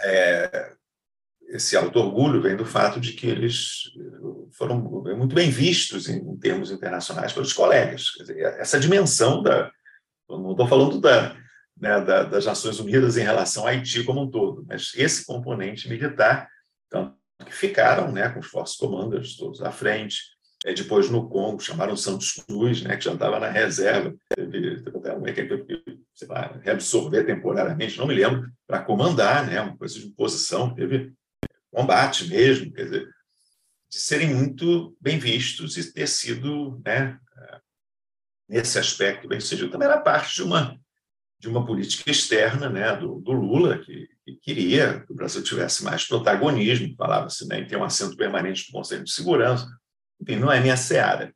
é, 0.00 0.72
esse 1.48 1.76
auto-orgulho 1.76 2.42
vem 2.42 2.56
do 2.56 2.64
fato 2.64 3.00
de 3.00 3.12
que 3.12 3.26
eles 3.26 3.90
foram 4.56 4.80
muito 4.80 5.34
bem 5.34 5.50
vistos 5.50 6.08
em, 6.08 6.18
em 6.18 6.36
termos 6.36 6.70
internacionais 6.70 7.32
pelos 7.32 7.52
colegas. 7.52 8.12
Dizer, 8.18 8.38
essa 8.58 8.80
dimensão 8.80 9.42
da. 9.42 9.70
Não 10.28 10.50
estou 10.50 10.66
falando 10.66 11.00
da, 11.00 11.36
né, 11.78 12.00
da, 12.00 12.24
das 12.24 12.46
Nações 12.46 12.80
Unidas 12.80 13.16
em 13.16 13.22
relação 13.22 13.66
a 13.66 13.70
Haiti 13.70 14.02
como 14.02 14.22
um 14.22 14.30
todo, 14.30 14.64
mas 14.66 14.92
esse 14.96 15.24
componente 15.24 15.88
militar, 15.88 16.48
que 17.44 17.52
ficaram 17.52 18.10
né, 18.10 18.28
com 18.28 18.40
os 18.40 18.46
Force 18.46 18.76
Commanders 18.78 19.36
todos 19.36 19.60
à 19.62 19.70
frente. 19.70 20.36
É, 20.64 20.72
depois, 20.72 21.10
no 21.10 21.28
Congo, 21.28 21.60
chamaram 21.60 21.96
Santos 21.96 22.32
Cruz, 22.32 22.82
né, 22.82 22.96
que 22.96 23.04
já 23.04 23.12
estava 23.12 23.38
na 23.38 23.50
reserva. 23.50 24.14
Teve, 24.34 24.82
teve 24.82 24.98
até 24.98 25.12
uma 25.12 25.28
equipe 25.28 25.64
que, 25.64 26.00
sei 26.14 26.28
lá, 26.28 26.58
reabsorver 26.62 27.26
temporariamente, 27.26 27.98
não 27.98 28.06
me 28.06 28.14
lembro, 28.14 28.50
para 28.66 28.82
comandar, 28.82 29.46
né, 29.46 29.60
uma 29.60 29.76
coisa 29.76 29.98
de 29.98 30.08
posição. 30.10 30.74
Teve 30.74 31.12
combate 31.70 32.26
mesmo, 32.26 32.72
quer 32.72 32.84
dizer, 32.84 33.08
de 33.88 33.98
serem 33.98 34.34
muito 34.34 34.96
bem 35.00 35.18
vistos 35.18 35.76
e 35.76 35.92
ter 35.92 36.08
sido, 36.08 36.80
né, 36.84 37.18
nesse 38.48 38.78
aspecto 38.78 39.28
bem 39.28 39.40
sucedido. 39.40 39.70
Também 39.70 39.88
era 39.88 40.00
parte 40.00 40.36
de 40.36 40.42
uma 40.42 40.78
de 41.38 41.48
uma 41.48 41.64
política 41.64 42.10
externa 42.10 42.68
né, 42.68 42.96
do, 42.96 43.20
do 43.20 43.32
Lula, 43.32 43.78
que, 43.78 44.08
que, 44.24 44.36
queria 44.36 45.00
que 45.04 45.12
o 45.12 45.14
Brasil 45.14 45.42
tivesse 45.42 45.84
mais 45.84 46.04
protagonismo, 46.06 46.94
falava-se 46.96 47.46
né, 47.46 47.60
em 47.60 47.66
ter 47.66 47.76
um 47.76 47.84
assento 47.84 48.16
permanente 48.16 48.66
no 48.68 48.78
Conselho 48.78 49.04
de 49.04 49.12
Segurança. 49.12 49.68
Enfim, 50.20 50.36
não 50.36 50.50
é 50.50 50.60
minha 50.60 50.76
seara. 50.76 51.34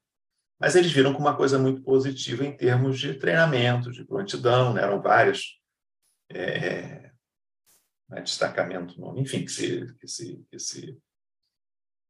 Mas 0.59 0.75
eles 0.75 0.91
viram 0.91 1.13
como 1.13 1.27
uma 1.27 1.37
coisa 1.37 1.59
muito 1.59 1.83
positiva 1.83 2.45
em 2.45 2.57
termos 2.57 2.99
de 2.99 3.15
treinamento, 3.15 3.91
de 3.91 4.05
prontidão, 4.05 4.73
né, 4.73 4.83
eram 4.83 5.01
vários 5.01 5.59
é, 6.31 7.11
né, 8.09 8.23
destacamento, 8.23 8.95
enfim, 9.19 9.45
que 9.45 9.51
se, 9.51 9.95
que 9.99 10.09
se, 10.09 10.45
que 10.51 10.59
se, 10.59 10.99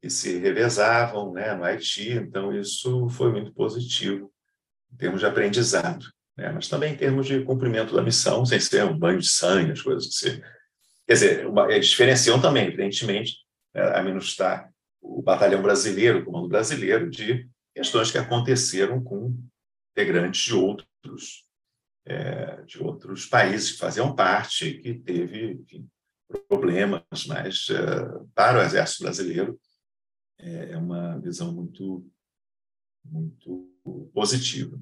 que 0.00 0.10
se 0.10 0.38
revezavam 0.38 1.32
né, 1.32 1.54
no 1.54 1.64
Haiti, 1.64 2.12
então 2.12 2.52
isso 2.52 3.08
foi 3.10 3.30
muito 3.32 3.52
positivo 3.52 4.32
em 4.92 4.96
termos 4.96 5.20
de 5.20 5.26
aprendizado. 5.26 6.06
Né? 6.36 6.50
Mas 6.52 6.68
também 6.68 6.94
em 6.94 6.96
termos 6.96 7.26
de 7.26 7.42
cumprimento 7.44 7.94
da 7.94 8.02
missão, 8.02 8.44
sem 8.44 8.60
ser 8.60 8.84
um 8.84 8.98
banho 8.98 9.18
de 9.18 9.28
sangue, 9.28 9.72
as 9.72 9.82
coisas 9.82 10.14
se... 10.14 10.42
Quer 11.06 11.14
dizer, 11.14 11.46
eles 11.70 11.88
diferenciam 11.88 12.40
também, 12.40 12.66
evidentemente, 12.66 13.38
né, 13.74 13.82
a 13.96 14.02
MINUSTAH, 14.02 14.70
o 15.02 15.22
batalhão 15.22 15.60
brasileiro, 15.60 16.20
o 16.20 16.24
comando 16.24 16.48
brasileiro, 16.48 17.10
de 17.10 17.48
questões 17.74 18.10
que 18.10 18.18
aconteceram 18.18 19.02
com 19.02 19.36
integrantes 19.92 20.42
de 20.42 20.54
outros 20.54 21.44
é, 22.06 22.62
de 22.62 22.82
outros 22.82 23.26
países 23.26 23.72
que 23.72 23.78
faziam 23.78 24.14
parte 24.14 24.74
que 24.74 24.94
teve 24.94 25.52
enfim, 25.52 25.88
problemas, 26.48 27.02
mas 27.26 27.68
é, 27.70 28.24
para 28.34 28.58
o 28.58 28.62
exército 28.62 29.04
brasileiro 29.04 29.60
é, 30.38 30.72
é 30.72 30.76
uma 30.76 31.18
visão 31.20 31.52
muito 31.52 32.06
muito 33.04 33.70
positiva. 34.12 34.78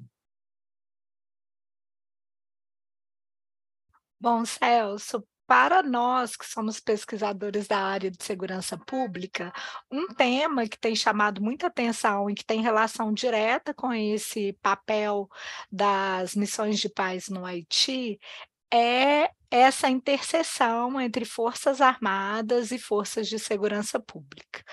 Bom, 4.19 4.43
Celso, 4.45 5.25
para 5.47 5.81
nós 5.81 6.35
que 6.35 6.45
somos 6.45 6.79
pesquisadores 6.79 7.67
da 7.67 7.79
área 7.79 8.11
de 8.11 8.23
segurança 8.23 8.77
pública, 8.77 9.51
um 9.89 10.07
tema 10.07 10.67
que 10.67 10.77
tem 10.77 10.95
chamado 10.95 11.41
muita 11.41 11.67
atenção 11.67 12.29
e 12.29 12.35
que 12.35 12.45
tem 12.45 12.61
relação 12.61 13.13
direta 13.13 13.73
com 13.73 13.93
esse 13.93 14.53
papel 14.61 15.29
das 15.71 16.35
missões 16.35 16.79
de 16.79 16.89
paz 16.89 17.29
no 17.29 17.45
Haiti 17.45 18.19
é 18.71 19.31
essa 19.51 19.89
interseção 19.89 20.99
entre 21.01 21.25
forças 21.25 21.81
armadas 21.81 22.71
e 22.71 22.77
forças 22.77 23.27
de 23.27 23.39
segurança 23.39 23.99
pública. 23.99 24.63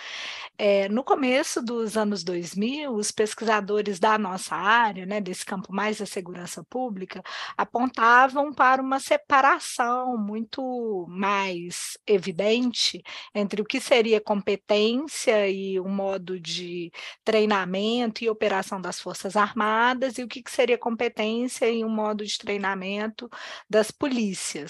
É, 0.59 0.89
no 0.89 1.05
começo 1.05 1.63
dos 1.63 1.97
anos 1.97 2.25
2000, 2.25 2.95
os 2.95 3.11
pesquisadores 3.11 3.99
da 3.99 4.19
nossa 4.19 4.55
área, 4.57 5.05
né, 5.07 5.21
desse 5.21 5.45
campo 5.45 5.73
mais 5.73 5.99
da 5.99 6.07
segurança 6.07 6.65
pública, 6.65 7.23
apontavam 7.57 8.53
para 8.53 8.83
uma 8.83 8.99
separação 9.01 10.17
muito 10.17 11.07
mais 11.09 11.99
evidente 12.07 13.03
entre 13.35 13.61
o 13.61 13.65
que 13.65 13.81
seria 13.81 14.21
competência 14.21 15.49
e 15.49 15.79
o 15.79 15.89
modo 15.89 16.41
de 16.41 16.91
treinamento 17.25 18.25
e 18.25 18.31
operação 18.31 18.81
das 18.81 19.01
forças 19.01 19.37
armadas 19.37 20.19
e 20.19 20.23
o 20.23 20.29
que 20.29 20.43
seria 20.49 20.79
competência 20.79 21.71
e 21.71 21.85
o 21.85 21.89
modo 21.89 22.25
de 22.25 22.39
treinamento 22.39 23.29
das 23.69 23.91
polícias. 23.91 24.66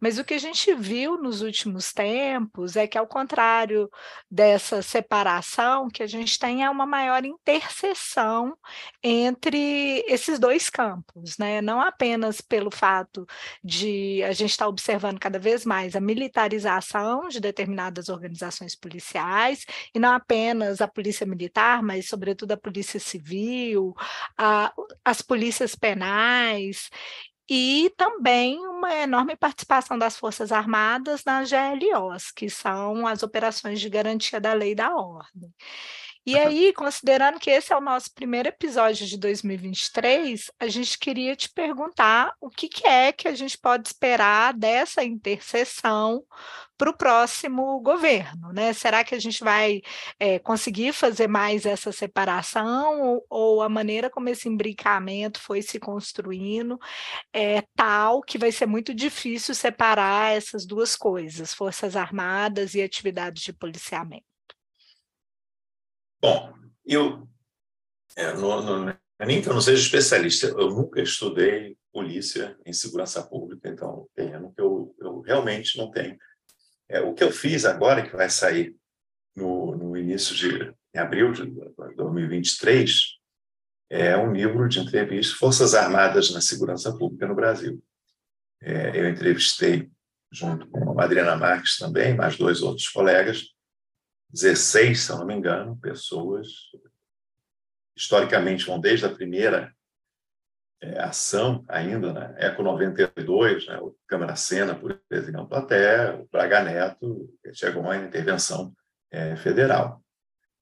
Mas 0.00 0.18
o 0.18 0.24
que 0.24 0.34
a 0.34 0.38
gente 0.38 0.74
viu 0.74 1.16
nos 1.16 1.42
últimos 1.42 1.92
tempos 1.92 2.76
é 2.76 2.86
que, 2.86 2.98
ao 2.98 3.06
contrário 3.06 3.90
dessa 4.30 4.82
separação, 4.82 5.88
que 5.88 6.02
a 6.02 6.06
gente 6.06 6.38
tenha 6.38 6.70
uma 6.70 6.86
maior 6.86 7.24
interseção 7.24 8.56
entre 9.02 10.04
esses 10.06 10.38
dois 10.38 10.70
campos, 10.70 11.38
né? 11.38 11.60
não 11.60 11.80
apenas 11.80 12.40
pelo 12.40 12.70
fato 12.70 13.26
de 13.62 14.22
a 14.24 14.32
gente 14.32 14.50
estar 14.50 14.64
tá 14.64 14.68
observando 14.68 15.18
cada 15.18 15.38
vez 15.38 15.64
mais 15.64 15.94
a 15.96 16.00
militarização 16.00 17.28
de 17.28 17.40
determinadas 17.40 18.08
organizações 18.08 18.74
policiais, 18.74 19.64
e 19.94 19.98
não 19.98 20.12
apenas 20.12 20.80
a 20.80 20.88
polícia 20.88 21.26
militar, 21.26 21.82
mas 21.82 22.08
sobretudo 22.08 22.52
a 22.52 22.56
polícia 22.56 23.00
civil, 23.00 23.94
a, 24.36 24.72
as 25.04 25.22
polícias 25.22 25.74
penais, 25.74 26.90
e 27.48 27.90
também 27.96 28.58
uma 28.66 28.94
enorme 28.94 29.36
participação 29.36 29.98
das 29.98 30.16
Forças 30.16 30.52
Armadas 30.52 31.24
nas 31.24 31.50
GLOs, 31.50 32.30
que 32.30 32.50
são 32.50 33.06
as 33.06 33.22
operações 33.22 33.80
de 33.80 33.88
garantia 33.88 34.40
da 34.40 34.52
lei 34.52 34.72
e 34.72 34.74
da 34.74 34.94
ordem. 34.94 35.52
E 36.28 36.38
aí, 36.38 36.74
considerando 36.74 37.40
que 37.40 37.48
esse 37.48 37.72
é 37.72 37.76
o 37.76 37.80
nosso 37.80 38.12
primeiro 38.12 38.50
episódio 38.50 39.06
de 39.06 39.16
2023, 39.16 40.50
a 40.60 40.68
gente 40.68 40.98
queria 40.98 41.34
te 41.34 41.48
perguntar 41.48 42.34
o 42.38 42.50
que, 42.50 42.68
que 42.68 42.86
é 42.86 43.10
que 43.12 43.26
a 43.26 43.34
gente 43.34 43.56
pode 43.56 43.88
esperar 43.88 44.52
dessa 44.52 45.02
interseção 45.02 46.22
para 46.76 46.90
o 46.90 46.96
próximo 46.96 47.80
governo, 47.80 48.52
né? 48.52 48.74
Será 48.74 49.02
que 49.04 49.14
a 49.14 49.18
gente 49.18 49.42
vai 49.42 49.80
é, 50.20 50.38
conseguir 50.38 50.92
fazer 50.92 51.28
mais 51.28 51.64
essa 51.64 51.92
separação 51.92 53.00
ou, 53.00 53.26
ou, 53.30 53.62
a 53.62 53.68
maneira 53.70 54.10
como 54.10 54.28
esse 54.28 54.50
imbricamento 54.50 55.40
foi 55.40 55.62
se 55.62 55.80
construindo 55.80 56.78
é 57.32 57.62
tal 57.74 58.20
que 58.20 58.36
vai 58.36 58.52
ser 58.52 58.66
muito 58.66 58.92
difícil 58.92 59.54
separar 59.54 60.36
essas 60.36 60.66
duas 60.66 60.94
coisas, 60.94 61.54
forças 61.54 61.96
armadas 61.96 62.74
e 62.74 62.82
atividades 62.82 63.42
de 63.42 63.52
policiamento? 63.54 64.37
Bom, 66.20 66.52
eu 66.84 67.28
é, 68.16 68.34
não, 68.34 68.62
não, 68.62 68.88
é 68.88 69.26
nem 69.26 69.40
que 69.40 69.48
eu 69.48 69.54
não 69.54 69.60
seja 69.60 69.80
especialista, 69.80 70.48
eu 70.48 70.70
nunca 70.70 71.00
estudei 71.00 71.76
polícia 71.92 72.56
em 72.64 72.72
segurança 72.72 73.22
pública, 73.22 73.68
então 73.68 74.08
eu, 74.56 74.94
eu 75.00 75.20
realmente 75.20 75.76
não 75.78 75.90
tenho. 75.90 76.16
É, 76.88 77.00
o 77.00 77.14
que 77.14 77.22
eu 77.22 77.30
fiz 77.30 77.64
agora, 77.64 78.02
que 78.02 78.16
vai 78.16 78.30
sair 78.30 78.74
no, 79.36 79.76
no 79.76 79.96
início 79.96 80.34
de 80.34 80.72
em 80.94 80.98
abril 80.98 81.32
de 81.32 81.44
2023, 81.96 83.18
é 83.90 84.16
um 84.16 84.32
livro 84.32 84.68
de 84.68 84.80
entrevistas 84.80 85.36
Forças 85.36 85.74
Armadas 85.74 86.30
na 86.30 86.40
Segurança 86.40 86.96
Pública 86.96 87.26
no 87.26 87.34
Brasil. 87.34 87.82
É, 88.60 88.98
eu 88.98 89.08
entrevistei, 89.08 89.90
junto 90.32 90.66
com 90.68 90.98
a 90.98 91.04
Adriana 91.04 91.36
Marques 91.36 91.76
também, 91.76 92.14
mais 92.14 92.36
dois 92.36 92.62
outros 92.62 92.88
colegas, 92.88 93.54
16, 94.30 95.00
se 95.00 95.10
não 95.10 95.26
me 95.26 95.34
engano, 95.34 95.78
pessoas 95.80 96.48
historicamente 97.96 98.64
vão 98.64 98.80
desde 98.80 99.06
a 99.06 99.14
primeira 99.14 99.72
é, 100.80 101.00
ação 101.00 101.64
ainda, 101.68 102.12
né? 102.12 102.34
Eco 102.38 102.62
92, 102.62 103.66
né? 103.66 103.78
o 103.78 103.96
Câmara 104.06 104.36
Sena, 104.36 104.74
por 104.74 105.00
exemplo, 105.10 105.48
até 105.56 106.14
o 106.14 106.28
Braga 106.30 106.62
Neto, 106.62 107.28
que 107.42 107.52
chegou 107.52 107.82
uma 107.82 107.96
intervenção 107.96 108.72
é, 109.10 109.34
federal. 109.36 110.02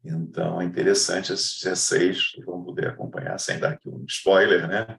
Então, 0.02 0.60
é 0.60 0.64
interessante 0.64 1.32
esses 1.32 1.60
16, 1.62 2.36
vão 2.46 2.64
poder 2.64 2.88
acompanhar 2.88 3.38
sem 3.38 3.58
dar 3.58 3.72
aqui 3.72 3.88
um 3.88 4.04
spoiler, 4.08 4.66
né? 4.68 4.98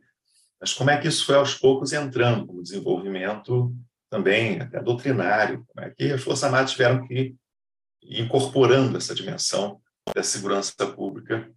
Mas 0.59 0.73
como 0.73 0.89
é 0.89 0.99
que 0.99 1.07
isso 1.07 1.25
foi 1.25 1.35
aos 1.35 1.55
poucos 1.55 1.93
entrando 1.93 2.45
como 2.45 2.63
desenvolvimento 2.63 3.73
também 4.09 4.59
até 4.61 4.81
doutrinário, 4.81 5.65
como 5.67 5.85
é 5.85 5.89
que 5.89 6.11
as 6.11 6.21
Forças 6.21 6.43
Armadas 6.43 6.71
tiveram 6.71 7.07
que 7.07 7.35
incorporando 8.07 8.97
essa 8.97 9.13
dimensão 9.13 9.81
da 10.15 10.23
segurança 10.23 10.73
pública 10.95 11.51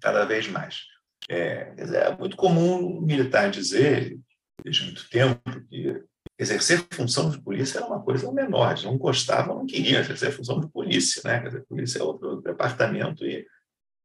cada 0.00 0.24
vez 0.24 0.48
mais. 0.48 0.82
É, 1.28 1.74
é 1.76 2.16
muito 2.16 2.36
comum 2.36 2.98
o 2.98 3.02
militar 3.02 3.50
dizer, 3.50 4.18
desde 4.62 4.84
muito 4.84 5.08
tempo, 5.08 5.40
que 5.68 6.02
exercer 6.38 6.84
função 6.92 7.30
de 7.30 7.40
polícia 7.40 7.78
era 7.78 7.86
uma 7.86 8.02
coisa 8.02 8.30
menor, 8.32 8.70
eles 8.70 8.84
não 8.84 8.98
gostavam, 8.98 9.58
não 9.58 9.66
queriam 9.66 10.00
exercer 10.00 10.32
função 10.32 10.60
de 10.60 10.68
polícia, 10.68 11.22
né? 11.24 11.40
Dizer, 11.40 11.64
polícia 11.66 11.98
é 12.00 12.02
outro 12.02 12.40
departamento 12.40 13.24
e 13.24 13.46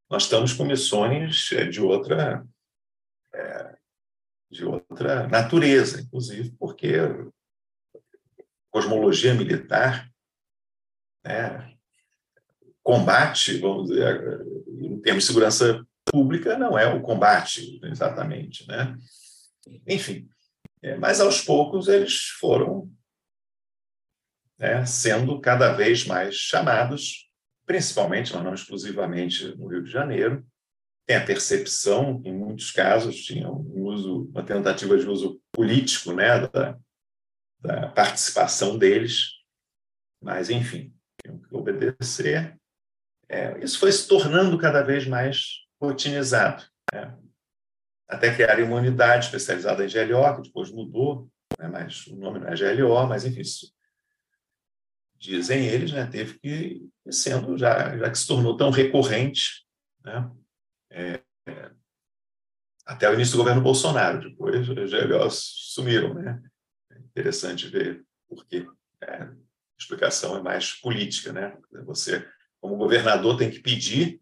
nós 0.10 0.24
estamos 0.24 0.54
com 0.54 0.64
missões 0.64 1.52
é, 1.52 1.66
de 1.66 1.82
outra 1.82 2.46
é, 3.34 3.78
de 4.52 4.66
outra 4.66 5.28
natureza, 5.28 6.02
inclusive, 6.02 6.52
porque 6.58 6.94
cosmologia 8.72 9.34
militar, 9.34 10.09
né, 11.24 11.74
combate, 12.84 13.58
vamos 13.58 13.90
dizer, 13.90 14.42
em 14.68 15.00
termos 15.02 15.24
de 15.24 15.28
segurança 15.28 15.86
pública, 16.06 16.58
não 16.58 16.78
é 16.78 16.88
o 16.88 17.02
combate 17.02 17.80
exatamente, 17.84 18.68
né? 18.68 18.98
Enfim, 19.88 20.28
é, 20.82 20.96
mas 20.98 21.20
aos 21.20 21.42
poucos 21.42 21.88
eles 21.88 22.30
foram 22.40 22.90
né, 24.58 24.86
sendo 24.86 25.40
cada 25.40 25.72
vez 25.74 26.06
mais 26.06 26.36
chamados, 26.36 27.30
principalmente, 27.66 28.34
mas 28.34 28.44
não 28.44 28.54
exclusivamente 28.54 29.56
no 29.56 29.68
Rio 29.68 29.84
de 29.84 29.92
Janeiro. 29.92 30.46
Tem 31.06 31.18
a 31.18 31.26
percepção, 31.26 32.22
em 32.26 32.34
muitos 32.34 32.72
casos, 32.72 33.24
tinha 33.24 33.50
um 33.50 33.84
uso, 33.86 34.30
uma 34.32 34.44
tentativa 34.44 34.98
de 34.98 35.08
uso 35.08 35.42
político 35.52 36.12
né, 36.12 36.48
da, 36.48 36.78
da 37.60 37.88
participação 37.90 38.78
deles, 38.78 39.40
mas, 40.22 40.50
enfim, 40.50 40.94
que 41.38 41.56
obedecer. 41.56 42.58
É, 43.28 43.64
isso 43.64 43.80
foi 43.80 43.92
se 43.92 44.08
tornando 44.08 44.58
cada 44.58 44.82
vez 44.82 45.06
mais 45.06 45.66
rotinizado. 45.80 46.64
Né? 46.94 47.16
Até 48.08 48.34
criar 48.34 48.60
uma 48.64 48.78
unidade 48.78 49.26
especializada 49.26 49.86
em 49.86 49.90
GLO, 49.90 50.36
que 50.36 50.48
depois 50.48 50.72
mudou, 50.72 51.30
né? 51.60 51.68
mas 51.68 52.08
o 52.08 52.16
nome 52.16 52.40
não 52.40 52.48
é 52.48 52.56
GLO, 52.56 53.08
mas, 53.08 53.26
enfim, 53.26 53.42
isso, 53.42 53.72
dizem 55.16 55.66
eles, 55.68 55.92
né? 55.92 56.08
teve 56.08 56.40
que 56.40 56.90
sendo, 57.10 57.58
já, 57.58 57.98
já 57.98 58.10
que 58.10 58.18
se 58.18 58.28
tornou 58.28 58.58
tão 58.58 58.72
recorrente, 58.72 59.66
né? 60.04 60.32
É, 60.92 61.22
até 62.86 63.08
o 63.08 63.14
início 63.14 63.34
do 63.34 63.38
governo 63.38 63.62
Bolsonaro, 63.62 64.20
depois 64.20 64.68
os 64.68 64.92
GLOs 64.92 65.54
sumiram, 65.74 66.16
né? 66.16 66.42
interessante 67.20 67.68
ver 67.68 68.04
por 68.28 68.46
quê. 68.48 68.66
É, 69.04 69.30
explicação 69.80 70.38
é 70.38 70.42
mais 70.42 70.74
política, 70.74 71.32
né? 71.32 71.58
Você, 71.86 72.28
como 72.60 72.78
governador, 72.78 73.38
tem 73.38 73.50
que 73.50 73.60
pedir 73.60 74.22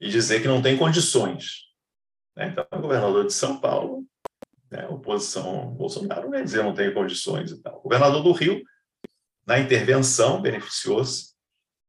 e 0.00 0.08
dizer 0.08 0.40
que 0.40 0.48
não 0.48 0.62
tem 0.62 0.76
condições. 0.76 1.66
Né? 2.36 2.48
Então, 2.48 2.66
o 2.72 2.80
governador 2.80 3.26
de 3.26 3.32
São 3.32 3.60
Paulo, 3.60 4.06
né, 4.70 4.86
oposição 4.86 5.74
Bolsonaro, 5.74 6.30
vai 6.30 6.42
dizer 6.42 6.62
não 6.62 6.74
tem 6.74 6.92
condições 6.92 7.50
e 7.50 7.60
tal. 7.60 7.78
O 7.78 7.82
governador 7.82 8.22
do 8.22 8.32
Rio, 8.32 8.62
na 9.46 9.58
intervenção, 9.58 10.40
beneficiou-se 10.40 11.34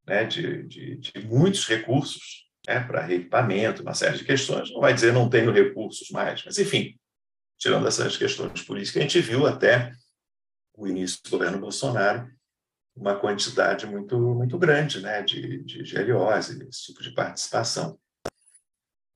né, 0.05 0.24
de, 0.26 0.64
de, 0.64 0.97
de 0.97 1.28
muitos 1.28 1.68
recursos 1.68 2.49
né, 2.68 2.80
para 2.80 3.05
reequipamento, 3.05 3.84
uma 3.84 3.93
série 3.93 4.18
de 4.18 4.26
questões. 4.26 4.72
Não 4.72 4.82
vai 4.82 4.93
dizer 4.93 5.14
não 5.14 5.30
tenho 5.30 5.51
recursos 5.51 6.10
mais, 6.10 6.43
mas, 6.43 6.57
enfim, 6.57 6.97
tirando 7.57 7.88
essas 7.88 8.18
questões 8.18 8.62
políticas, 8.64 8.99
a 8.99 9.03
gente 9.03 9.22
viu 9.22 9.45
até 9.45 9.91
o 10.76 10.88
início 10.88 11.22
do 11.24 11.30
governo 11.30 11.60
Bolsonaro 11.60 12.28
uma 13.00 13.18
quantidade 13.18 13.86
muito 13.86 14.20
muito 14.20 14.58
grande 14.58 15.02
né, 15.02 15.22
de, 15.24 15.64
de 15.64 15.84
GLOs, 15.84 16.50
esse 16.50 16.86
tipo 16.88 17.02
de 17.02 17.12
participação. 17.12 17.97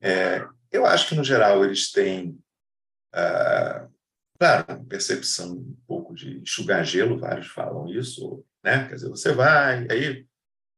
É, 0.01 0.47
eu 0.71 0.85
acho 0.85 1.09
que, 1.09 1.15
no 1.15 1.23
geral, 1.23 1.63
eles 1.63 1.91
têm, 1.91 2.39
ah, 3.13 3.87
claro, 4.39 4.85
percepção 4.85 5.53
um 5.53 5.77
pouco 5.85 6.15
de 6.15 6.39
enxugar 6.39 6.83
gelo, 6.83 7.19
vários 7.19 7.47
falam 7.47 7.87
isso, 7.87 8.43
né? 8.63 8.87
quer 8.87 8.95
dizer, 8.95 9.09
você 9.09 9.33
vai, 9.33 9.87
aí 9.89 10.25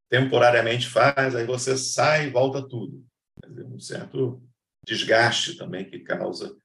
temporariamente 0.09 0.89
faz, 0.89 1.35
aí 1.35 1.45
você 1.45 1.77
sai 1.77 2.27
e 2.27 2.29
volta 2.29 2.67
tudo. 2.67 3.05
Quer 3.41 3.49
dizer, 3.49 3.65
um 3.65 3.79
certo 3.79 4.43
desgaste 4.85 5.57
também 5.57 5.89
que 5.89 5.99
causa 5.99 6.55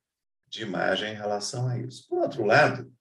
de 0.48 0.62
imagem 0.62 1.12
em 1.12 1.16
relação 1.16 1.66
a 1.68 1.78
isso. 1.78 2.06
Por 2.08 2.18
outro 2.18 2.44
lado, 2.44 2.92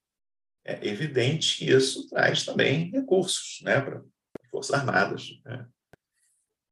é 0.69 0.87
evidente 0.87 1.57
que 1.57 1.71
isso 1.71 2.07
traz 2.09 2.45
também 2.45 2.91
recursos 2.91 3.59
né, 3.63 3.81
para 3.81 3.97
as 3.97 4.49
Forças 4.49 4.73
Armadas. 4.75 5.29
Né? 5.43 5.67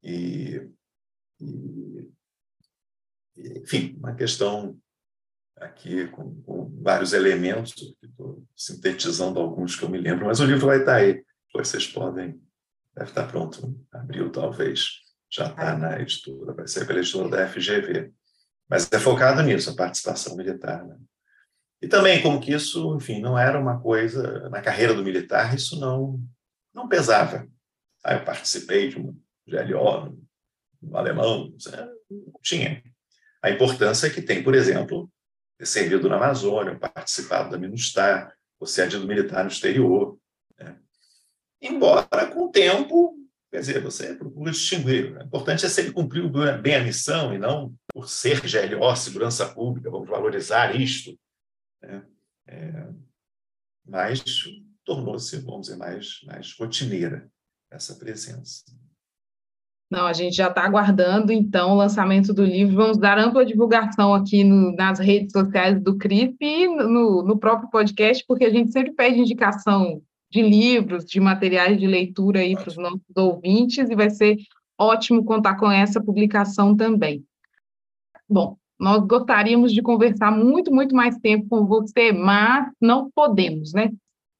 E, 0.03 0.69
e, 1.39 2.09
enfim, 3.37 3.95
uma 3.97 4.15
questão 4.15 4.77
aqui 5.57 6.07
com, 6.09 6.39
com 6.43 6.81
vários 6.81 7.13
elementos, 7.13 7.95
estou 8.01 8.45
sintetizando 8.55 9.39
alguns 9.39 9.75
que 9.75 9.83
eu 9.83 9.89
me 9.89 9.97
lembro, 9.97 10.27
mas 10.27 10.39
o 10.39 10.45
livro 10.45 10.67
vai 10.67 10.79
estar 10.79 10.95
aí, 10.95 11.25
depois 11.47 11.67
vocês 11.67 11.87
podem, 11.87 12.39
deve 12.95 13.09
estar 13.09 13.27
pronto, 13.27 13.75
abril 13.91 14.31
talvez, 14.31 15.01
já 15.29 15.47
está 15.47 15.77
na 15.77 15.99
editora, 15.99 16.53
vai 16.53 16.67
ser 16.67 16.85
pela 16.85 16.99
editora 16.99 17.29
da 17.29 17.47
FGV. 17.47 18.13
Mas 18.69 18.91
é 18.91 18.99
focado 18.99 19.41
nisso, 19.41 19.69
a 19.69 19.75
participação 19.75 20.35
militar. 20.35 20.85
Né? 20.85 20.97
E 21.81 21.87
também 21.87 22.21
como 22.21 22.39
que 22.39 22.51
isso, 22.51 22.95
enfim, 22.95 23.21
não 23.21 23.37
era 23.37 23.59
uma 23.59 23.79
coisa, 23.79 24.49
na 24.49 24.61
carreira 24.61 24.93
do 24.93 25.03
militar, 25.03 25.55
isso 25.55 25.79
não, 25.79 26.19
não 26.73 26.87
pesava. 26.87 27.47
Ah, 28.03 28.15
eu 28.15 28.25
participei 28.25 28.89
de 28.89 28.99
um 28.99 29.15
GLO, 29.47 30.17
um 30.81 30.97
alemão, 30.97 31.53
não 32.09 32.39
tinha. 32.41 32.83
A 33.41 33.51
importância 33.51 34.09
que 34.09 34.21
tem, 34.21 34.43
por 34.43 34.55
exemplo, 34.55 35.11
ter 35.57 35.65
servido 35.65 36.09
na 36.09 36.15
Amazônia, 36.15 36.77
participado 36.77 37.51
da 37.51 37.57
MINUSTAR, 37.57 38.33
ou 38.59 38.65
ser 38.65 38.83
adido 38.83 39.07
militar 39.07 39.43
no 39.43 39.51
exterior. 39.51 40.17
Né? 40.57 40.77
Embora, 41.61 42.27
com 42.27 42.45
o 42.45 42.51
tempo, 42.51 43.15
quer 43.51 43.59
dizer, 43.59 43.81
você 43.81 44.15
procura 44.15 44.51
distinguir. 44.51 45.15
O 45.15 45.23
importante 45.23 45.65
é 45.65 45.69
se 45.69 45.81
ele 45.81 45.91
cumpriu 45.91 46.29
bem 46.29 46.75
a 46.75 46.83
missão 46.83 47.33
e 47.33 47.37
não 47.37 47.73
por 47.93 48.09
ser 48.09 48.41
GLO, 48.41 48.95
segurança 48.95 49.47
pública, 49.47 49.91
vamos 49.91 50.09
valorizar 50.09 50.75
isto. 50.75 51.17
Né? 51.87 52.05
É, 52.47 52.87
mas 53.85 54.23
tornou-se, 54.83 55.37
vamos 55.39 55.67
dizer, 55.67 55.77
mais, 55.77 56.19
mais 56.25 56.53
rotineira 56.57 57.29
essa 57.71 57.95
presença. 57.95 58.63
Não, 59.89 60.05
a 60.05 60.11
gente 60.11 60.35
já 60.35 60.49
está 60.49 60.65
aguardando, 60.65 61.31
então, 61.31 61.71
o 61.71 61.75
lançamento 61.75 62.33
do 62.33 62.43
livro. 62.43 62.75
Vamos 62.75 62.97
dar 62.97 63.17
ampla 63.17 63.45
divulgação 63.45 64.13
aqui 64.13 64.43
no, 64.43 64.73
nas 64.75 64.99
redes 64.99 65.31
sociais 65.31 65.81
do 65.81 65.97
CRISP 65.97 66.37
e 66.41 66.67
no, 66.67 67.23
no 67.23 67.39
próprio 67.39 67.69
podcast, 67.69 68.23
porque 68.27 68.43
a 68.43 68.49
gente 68.49 68.71
sempre 68.71 68.91
pede 68.91 69.19
indicação 69.19 70.01
de 70.29 70.41
livros, 70.41 71.05
de 71.05 71.21
materiais 71.21 71.79
de 71.79 71.87
leitura 71.87 72.41
aí 72.41 72.53
para 72.53 72.67
os 72.67 72.75
nossos 72.75 72.99
ouvintes, 73.15 73.89
e 73.89 73.95
vai 73.95 74.09
ser 74.09 74.35
ótimo 74.77 75.23
contar 75.23 75.55
com 75.55 75.71
essa 75.71 76.03
publicação 76.03 76.75
também. 76.75 77.25
Bom, 78.29 78.57
nós 78.79 79.05
gostaríamos 79.05 79.73
de 79.73 79.81
conversar 79.81 80.31
muito, 80.31 80.73
muito 80.73 80.95
mais 80.95 81.17
tempo 81.17 81.47
com 81.49 81.65
você, 81.65 82.11
mas 82.11 82.71
não 82.79 83.09
podemos, 83.09 83.73
né? 83.73 83.91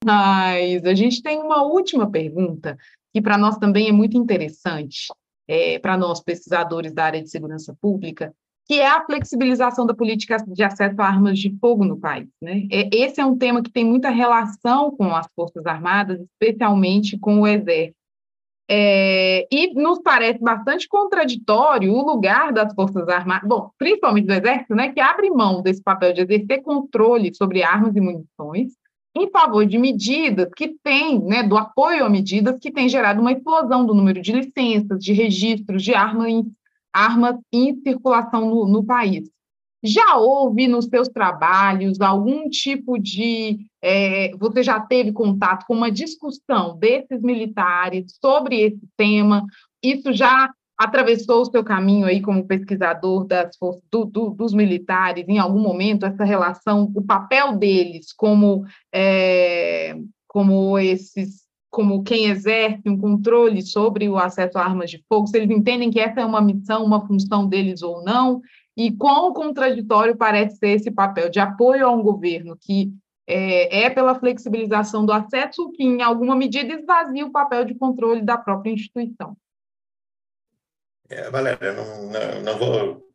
Mas 0.06 0.86
a 0.86 0.94
gente 0.94 1.22
tem 1.22 1.40
uma 1.40 1.64
última 1.64 2.10
pergunta, 2.10 2.78
que 3.14 3.22
para 3.22 3.38
nós 3.38 3.58
também 3.58 3.90
é 3.90 3.92
muito 3.92 4.18
interessante, 4.18 5.08
é, 5.48 5.80
para 5.80 5.98
nós 5.98 6.22
pesquisadores 6.22 6.94
da 6.94 7.06
área 7.06 7.22
de 7.22 7.30
segurança 7.30 7.76
pública, 7.82 8.34
que 8.68 8.76
é 8.76 8.88
a 8.88 9.04
flexibilização 9.06 9.86
da 9.86 9.94
política 9.94 10.38
de 10.46 10.62
acesso 10.62 11.02
a 11.02 11.06
armas 11.06 11.40
de 11.40 11.58
fogo 11.60 11.86
no 11.86 11.98
país. 11.98 12.28
Né? 12.42 12.68
É, 12.70 12.90
esse 12.94 13.20
é 13.20 13.26
um 13.26 13.38
tema 13.38 13.64
que 13.64 13.72
tem 13.72 13.86
muita 13.86 14.10
relação 14.10 14.92
com 14.92 15.16
as 15.16 15.28
Forças 15.36 15.66
Armadas, 15.66 16.20
especialmente 16.20 17.18
com 17.18 17.42
o 17.42 17.48
Exército. 17.48 17.97
É, 18.70 19.48
e 19.50 19.74
nos 19.74 20.00
parece 20.00 20.40
bastante 20.40 20.90
contraditório 20.90 21.94
o 21.94 22.06
lugar 22.06 22.52
das 22.52 22.74
Forças 22.74 23.08
Armadas, 23.08 23.48
bom, 23.48 23.72
principalmente 23.78 24.26
do 24.26 24.34
Exército, 24.34 24.76
né, 24.76 24.92
que 24.92 25.00
abre 25.00 25.30
mão 25.30 25.62
desse 25.62 25.82
papel 25.82 26.12
de 26.14 26.22
exercer 26.22 26.62
controle 26.64 27.34
sobre 27.34 27.64
armas 27.64 27.96
e 27.96 28.02
munições 28.02 28.74
em 29.16 29.30
favor 29.32 29.66
de 29.66 29.78
medidas 29.78 30.50
que 30.56 30.76
têm, 30.84 31.20
né, 31.24 31.44
do 31.44 31.58
apoio 31.58 32.06
a 32.06 32.10
medidas 32.10 32.60
que 32.60 32.72
têm 32.72 32.90
gerado 32.90 33.22
uma 33.22 33.32
explosão 33.32 33.86
do 33.86 33.94
número 33.94 34.22
de 34.22 34.32
licenças, 34.32 35.00
de 35.00 35.14
registros 35.14 35.82
de 35.82 35.96
armas 35.96 36.44
armas 36.94 37.36
em 37.52 37.80
circulação 37.82 38.50
no, 38.50 38.68
no 38.68 38.84
país. 38.84 39.30
Já 39.84 40.18
houve 40.18 40.68
nos 40.68 40.86
seus 40.86 41.08
trabalhos 41.08 42.02
algum 42.02 42.50
tipo 42.50 42.98
de. 42.98 43.60
É, 43.82 44.32
você 44.38 44.64
já 44.64 44.80
teve 44.80 45.12
contato 45.12 45.66
com 45.68 45.74
uma 45.74 45.92
discussão 45.92 46.78
desses 46.78 47.22
militares 47.22 48.18
sobre 48.20 48.62
esse 48.62 48.82
tema? 48.98 49.46
Isso 49.84 50.12
já 50.12 50.52
atravessou 50.78 51.42
o 51.42 51.46
seu 51.46 51.64
caminho 51.64 52.06
aí 52.06 52.22
como 52.22 52.46
pesquisador 52.46 53.26
das 53.26 53.56
do, 53.92 54.06
do, 54.06 54.30
dos 54.30 54.54
militares 54.54 55.26
em 55.28 55.40
algum 55.40 55.60
momento 55.60 56.06
essa 56.06 56.24
relação, 56.24 56.92
o 56.96 57.02
papel 57.02 57.58
deles 57.58 58.14
como 58.14 58.64
é, 58.94 59.96
como 60.28 60.78
esses 60.78 61.48
como 61.70 62.04
quem 62.04 62.28
exerce 62.28 62.82
um 62.88 62.98
controle 62.98 63.62
sobre 63.62 64.08
o 64.08 64.18
acesso 64.18 64.58
a 64.58 64.64
armas 64.64 64.90
de 64.90 65.04
fogo, 65.08 65.28
se 65.28 65.38
eles 65.38 65.56
entendem 65.56 65.92
que 65.92 66.00
essa 66.00 66.22
é 66.22 66.26
uma 66.26 66.42
missão, 66.42 66.84
uma 66.84 67.06
função 67.06 67.48
deles 67.48 67.82
ou 67.82 68.04
não, 68.04 68.42
e 68.78 68.96
quão 68.96 69.34
contraditório 69.34 70.16
parece 70.16 70.58
ser 70.58 70.70
esse 70.70 70.92
papel 70.92 71.30
de 71.30 71.40
apoio 71.40 71.88
a 71.88 71.92
um 71.92 72.04
governo 72.04 72.56
que 72.56 72.94
é, 73.26 73.86
é 73.86 73.90
pela 73.90 74.18
flexibilização 74.18 75.04
do 75.04 75.12
acesso 75.12 75.72
que, 75.72 75.84
em 75.84 76.04
alguma 76.04 76.36
medida, 76.36 76.76
esvazia 76.76 77.26
o 77.26 77.32
papel 77.32 77.66
de 77.66 77.74
controle 77.74 78.22
da 78.22 78.38
própria 78.38 78.72
instituição. 78.72 79.36
É, 81.10 81.28
Valéria, 81.32 81.74
não, 81.74 82.12
não, 82.12 82.42
não, 82.44 82.58
vou 82.60 83.10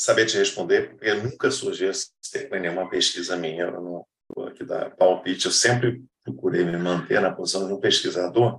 saber 0.00 0.24
te 0.24 0.38
responder, 0.38 0.90
porque 0.90 1.12
nunca 1.14 1.50
surgiu 1.50 1.90
em 1.90 2.60
nenhuma 2.60 2.88
pesquisa 2.88 3.36
minha. 3.36 3.64
Eu 3.64 3.72
não 3.72 4.06
vou 4.34 4.46
aqui 4.46 4.64
dar 4.64 4.96
palpite, 4.96 5.44
eu 5.44 5.52
sempre 5.52 6.02
procurei 6.24 6.64
me 6.64 6.78
manter 6.78 7.20
na 7.20 7.30
posição 7.32 7.66
de 7.66 7.74
um 7.74 7.80
pesquisador. 7.80 8.58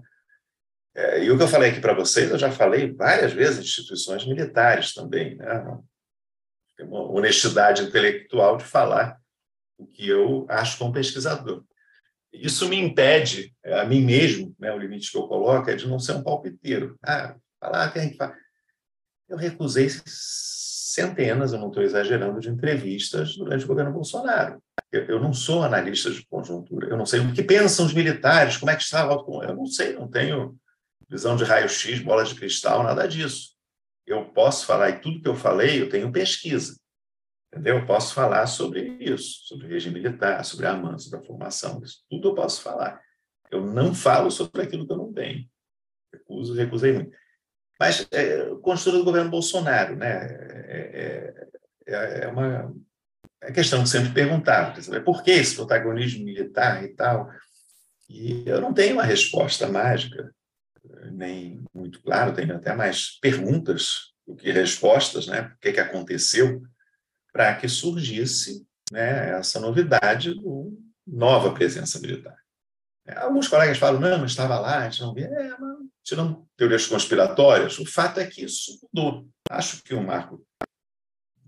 É, 0.93 1.23
e 1.23 1.31
o 1.31 1.37
que 1.37 1.43
eu 1.43 1.47
falei 1.47 1.71
aqui 1.71 1.81
para 1.81 1.95
vocês, 1.95 2.29
eu 2.29 2.37
já 2.37 2.51
falei 2.51 2.93
várias 2.93 3.33
vezes 3.33 3.65
instituições 3.65 4.25
militares 4.27 4.93
também. 4.93 5.35
Né? 5.35 5.79
Tem 6.77 6.85
uma 6.85 7.01
honestidade 7.01 7.83
intelectual 7.83 8.57
de 8.57 8.63
falar 8.63 9.17
o 9.77 9.85
que 9.85 10.07
eu 10.07 10.45
acho 10.49 10.77
como 10.77 10.93
pesquisador. 10.93 11.63
Isso 12.33 12.67
me 12.67 12.77
impede, 12.77 13.53
a 13.63 13.85
mim 13.85 14.01
mesmo, 14.01 14.53
né, 14.59 14.73
o 14.73 14.77
limite 14.77 15.11
que 15.11 15.17
eu 15.17 15.27
coloco 15.27 15.69
é 15.69 15.75
de 15.75 15.87
não 15.87 15.99
ser 15.99 16.13
um 16.13 16.23
palpiteiro. 16.23 16.97
Ah, 17.01 17.35
falar, 17.59 17.91
quem 17.93 18.09
que 18.09 18.17
fala? 18.17 18.35
eu 19.27 19.37
recusei 19.37 19.89
centenas, 20.05 21.51
eu 21.51 21.59
não 21.59 21.69
estou 21.69 21.83
exagerando, 21.83 22.39
de 22.39 22.49
entrevistas 22.49 23.35
durante 23.35 23.65
o 23.65 23.67
governo 23.67 23.91
Bolsonaro. 23.91 24.61
Eu, 24.91 25.05
eu, 25.05 25.19
não 25.19 25.33
sou 25.33 25.63
analista 25.63 26.11
de 26.11 26.25
conjuntura, 26.27 26.87
eu 26.87 26.97
não 26.97 27.05
sei 27.05 27.19
o 27.19 27.33
que 27.33 27.43
pensam 27.43 27.85
os 27.85 27.93
militares, 27.93 28.57
como 28.57 28.71
é 28.71 28.75
que 28.75 28.83
estava. 28.83 29.13
Eu 29.43 29.55
não 29.55 29.65
sei, 29.65 29.93
não 29.93 30.07
tenho 30.07 30.55
visão 31.09 31.35
de 31.35 31.43
raio-x, 31.43 31.99
bola 31.99 32.23
de 32.23 32.35
cristal, 32.35 32.83
nada 32.83 33.07
disso. 33.07 33.54
Eu 34.05 34.25
posso 34.25 34.65
falar, 34.65 34.89
e 34.89 34.99
tudo 34.99 35.21
que 35.21 35.27
eu 35.27 35.35
falei, 35.35 35.81
eu 35.81 35.89
tenho 35.89 36.11
pesquisa. 36.11 36.77
Entendeu? 37.51 37.77
Eu 37.77 37.85
posso 37.85 38.13
falar 38.13 38.45
sobre 38.47 38.81
isso, 38.99 39.47
sobre 39.47 39.65
o 39.65 39.69
regime 39.69 40.01
militar, 40.01 40.43
sobre 40.43 40.65
a 40.65 40.71
AMAN, 40.71 40.97
sobre 40.97 41.19
a 41.19 41.23
formação, 41.23 41.81
isso 41.83 42.03
tudo 42.09 42.29
eu 42.29 42.35
posso 42.35 42.61
falar. 42.61 43.01
Eu 43.49 43.65
não 43.65 43.93
falo 43.93 44.29
sobre 44.29 44.61
aquilo 44.61 44.85
que 44.85 44.91
eu 44.91 44.97
não 44.97 45.13
tenho. 45.13 45.47
Recuso, 46.13 46.53
recusei 46.53 46.93
muito. 46.93 47.15
Mas 47.79 48.07
é, 48.11 48.45
construção 48.61 48.99
do 48.99 49.05
governo 49.05 49.29
Bolsonaro, 49.29 49.95
né? 49.95 50.25
É, 50.67 51.45
é, 51.87 51.93
é, 51.93 52.23
é 52.23 52.27
uma 52.27 52.73
é 53.41 53.51
questão 53.51 53.83
de 53.83 53.89
sempre 53.89 54.11
perguntar, 54.11 54.75
por 55.03 55.23
que 55.23 55.31
esse 55.31 55.55
protagonismo 55.55 56.25
militar 56.25 56.83
e 56.83 56.89
tal? 56.89 57.29
E 58.09 58.43
eu 58.47 58.59
não 58.59 58.73
tenho 58.73 58.93
uma 58.93 59.03
resposta 59.03 59.67
mágica, 59.67 60.33
nem 61.11 61.63
muito 61.73 62.01
claro, 62.01 62.33
tenho 62.33 62.55
até 62.55 62.73
mais 62.75 63.19
perguntas 63.19 64.13
do 64.27 64.35
que 64.35 64.51
respostas, 64.51 65.27
né? 65.27 65.53
O 65.55 65.59
que, 65.59 65.73
que 65.73 65.79
aconteceu 65.79 66.61
para 67.31 67.55
que 67.55 67.67
surgisse 67.67 68.65
né, 68.91 69.37
essa 69.37 69.59
novidade 69.59 70.33
do 70.33 70.77
nova 71.05 71.53
presença 71.53 71.99
militar. 71.99 72.37
Alguns 73.17 73.47
colegas 73.47 73.77
falam, 73.77 73.99
não, 73.99 74.19
mas 74.19 74.31
estava 74.31 74.59
lá, 74.59 74.79
a 74.79 74.89
gente 74.89 75.01
não 75.01 75.13
via. 75.13 75.27
É, 75.27 75.49
mas 75.59 75.77
tirando 76.03 76.47
teorias 76.57 76.87
conspiratórias, 76.87 77.77
o 77.77 77.85
fato 77.85 78.19
é 78.19 78.25
que 78.25 78.43
isso 78.43 78.79
mudou. 78.81 79.27
Acho 79.49 79.83
que 79.83 79.93
o 79.93 80.01
Marco 80.01 80.43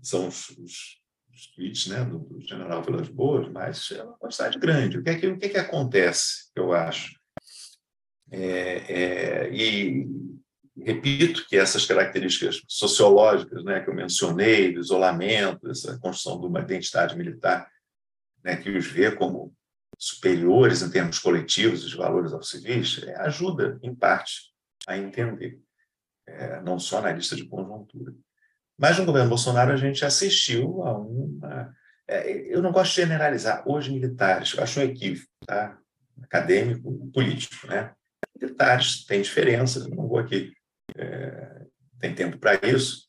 são 0.02 0.28
os, 0.28 0.50
os, 0.50 1.00
os 1.32 1.46
tweets 1.54 1.86
né, 1.88 2.04
do, 2.04 2.18
do, 2.18 2.40
general 2.40 2.82
Vilas 2.82 3.08
Boas, 3.08 3.50
mas 3.50 3.90
é 3.90 4.02
uma 4.02 4.16
quantidade 4.18 4.58
grande. 4.58 4.98
O 4.98 5.02
que 5.02 5.10
é 5.10 5.18
que, 5.18 5.26
o 5.26 5.38
que, 5.38 5.46
é 5.46 5.48
que 5.48 5.58
acontece, 5.58 6.50
eu 6.54 6.72
acho? 6.72 7.17
É, 8.30 8.38
é, 8.38 9.50
e 9.52 10.06
repito 10.76 11.46
que 11.48 11.56
essas 11.56 11.84
características 11.86 12.62
sociológicas 12.68 13.64
né, 13.64 13.80
que 13.80 13.90
eu 13.90 13.94
mencionei, 13.94 14.72
do 14.72 14.80
isolamento, 14.80 15.70
essa 15.70 15.98
construção 15.98 16.40
de 16.40 16.46
uma 16.46 16.60
identidade 16.60 17.16
militar 17.16 17.68
né, 18.44 18.56
que 18.56 18.70
os 18.70 18.86
vê 18.86 19.10
como 19.10 19.52
superiores 19.98 20.82
em 20.82 20.90
termos 20.90 21.18
coletivos 21.18 21.82
dos 21.82 21.94
valores 21.94 22.32
aos 22.32 22.50
civis, 22.50 23.02
é, 23.02 23.16
ajuda, 23.20 23.78
em 23.82 23.94
parte, 23.94 24.52
a 24.86 24.96
entender, 24.96 25.58
é, 26.26 26.60
não 26.60 26.78
só 26.78 27.00
na 27.00 27.12
lista 27.12 27.34
de 27.34 27.46
conjuntura. 27.46 28.14
Mas 28.78 28.96
no 28.96 29.04
governo 29.04 29.28
Bolsonaro 29.28 29.72
a 29.72 29.76
gente 29.76 30.04
assistiu 30.04 30.84
a 30.84 30.96
uma. 30.96 31.74
É, 32.06 32.54
eu 32.54 32.62
não 32.62 32.70
gosto 32.70 32.94
de 32.94 33.02
generalizar. 33.02 33.62
Hoje, 33.66 33.92
militares, 33.92 34.54
eu 34.54 34.62
acho 34.62 34.78
um 34.78 34.84
equívoco, 34.84 35.28
tá? 35.44 35.76
acadêmico, 36.22 37.10
político. 37.12 37.66
Né? 37.66 37.92
Militares 38.40 39.04
têm 39.04 39.22
diferenças, 39.22 39.86
não 39.88 40.08
vou 40.08 40.18
aqui, 40.18 40.52
é, 40.96 41.66
tem 41.98 42.14
tempo 42.14 42.38
para 42.38 42.54
isso, 42.66 43.08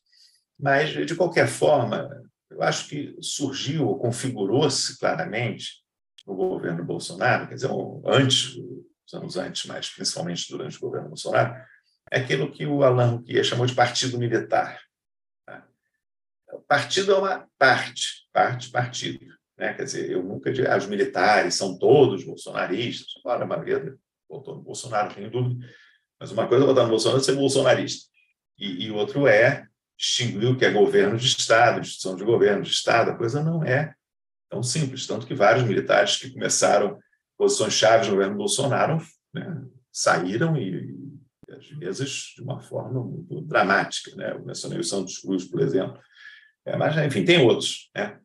mas, 0.58 0.90
de 0.90 1.14
qualquer 1.14 1.48
forma, 1.48 2.10
eu 2.50 2.62
acho 2.62 2.88
que 2.88 3.16
surgiu 3.20 3.86
ou 3.88 3.98
configurou-se 3.98 4.98
claramente 4.98 5.82
no 6.26 6.34
governo 6.34 6.84
Bolsonaro, 6.84 7.48
quer 7.48 7.54
dizer, 7.54 7.70
antes, 8.04 8.56
os 9.06 9.14
anos 9.14 9.36
antes, 9.36 9.64
mas 9.66 9.88
principalmente 9.88 10.48
durante 10.48 10.76
o 10.76 10.80
governo 10.80 11.08
Bolsonaro, 11.08 11.54
é 12.10 12.18
aquilo 12.18 12.50
que 12.50 12.66
o 12.66 12.82
Alain 12.82 13.10
Rouquier 13.12 13.44
chamou 13.44 13.66
de 13.66 13.74
partido 13.74 14.18
militar. 14.18 14.80
Tá? 15.46 15.66
O 16.52 16.60
partido 16.60 17.12
é 17.12 17.18
uma 17.18 17.48
parte, 17.56 18.28
parte, 18.32 18.70
partido. 18.70 19.24
Né? 19.56 19.74
Quer 19.74 19.84
dizer, 19.84 20.10
eu 20.10 20.22
nunca 20.22 20.50
ah, 20.68 20.76
os 20.76 20.86
militares 20.86 21.54
são 21.54 21.78
todos 21.78 22.24
bolsonaristas, 22.24 23.06
agora 23.24 23.44
a 23.44 23.46
maioria 23.46 23.96
votou 24.30 24.56
no 24.56 24.62
Bolsonaro, 24.62 25.14
tenho 25.14 25.30
dúvida, 25.30 25.66
mas 26.18 26.30
uma 26.30 26.46
coisa 26.46 26.64
é 26.64 26.66
votar 26.66 26.84
no 26.84 26.90
Bolsonaro 26.90 27.20
é 27.20 27.24
ser 27.24 27.34
bolsonarista, 27.34 28.08
e, 28.58 28.86
e 28.86 28.90
outro 28.90 29.26
é 29.26 29.66
distinguir 29.98 30.48
o 30.48 30.56
que 30.56 30.64
é 30.64 30.70
governo 30.70 31.18
de 31.18 31.26
Estado, 31.26 31.80
instituição 31.80 32.16
de 32.16 32.24
governo 32.24 32.62
de 32.62 32.70
Estado, 32.70 33.10
a 33.10 33.16
coisa 33.16 33.42
não 33.42 33.62
é 33.62 33.94
tão 34.48 34.62
simples, 34.62 35.06
tanto 35.06 35.26
que 35.26 35.34
vários 35.34 35.64
militares 35.64 36.16
que 36.16 36.30
começaram 36.30 36.98
posições 37.36 37.72
chaves 37.72 38.08
no 38.08 38.14
governo 38.14 38.36
Bolsonaro 38.36 38.98
né, 39.32 39.62
saíram 39.92 40.56
e, 40.56 40.94
e, 41.80 41.86
às 41.86 41.98
vezes 41.98 42.34
de 42.34 42.42
uma 42.42 42.60
forma 42.60 43.02
muito 43.02 43.40
dramática. 43.42 44.14
Né? 44.16 44.32
Eu 44.32 44.44
mencionei 44.44 44.78
o 44.78 44.84
Santos 44.84 45.18
Cruz, 45.18 45.44
por 45.44 45.60
exemplo. 45.60 45.98
É, 46.66 46.76
mas, 46.76 46.96
enfim, 46.98 47.24
tem 47.24 47.40
outros. 47.40 47.90
Né? 47.94 48.18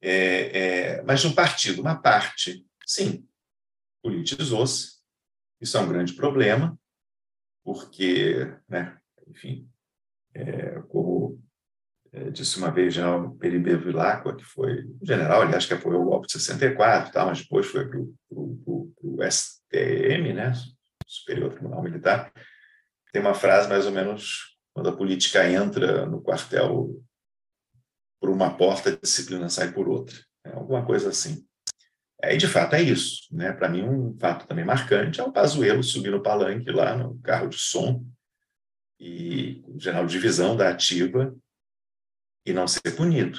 É, 0.00 0.58
é, 0.58 1.02
mas 1.02 1.24
um 1.24 1.34
partido, 1.34 1.80
uma 1.80 1.96
parte, 1.96 2.64
sim, 2.86 3.26
politizou-se. 4.02 4.93
Isso 5.64 5.78
é 5.78 5.80
um 5.80 5.88
grande 5.88 6.12
problema, 6.12 6.78
porque, 7.64 8.54
né, 8.68 8.98
enfim, 9.26 9.66
é, 10.34 10.78
como 10.90 11.42
é, 12.12 12.28
disse 12.28 12.58
uma 12.58 12.70
vez 12.70 12.92
general 12.92 13.34
Peribê 13.36 13.74
Vilacqua, 13.74 14.36
que 14.36 14.44
foi 14.44 14.86
general, 15.02 15.40
aliás, 15.40 15.64
que 15.64 15.72
apoiou 15.72 16.02
o 16.02 16.04
golpe 16.04 16.26
de 16.26 16.34
64, 16.34 17.10
tá, 17.10 17.24
mas 17.24 17.40
depois 17.40 17.64
foi 17.64 17.88
para 17.88 17.98
o 17.98 19.22
STM, 19.22 20.34
né, 20.34 20.52
Superior 21.06 21.50
Tribunal 21.50 21.82
Militar, 21.82 22.30
tem 23.10 23.22
uma 23.22 23.32
frase 23.32 23.66
mais 23.66 23.86
ou 23.86 23.92
menos 23.92 24.58
quando 24.74 24.90
a 24.90 24.96
política 24.96 25.50
entra 25.50 26.04
no 26.04 26.20
quartel 26.20 27.02
por 28.20 28.28
uma 28.28 28.54
porta, 28.54 28.90
a 28.90 28.96
disciplina 28.96 29.48
sai 29.48 29.72
por 29.72 29.88
outra. 29.88 30.14
É 30.44 30.50
alguma 30.50 30.84
coisa 30.84 31.08
assim. 31.08 31.46
É, 32.24 32.34
e, 32.34 32.38
de 32.38 32.48
fato, 32.48 32.74
é 32.74 32.80
isso. 32.80 33.28
Né? 33.30 33.52
Para 33.52 33.68
mim, 33.68 33.82
um 33.82 34.16
fato 34.18 34.46
também 34.46 34.64
marcante 34.64 35.20
é 35.20 35.22
o 35.22 35.30
Pazuello 35.30 35.82
subir 35.82 36.10
no 36.10 36.22
palanque 36.22 36.70
lá 36.70 36.96
no 36.96 37.18
carro 37.20 37.48
de 37.48 37.58
som 37.58 38.02
e 38.98 39.62
o 39.66 39.78
general 39.78 40.06
de 40.06 40.12
divisão 40.12 40.56
da 40.56 40.70
ativa 40.70 41.36
e 42.46 42.52
não 42.54 42.66
ser 42.66 42.96
punido. 42.96 43.38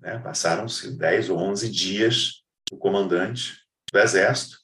Né? 0.00 0.18
Passaram-se 0.18 0.96
10 0.96 1.28
ou 1.28 1.38
11 1.38 1.70
dias 1.70 2.42
o 2.72 2.78
comandante 2.78 3.60
do 3.92 3.98
Exército, 3.98 4.58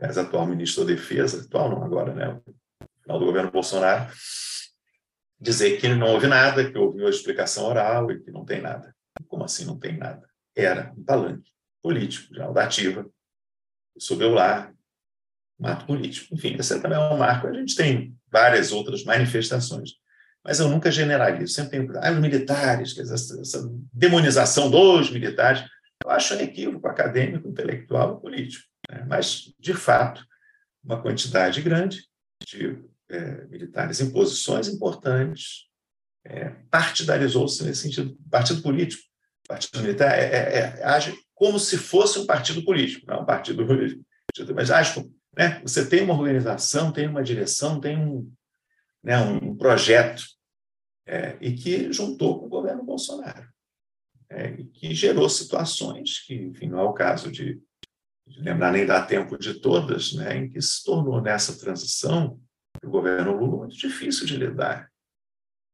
ex 0.00 0.18
atual 0.18 0.44
ministro 0.44 0.84
da 0.84 0.92
Defesa, 0.92 1.42
atual 1.42 1.70
não 1.70 1.84
agora, 1.84 2.12
né? 2.12 2.40
final 3.02 3.18
do 3.20 3.26
governo 3.26 3.52
Bolsonaro, 3.52 4.12
dizer 5.40 5.80
que 5.80 5.88
não 5.88 6.08
houve 6.08 6.26
nada, 6.26 6.68
que 6.68 6.76
houve 6.76 7.00
uma 7.00 7.10
explicação 7.10 7.66
oral 7.66 8.10
e 8.10 8.20
que 8.20 8.32
não 8.32 8.44
tem 8.44 8.60
nada. 8.60 8.94
Como 9.28 9.44
assim 9.44 9.64
não 9.64 9.78
tem 9.78 9.96
nada? 9.96 10.28
Era 10.56 10.92
um 10.96 11.04
palanque 11.04 11.53
político, 11.84 12.34
já 12.34 12.50
ativa, 12.50 13.06
subiu 13.98 14.30
lá, 14.30 14.72
um 15.60 15.66
ato 15.66 15.86
político. 15.86 16.34
Enfim, 16.34 16.56
esse 16.58 16.80
também 16.80 16.98
é 16.98 17.00
um 17.00 17.18
marco. 17.18 17.46
A 17.46 17.52
gente 17.52 17.76
tem 17.76 18.16
várias 18.32 18.72
outras 18.72 19.04
manifestações 19.04 19.92
mas 20.44 20.60
eu 20.60 20.68
nunca 20.68 20.90
generalizo. 20.90 21.54
Sempre 21.54 21.70
tenho 21.70 21.98
ah, 21.98 22.12
os 22.12 22.18
militares, 22.18 22.98
essa, 22.98 23.40
essa 23.40 23.66
demonização 23.90 24.70
dos 24.70 25.10
militares. 25.10 25.64
Eu 26.04 26.10
acho 26.10 26.34
um 26.34 26.40
equívoco 26.40 26.86
acadêmico, 26.86 27.48
intelectual 27.48 28.20
político. 28.20 28.64
Né? 28.90 29.06
Mas, 29.08 29.54
de 29.58 29.72
fato, 29.72 30.22
uma 30.84 31.00
quantidade 31.00 31.62
grande 31.62 32.06
de 32.46 32.78
é, 33.08 33.46
militares 33.46 34.00
em 34.00 34.10
posições 34.10 34.68
importantes 34.68 35.66
é, 36.26 36.50
partidarizou-se 36.70 37.64
nesse 37.64 37.80
sentido. 37.82 38.14
Partido 38.30 38.60
político, 38.60 39.02
partido 39.48 39.80
militar, 39.80 40.18
é, 40.18 40.24
é, 40.24 40.58
é 40.80 40.84
age 40.84 41.18
como 41.34 41.58
se 41.58 41.76
fosse 41.76 42.18
um 42.18 42.26
partido 42.26 42.64
político, 42.64 43.06
não 43.06 43.16
é 43.16 43.20
um 43.20 43.26
partido 43.26 43.64
político, 43.66 44.04
mas 44.54 44.70
como, 44.92 45.14
né? 45.36 45.60
Você 45.62 45.88
tem 45.88 46.02
uma 46.02 46.14
organização, 46.14 46.92
tem 46.92 47.08
uma 47.08 47.22
direção, 47.22 47.80
tem 47.80 47.98
um, 47.98 48.32
né, 49.02 49.18
um 49.18 49.56
projeto, 49.56 50.24
é, 51.06 51.36
e 51.40 51.52
que 51.52 51.92
juntou 51.92 52.40
com 52.40 52.46
o 52.46 52.50
governo 52.50 52.82
Bolsonaro, 52.82 53.48
é, 54.30 54.50
e 54.52 54.64
que 54.64 54.94
gerou 54.94 55.28
situações 55.28 56.20
que, 56.20 56.34
enfim, 56.34 56.68
não 56.68 56.78
é 56.78 56.84
o 56.84 56.94
caso 56.94 57.30
de, 57.30 57.60
de 58.26 58.40
lembrar 58.40 58.72
nem 58.72 58.86
dar 58.86 59.06
tempo 59.06 59.36
de 59.36 59.54
todas, 59.60 60.12
né, 60.14 60.36
em 60.36 60.48
que 60.48 60.60
se 60.62 60.82
tornou 60.84 61.20
nessa 61.20 61.58
transição 61.58 62.40
o 62.82 62.90
governo 62.90 63.36
Lula 63.36 63.58
muito 63.58 63.76
difícil 63.76 64.26
de 64.26 64.36
lidar. 64.36 64.90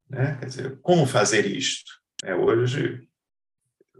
Né? 0.08 0.36
Quer 0.38 0.46
dizer, 0.46 0.80
como 0.80 1.06
fazer 1.06 1.46
isto? 1.46 1.90
É, 2.22 2.34
hoje, 2.34 3.08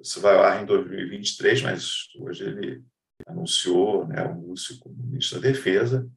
isso 0.00 0.20
vai 0.20 0.36
lá 0.36 0.60
em 0.60 0.66
2023, 0.66 1.62
mas 1.62 2.08
hoje 2.18 2.44
ele 2.44 2.82
anunciou 3.26 4.06
né, 4.06 4.22
o 4.22 4.34
Múcio 4.34 4.78
como 4.78 4.96
ministro 4.96 5.40
da 5.40 5.48
Defesa, 5.48 6.08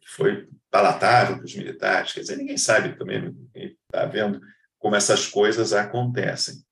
que 0.00 0.08
foi 0.08 0.48
palatável 0.70 1.36
para 1.36 1.44
os 1.44 1.54
militares. 1.54 2.12
Quer 2.12 2.20
dizer, 2.20 2.36
ninguém 2.36 2.56
sabe 2.56 2.96
também, 2.96 3.34
está 3.54 4.04
vendo 4.06 4.40
como 4.78 4.96
essas 4.96 5.26
coisas 5.26 5.72
acontecem. 5.72 6.62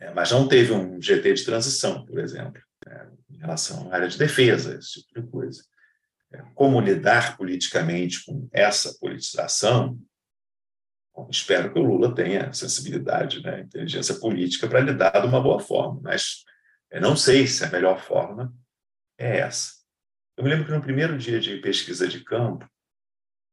É, 0.00 0.12
mas 0.14 0.30
não 0.30 0.48
teve 0.48 0.72
um 0.72 1.00
GT 1.00 1.34
de 1.34 1.44
transição, 1.44 2.04
por 2.06 2.18
exemplo, 2.18 2.62
né, 2.86 3.10
em 3.30 3.38
relação 3.38 3.90
à 3.90 3.96
área 3.96 4.08
de 4.08 4.16
defesa, 4.16 4.76
esse 4.76 5.02
tipo 5.02 5.20
de 5.20 5.26
coisa. 5.28 5.62
É, 6.32 6.42
como 6.54 6.80
lidar 6.80 7.36
politicamente 7.36 8.24
com 8.24 8.48
essa 8.52 8.96
politização? 8.98 9.98
Espero 11.30 11.72
que 11.72 11.78
o 11.78 11.82
Lula 11.82 12.14
tenha 12.14 12.52
sensibilidade, 12.52 13.42
né, 13.42 13.60
inteligência 13.60 14.14
política 14.16 14.68
para 14.68 14.80
lidar 14.80 15.20
de 15.20 15.26
uma 15.26 15.40
boa 15.40 15.58
forma, 15.58 16.00
mas 16.02 16.44
eu 16.90 17.00
não 17.00 17.16
sei 17.16 17.46
se 17.46 17.64
a 17.64 17.70
melhor 17.70 18.00
forma 18.00 18.54
é 19.18 19.38
essa. 19.38 19.72
Eu 20.36 20.44
me 20.44 20.50
lembro 20.50 20.66
que 20.66 20.72
no 20.72 20.80
primeiro 20.80 21.18
dia 21.18 21.40
de 21.40 21.56
pesquisa 21.58 22.06
de 22.06 22.22
campo, 22.22 22.68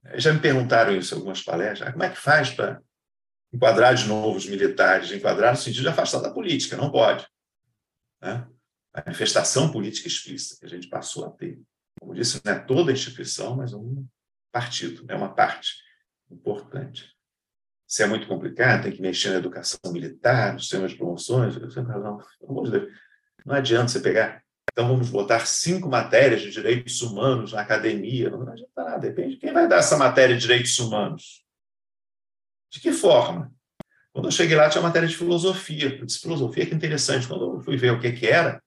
eh, 0.06 0.20
já 0.20 0.32
me 0.32 0.40
perguntaram 0.40 0.96
isso 0.96 1.14
em 1.14 1.18
algumas 1.18 1.42
palestras, 1.42 1.90
ah, 1.90 1.92
como 1.92 2.04
é 2.04 2.10
que 2.10 2.18
faz 2.18 2.52
para 2.52 2.82
enquadrar 3.52 3.96
de 3.96 4.08
novo 4.08 4.38
os 4.38 4.46
militares, 4.46 5.12
enquadrar 5.12 5.54
no 5.54 5.58
sentido 5.58 5.84
de 5.84 5.88
afastar 5.88 6.20
da 6.20 6.32
política, 6.32 6.78
não 6.78 6.92
pode. 6.92 7.26
Né? 8.22 8.48
A 8.94 9.04
manifestação 9.06 9.72
política 9.72 10.08
explícita 10.08 10.60
que 10.60 10.66
a 10.66 10.70
gente 10.70 10.88
passou 10.88 11.26
a 11.26 11.32
ter. 11.32 11.60
Como 12.00 12.14
disse, 12.14 12.42
não 12.44 12.54
é 12.54 12.60
toda 12.60 12.92
a 12.92 12.94
instituição, 12.94 13.56
mas 13.56 13.74
um 13.74 14.06
partido, 14.52 15.06
é 15.10 15.16
uma 15.16 15.34
parte 15.34 15.74
importante. 16.30 17.15
Se 17.88 18.04
é 18.04 18.08
muito 18.08 18.28
complicado, 18.28 18.84
tem 18.84 18.92
que 18.92 19.02
mexer 19.02 19.30
na 19.30 19.38
educação 19.38 19.80
militar, 19.92 20.54
no 20.54 20.60
sistema 20.60 20.88
de 20.88 20.96
promoções, 20.96 21.56
eu 21.56 21.70
sempre 21.70 21.94
não, 22.00 22.20
não 23.46 23.54
adianta 23.54 23.90
você 23.90 24.00
pegar 24.00 24.46
então, 24.76 24.90
vamos 24.90 25.10
botar 25.10 25.46
cinco 25.46 25.88
matérias 25.88 26.42
de 26.42 26.52
direitos 26.52 27.02
humanos 27.02 27.54
na 27.54 27.62
academia. 27.62 28.30
Não 28.30 28.42
adianta 28.42 28.84
nada, 28.84 29.00
depende 29.00 29.36
de 29.36 29.38
quem 29.38 29.54
vai 29.54 29.70
dar 29.70 29.78
essa 29.78 29.96
matéria 29.96 30.36
de 30.36 30.42
direitos 30.42 30.78
humanos. 30.80 31.46
De 32.70 32.82
que 32.82 32.92
forma? 32.92 33.54
Quando 34.12 34.28
eu 34.28 34.32
cheguei 34.32 34.58
lá, 34.58 34.70
tinha 34.70 34.82
matéria 34.82 35.08
de 35.08 35.16
filosofia. 35.16 35.98
Eu 35.98 36.06
disse, 36.06 36.20
filosofia, 36.20 36.66
que 36.66 36.76
interessante. 36.76 37.26
Quando 37.26 37.56
eu 37.56 37.62
fui 37.62 37.78
ver 37.78 37.94
o 37.94 38.02
que, 38.02 38.12
que 38.12 38.28
era, 38.28 38.62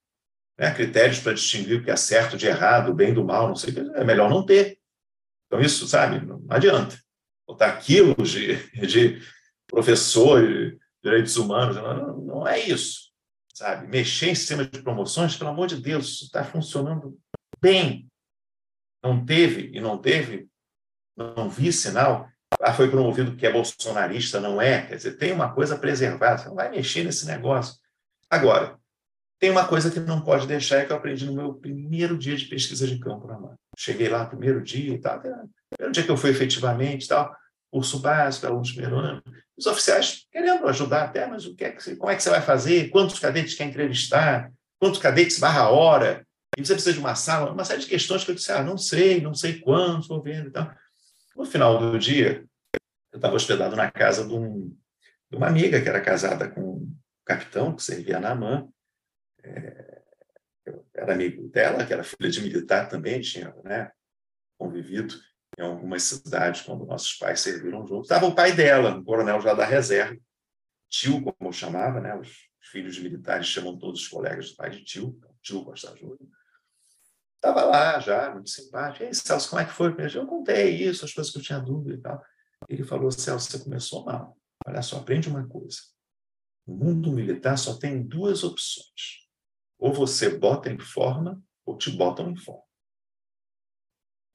né, 0.59 0.73
critérios 0.73 1.21
para 1.21 1.35
distinguir 1.35 1.79
o 1.79 1.85
que 1.85 1.91
é 1.91 1.97
certo 1.97 2.39
de 2.39 2.47
errado, 2.47 2.91
o 2.91 2.95
bem 2.95 3.13
do 3.13 3.23
mal, 3.23 3.47
não 3.47 3.55
sei 3.55 3.71
o 3.71 3.75
que, 3.75 3.81
é 3.81 4.03
melhor 4.03 4.31
não 4.31 4.47
ter. 4.47 4.79
Então, 5.47 5.61
isso, 5.61 5.87
sabe, 5.87 6.25
não 6.25 6.43
adianta. 6.49 6.99
Botar 7.49 7.79
quilos 7.79 8.31
de, 8.31 8.57
de 8.87 9.21
professor 9.67 10.47
de 10.47 10.79
direitos 11.03 11.37
humanos, 11.37 11.77
não, 11.77 12.19
não 12.19 12.47
é 12.47 12.61
isso 12.61 13.09
sabe? 13.59 13.89
Mexer 13.89 14.31
em 14.31 14.35
sistema 14.37 14.65
de 14.65 14.83
promoções, 14.83 15.37
pelo 15.37 15.51
amor 15.51 15.67
de 15.67 15.77
Deus, 15.77 16.23
está 16.23 16.45
funcionando 16.45 17.19
bem. 17.61 18.09
Não 19.03 19.25
teve 19.25 19.71
e 19.75 19.81
não 19.81 19.99
teve, 19.99 20.49
não 21.17 21.51
vi 21.51 21.73
sinal. 21.73 22.29
Ah, 22.61 22.73
foi 22.73 22.89
promovido 22.89 23.37
que 23.37 23.47
é 23.47 23.53
bolsonarista, 23.53 24.41
não 24.41 24.63
é. 24.63 24.87
Quer 24.87 24.97
dizer, 24.97 25.17
tem 25.17 25.33
uma 25.33 25.53
coisa 25.53 25.77
preservada, 25.77 26.39
você 26.39 26.49
não 26.49 26.55
vai 26.55 26.71
mexer 26.71 27.05
nesse 27.05 27.27
negócio. 27.27 27.79
Agora, 28.31 28.79
tem 29.41 29.51
uma 29.51 29.67
coisa 29.67 29.91
que 29.91 30.01
não 30.01 30.21
pode 30.21 30.47
deixar, 30.47 30.79
é 30.79 30.85
que 30.85 30.93
eu 30.93 30.97
aprendi 30.97 31.27
no 31.27 31.35
meu 31.35 31.55
primeiro 31.55 32.17
dia 32.17 32.37
de 32.37 32.47
pesquisa 32.47 32.87
de 32.87 32.99
campo 32.99 33.27
na 33.27 33.39
mão. 33.39 33.55
Cheguei 33.77 34.09
lá, 34.09 34.25
primeiro 34.25 34.63
dia 34.63 34.95
e 34.95 34.99
tal, 34.99 35.21
primeiro 35.71 35.93
dia 35.93 36.05
que 36.05 36.11
eu 36.11 36.17
fui 36.17 36.31
efetivamente 36.31 37.05
e 37.05 37.09
tal, 37.09 37.35
curso 37.71 37.99
básico, 38.01 38.47
alunos 38.47 38.73
primeiro 38.73 38.99
ano, 38.99 39.23
os 39.57 39.67
oficiais 39.67 40.27
querendo 40.31 40.67
ajudar 40.69 41.05
até, 41.05 41.27
mas 41.27 41.45
o 41.45 41.55
que 41.55 41.65
é 41.65 41.73
que, 41.73 41.97
como 41.97 42.11
é 42.11 42.17
que 42.17 42.23
você 42.23 42.31
vai 42.31 42.41
fazer? 42.41 42.89
Quantos 42.91 43.19
cadetes 43.19 43.55
quer 43.55 43.65
entrevistar? 43.65 44.53
Quantos 44.79 45.01
cadetes 45.01 45.39
barra 45.39 45.69
hora? 45.69 46.27
E 46.57 46.65
você 46.65 46.73
precisa 46.73 46.95
de 46.95 47.01
uma 47.01 47.15
sala? 47.15 47.53
Uma 47.53 47.65
série 47.65 47.81
de 47.81 47.87
questões 47.87 48.25
que 48.25 48.31
eu 48.31 48.35
disse, 48.35 48.51
ah, 48.53 48.63
não 48.63 48.79
sei, 48.79 49.21
não 49.21 49.35
sei 49.35 49.61
quantos, 49.61 50.03
estou 50.03 50.23
vendo. 50.23 50.49
Então, 50.49 50.71
no 51.37 51.45
final 51.45 51.79
do 51.79 51.99
dia, 51.99 52.45
eu 53.13 53.17
estava 53.17 53.35
hospedado 53.35 53.77
na 53.77 53.91
casa 53.91 54.27
de, 54.27 54.35
um, 54.35 54.75
de, 55.31 55.37
uma 55.37 55.49
amiga 55.49 55.81
que 55.81 55.89
era 55.89 56.01
casada 56.01 56.49
com 56.49 56.61
um 56.61 56.97
capitão 57.25 57.75
que 57.75 57.83
servia 57.83 58.19
na 58.19 58.31
AMAN. 58.31 58.69
É, 59.43 60.03
eu 60.67 60.87
era 60.95 61.13
amigo 61.13 61.49
dela, 61.49 61.85
que 61.85 61.93
era 61.93 62.03
filha 62.03 62.31
de 62.31 62.41
militar 62.41 62.89
também, 62.89 63.21
tinha 63.21 63.55
né, 63.65 63.91
convivido 64.59 65.15
em 65.59 65.63
algumas 65.63 66.05
cidades, 66.05 66.63
quando 66.63 66.87
nossos 66.87 67.15
pais 67.15 67.41
serviram 67.41 67.85
juntos. 67.87 68.05
Estava 68.05 68.27
o 68.27 68.35
pai 68.35 68.53
dela, 68.53 68.91
um 68.91 69.03
coronel 69.03 69.41
já 69.41 69.55
da 69.55 69.65
reserva, 69.65 70.17
tio, 70.89 71.21
como 71.21 71.49
eu 71.49 71.53
chamava, 71.53 72.01
né? 72.01 72.17
os 72.17 72.49
filhos 72.71 72.99
militares 72.99 73.47
chamam 73.47 73.77
todos 73.77 74.03
os 74.03 74.09
colegas 74.09 74.51
do 74.51 74.57
pai 74.57 74.71
de 74.71 74.85
tio, 74.85 75.17
então, 75.19 75.35
tio 75.43 75.65
Costa 75.65 75.95
Júnior. 75.97 76.19
Estava 77.37 77.65
lá 77.65 77.99
já, 77.99 78.33
muito 78.33 78.51
simpático. 78.51 79.05
E 79.05 79.07
aí, 79.09 79.15
Celso, 79.15 79.51
como 79.51 79.63
é 79.63 79.65
que 79.65 79.73
foi? 79.73 79.95
Eu 80.15 80.27
contei 80.27 80.71
isso, 80.71 81.05
as 81.05 81.13
coisas 81.13 81.33
que 81.33 81.39
eu 81.39 81.43
tinha 81.43 81.59
dúvida 81.59 81.95
e 81.95 82.01
tal. 82.01 82.23
Ele 82.69 82.85
falou, 82.85 83.11
Celso, 83.11 83.51
você 83.51 83.59
começou 83.63 84.05
mal. 84.05 84.37
Olha 84.67 84.83
só, 84.83 84.99
aprende 84.99 85.29
uma 85.29 85.47
coisa. 85.47 85.79
No 86.67 86.75
mundo 86.75 87.13
militar 87.13 87.57
só 87.57 87.79
tem 87.79 88.03
duas 88.03 88.45
opções. 88.45 89.27
Ou 89.79 89.93
você 89.93 90.37
bota 90.37 90.71
em 90.71 90.79
forma, 90.79 91.41
ou 91.65 91.79
te 91.79 91.91
botam 91.91 92.31
em 92.31 92.37
forma. 92.37 92.68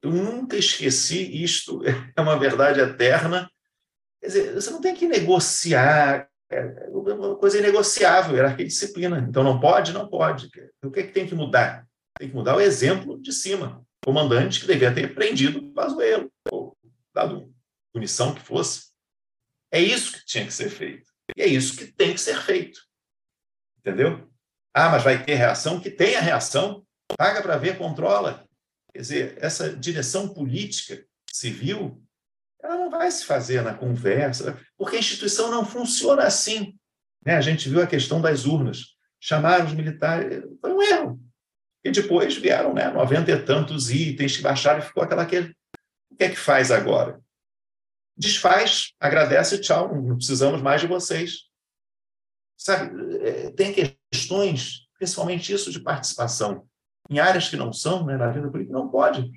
Eu 0.03 0.11
nunca 0.11 0.57
esqueci 0.57 1.41
isto, 1.41 1.81
é 2.15 2.21
uma 2.21 2.37
verdade 2.37 2.81
eterna. 2.81 3.49
Quer 4.21 4.27
dizer, 4.27 4.53
você 4.53 4.69
não 4.69 4.81
tem 4.81 4.93
que 4.93 5.07
negociar, 5.07 6.29
é 6.51 6.89
uma 6.89 7.37
coisa 7.37 7.57
inegociável, 7.57 8.35
hierarquia 8.35 8.65
e 8.65 8.67
disciplina. 8.67 9.25
Então, 9.27 9.43
não 9.43 9.61
pode? 9.61 9.93
Não 9.93 10.07
pode. 10.09 10.49
O 10.83 10.91
que, 10.91 10.99
é 10.99 11.03
que 11.03 11.13
tem 11.13 11.25
que 11.25 11.33
mudar? 11.33 11.87
Tem 12.19 12.29
que 12.29 12.35
mudar 12.35 12.57
o 12.57 12.61
exemplo 12.61 13.19
de 13.21 13.31
cima. 13.31 13.81
Comandante 14.03 14.59
que 14.59 14.67
devia 14.67 14.93
ter 14.93 15.15
prendido 15.15 15.59
o 15.59 15.73
Pazuello, 15.73 16.29
ou 16.51 16.77
dado 17.15 17.49
punição 17.93 18.35
que 18.35 18.41
fosse. 18.41 18.91
É 19.71 19.79
isso 19.79 20.11
que 20.11 20.25
tinha 20.25 20.45
que 20.45 20.53
ser 20.53 20.69
feito. 20.69 21.09
E 21.37 21.41
é 21.41 21.47
isso 21.47 21.77
que 21.77 21.85
tem 21.85 22.13
que 22.13 22.19
ser 22.19 22.35
feito. 22.41 22.81
Entendeu? 23.79 24.29
Ah, 24.73 24.89
mas 24.89 25.03
vai 25.03 25.23
ter 25.23 25.35
reação? 25.35 25.79
Que 25.79 25.89
tenha 25.89 26.19
reação. 26.19 26.85
Paga 27.17 27.41
para 27.41 27.57
ver, 27.57 27.77
controla. 27.77 28.45
Quer 28.93 29.01
dizer, 29.01 29.37
essa 29.41 29.75
direção 29.75 30.31
política 30.33 31.03
civil, 31.31 32.01
ela 32.61 32.75
não 32.75 32.91
vai 32.91 33.09
se 33.09 33.25
fazer 33.25 33.63
na 33.63 33.73
conversa, 33.73 34.59
porque 34.77 34.95
a 34.95 34.99
instituição 34.99 35.49
não 35.49 35.65
funciona 35.65 36.23
assim. 36.23 36.77
Né? 37.25 37.35
A 37.35 37.41
gente 37.41 37.67
viu 37.67 37.81
a 37.81 37.87
questão 37.87 38.21
das 38.21 38.45
urnas. 38.45 38.93
Chamaram 39.19 39.65
os 39.65 39.73
militares, 39.73 40.43
foi 40.61 40.73
um 40.73 40.81
erro. 40.81 41.19
E 41.83 41.91
depois 41.91 42.37
vieram 42.37 42.73
né, 42.73 42.89
90 42.89 43.31
e 43.31 43.43
tantos 43.43 43.89
itens 43.89 44.37
que 44.37 44.43
baixaram 44.43 44.79
e 44.79 44.83
ficou 44.83 45.03
aquela 45.03 45.25
que. 45.25 45.39
O 45.39 46.15
que 46.15 46.25
é 46.25 46.29
que 46.29 46.35
faz 46.35 46.69
agora? 46.69 47.19
Desfaz, 48.15 48.93
agradece, 48.99 49.59
tchau, 49.59 49.93
não 49.95 50.15
precisamos 50.15 50.61
mais 50.61 50.79
de 50.79 50.85
vocês. 50.85 51.49
Sabe, 52.55 53.17
é, 53.27 53.49
tem 53.51 53.73
questões, 53.73 54.87
principalmente 54.99 55.51
isso 55.51 55.71
de 55.71 55.79
participação 55.79 56.67
em 57.09 57.19
áreas 57.19 57.49
que 57.49 57.57
não 57.57 57.71
são, 57.73 58.05
né, 58.05 58.17
na 58.17 58.31
vida 58.31 58.49
política, 58.49 58.73
não 58.73 58.89
pode. 58.89 59.31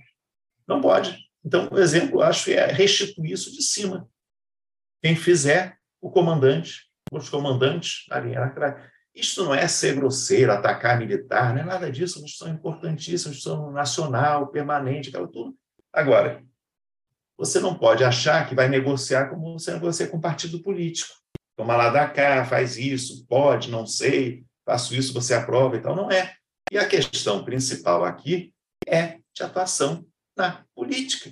Não 0.67 0.81
pode. 0.81 1.27
Então, 1.45 1.69
o 1.71 1.79
exemplo, 1.79 2.23
acho, 2.23 2.51
é 2.51 2.67
restituir 2.67 3.33
isso 3.33 3.53
de 3.53 3.63
cima. 3.63 4.09
Quem 5.03 5.15
fizer, 5.15 5.79
o 6.01 6.11
comandante, 6.11 6.91
os 7.13 7.29
comandantes 7.29 8.05
alinhar. 8.11 8.55
Isso 9.15 9.45
não 9.45 9.55
é 9.55 9.67
ser 9.69 9.95
grosseiro, 9.95 10.53
atacar 10.53 10.99
militar, 10.99 11.55
não 11.55 11.63
é 11.63 11.65
nada 11.65 11.91
disso, 11.91 12.19
uma 12.19 12.27
instituição 12.27 12.53
importantíssima, 12.53 13.31
uma 13.31 13.35
instituição 13.37 13.71
nacional, 13.71 14.49
permanente, 14.49 15.09
aquela 15.09 15.29
tudo. 15.29 15.57
Agora, 15.93 16.45
você 17.39 17.61
não 17.61 17.75
pode 17.75 18.03
achar 18.03 18.49
que 18.49 18.55
vai 18.55 18.69
negociar 18.69 19.29
como 19.29 19.59
você 19.59 19.73
negocia 19.73 20.09
com 20.09 20.17
um 20.17 20.21
partido 20.21 20.63
político. 20.63 21.15
Toma 21.57 21.77
lá 21.77 21.91
da 21.91 22.09
cá, 22.09 22.45
faz 22.45 22.77
isso, 22.77 23.27
pode, 23.27 23.71
não 23.71 23.87
sei, 23.87 24.45
faço 24.65 24.95
isso, 24.95 25.15
você 25.15 25.33
aprova 25.33 25.77
e 25.77 25.81
tal. 25.81 25.95
Não 25.95 26.11
é. 26.11 26.35
E 26.71 26.79
a 26.79 26.89
questão 26.89 27.45
principal 27.45 28.05
aqui 28.05 28.53
é 28.87 29.21
de 29.33 29.43
atuação 29.43 30.07
na 30.37 30.65
política. 30.75 31.31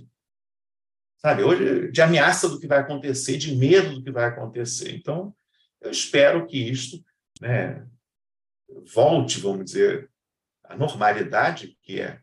Sabe, 1.18 1.43
hoje, 1.43 1.91
de 1.91 2.03
ameaça 2.03 2.49
do 2.49 2.61
que 2.61 2.66
vai 2.66 2.78
acontecer, 2.78 3.37
de 3.37 3.57
medo 3.57 3.95
do 3.95 4.05
que 4.05 4.11
vai 4.11 4.26
acontecer. 4.26 4.95
Então, 4.95 5.35
eu 5.80 5.91
espero 5.91 6.47
que 6.47 6.59
isto 6.59 7.03
né, 7.41 7.87
volte, 8.93 9.41
vamos 9.41 9.64
dizer, 9.64 10.11
à 10.62 10.76
normalidade, 10.76 11.78
que 11.82 12.01
é 12.01 12.20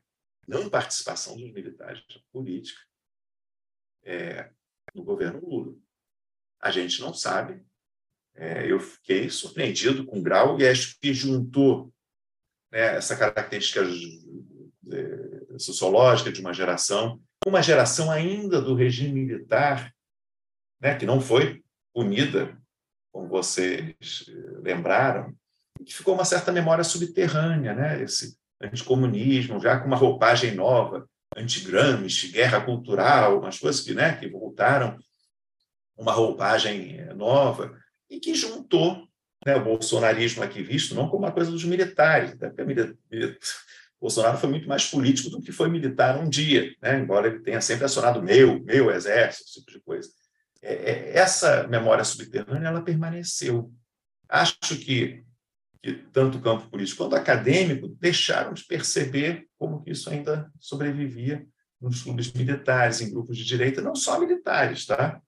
não 0.47 0.69
participação 0.69 1.35
dos 1.35 1.51
militares 1.51 2.03
na 2.09 2.21
política, 2.31 2.79
é, 4.03 4.51
no 4.93 5.03
governo 5.03 5.39
Lula. 5.39 5.75
A 6.59 6.71
gente 6.71 6.99
não 7.01 7.13
sabe. 7.13 7.65
É, 8.33 8.71
eu 8.71 8.79
fiquei 8.79 9.29
surpreendido 9.29 10.05
com 10.05 10.19
o 10.19 10.23
grau 10.23 10.59
e 10.59 10.67
acho 10.67 10.97
que 10.99 11.13
juntou 11.13 11.93
né, 12.71 12.95
essa 12.95 13.15
característica 13.15 13.81
sociológica 15.57 16.31
de 16.31 16.41
uma 16.41 16.53
geração, 16.53 17.21
uma 17.45 17.61
geração 17.61 18.11
ainda 18.11 18.61
do 18.61 18.75
regime 18.75 19.25
militar, 19.25 19.93
né, 20.79 20.95
que 20.95 21.05
não 21.05 21.19
foi 21.19 21.63
punida, 21.93 22.57
como 23.11 23.27
vocês 23.27 24.25
lembraram, 24.61 25.35
que 25.85 25.93
ficou 25.93 26.13
uma 26.13 26.25
certa 26.25 26.51
memória 26.51 26.83
subterrânea, 26.83 27.73
né, 27.73 28.01
esse 28.03 28.37
anticomunismo, 28.61 29.59
já 29.59 29.79
com 29.79 29.87
uma 29.87 29.97
roupagem 29.97 30.53
nova, 30.53 31.07
anti-Gramsci, 31.35 32.31
guerra 32.31 32.61
cultural, 32.61 33.39
umas 33.39 33.57
coisas 33.57 33.81
que, 33.81 33.93
né, 33.93 34.17
que 34.17 34.27
voltaram, 34.27 34.97
uma 35.97 36.11
roupagem 36.11 36.99
eh, 36.99 37.13
nova, 37.13 37.77
e 38.09 38.19
que 38.19 38.33
juntou 38.33 39.07
né, 39.45 39.55
o 39.55 39.63
bolsonarismo 39.63 40.43
aqui 40.43 40.61
visto 40.61 40.95
não 40.95 41.09
como 41.09 41.25
uma 41.25 41.31
coisa 41.31 41.51
dos 41.51 41.63
militares, 41.63 42.31
até 42.33 42.47
porque 42.47 42.63
milita, 42.63 42.95
Bolsonaro 43.99 44.37
foi 44.37 44.49
muito 44.49 44.67
mais 44.67 44.89
político 44.89 45.29
do 45.29 45.41
que 45.41 45.51
foi 45.51 45.69
militar 45.69 46.17
um 46.17 46.27
dia, 46.27 46.73
né, 46.81 46.99
embora 46.99 47.27
ele 47.27 47.39
tenha 47.39 47.61
sempre 47.61 47.85
acionado 47.85 48.21
meu, 48.21 48.63
meu 48.63 48.91
exército, 48.91 49.45
esse 49.45 49.59
tipo 49.59 49.71
de 49.71 49.81
coisa. 49.81 50.09
É, 50.61 50.73
é, 50.73 51.17
essa 51.17 51.67
memória 51.67 52.03
subterrânea 52.03 52.67
ela 52.67 52.83
permaneceu. 52.83 53.71
Acho 54.29 54.57
que 54.77 55.23
que 55.81 55.93
tanto 56.13 56.37
o 56.37 56.41
campo 56.41 56.69
político 56.69 57.03
quanto 57.03 57.15
acadêmico 57.15 57.87
deixaram 57.99 58.53
de 58.53 58.63
perceber 58.65 59.47
como 59.57 59.83
que 59.83 59.91
isso 59.91 60.09
ainda 60.09 60.51
sobrevivia 60.59 61.45
nos 61.79 62.03
clubes 62.03 62.31
militares, 62.31 63.01
em 63.01 63.11
grupos 63.11 63.35
de 63.35 63.43
direita, 63.43 63.81
não 63.81 63.95
só 63.95 64.19
militares, 64.19 64.85
tá? 64.85 65.19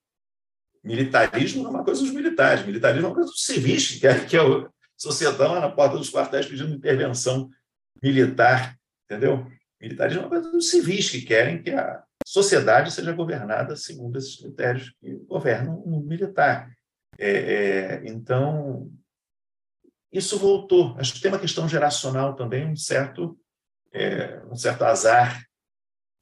Militarismo 0.84 1.62
não 1.62 1.70
é 1.70 1.74
uma 1.74 1.84
coisa 1.84 2.02
dos 2.02 2.10
militares, 2.10 2.64
militarismo 2.66 3.06
é 3.06 3.08
uma 3.08 3.14
coisa 3.14 3.30
dos 3.30 3.44
civis, 3.44 3.98
que 3.98 4.06
é, 4.06 4.24
que 4.24 4.36
é 4.36 4.42
o 4.42 4.68
societão 4.96 5.52
lá 5.54 5.60
na 5.60 5.70
porta 5.70 5.96
dos 5.96 6.10
quartéis 6.10 6.46
pedindo 6.46 6.74
intervenção 6.74 7.50
militar, 8.02 8.76
entendeu? 9.04 9.50
Militarismo 9.80 10.22
é 10.22 10.24
uma 10.24 10.30
coisa 10.30 10.50
dos 10.50 10.68
civis 10.68 11.08
que 11.08 11.22
querem 11.22 11.62
que 11.62 11.70
a 11.70 12.04
sociedade 12.26 12.92
seja 12.92 13.12
governada 13.12 13.76
segundo 13.76 14.18
esses 14.18 14.36
critérios 14.36 14.94
que 15.00 15.14
governam 15.26 15.78
o 15.78 15.88
mundo 15.88 16.06
militar. 16.06 16.70
É, 17.18 17.30
é, 17.30 18.02
então, 18.06 18.90
isso 20.12 20.38
voltou. 20.38 20.96
Acho 20.98 21.14
que 21.14 21.20
tem 21.20 21.30
uma 21.30 21.40
questão 21.40 21.68
geracional 21.68 22.34
também, 22.34 22.66
um 22.66 22.76
certo, 22.76 23.38
é, 23.92 24.42
um 24.50 24.56
certo 24.56 24.82
azar, 24.82 25.44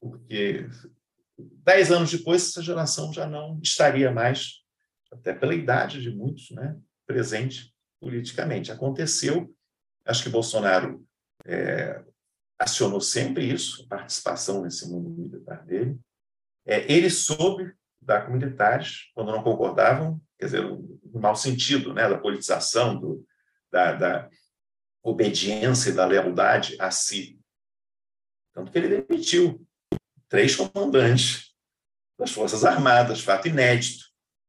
porque 0.01 0.69
dez 1.65 1.91
anos 1.91 2.11
depois 2.11 2.49
essa 2.49 2.63
geração 2.63 3.13
já 3.13 3.27
não 3.27 3.59
estaria 3.63 4.11
mais, 4.11 4.63
até 5.11 5.35
pela 5.35 5.55
idade 5.55 6.01
de 6.01 6.11
muitos, 6.11 6.51
né, 6.51 6.79
presente 7.07 7.75
politicamente. 8.01 8.73
Aconteceu, 8.73 9.55
acho 10.05 10.23
que 10.23 10.29
Bolsonaro 10.31 11.07
é, 11.45 12.03
acionou 12.59 13.01
sempre 13.01 13.51
isso, 13.51 13.87
participação 13.89 14.63
nesse 14.63 14.89
mundo 14.89 15.11
militar 15.11 15.65
dele. 15.65 15.99
É, 16.67 16.91
ele 16.93 17.11
soube 17.11 17.73
dar 18.01 18.27
com 18.27 18.33
militares 18.33 19.11
quando 19.15 19.33
não 19.33 19.43
concordavam, 19.43 20.21
quer 20.39 20.47
dizer, 20.47 20.63
no 20.63 21.21
mau 21.21 21.37
sentido, 21.37 21.93
né, 21.93 22.09
da 22.09 22.19
politização, 22.19 22.99
do, 22.99 23.27
da, 23.71 23.93
da 23.93 24.31
obediência 25.03 25.91
e 25.91 25.95
da 25.95 26.07
lealdade 26.07 26.77
a 26.81 26.91
si. 26.91 27.39
Tanto 28.55 28.71
que 28.71 28.79
ele 28.79 29.03
demitiu 29.03 29.67
três 30.33 30.57
comandantes 30.57 31.53
das 32.19 32.31
Forças 32.31 32.65
Armadas, 32.65 33.21
fato 33.21 33.49
inédito, 33.49 34.03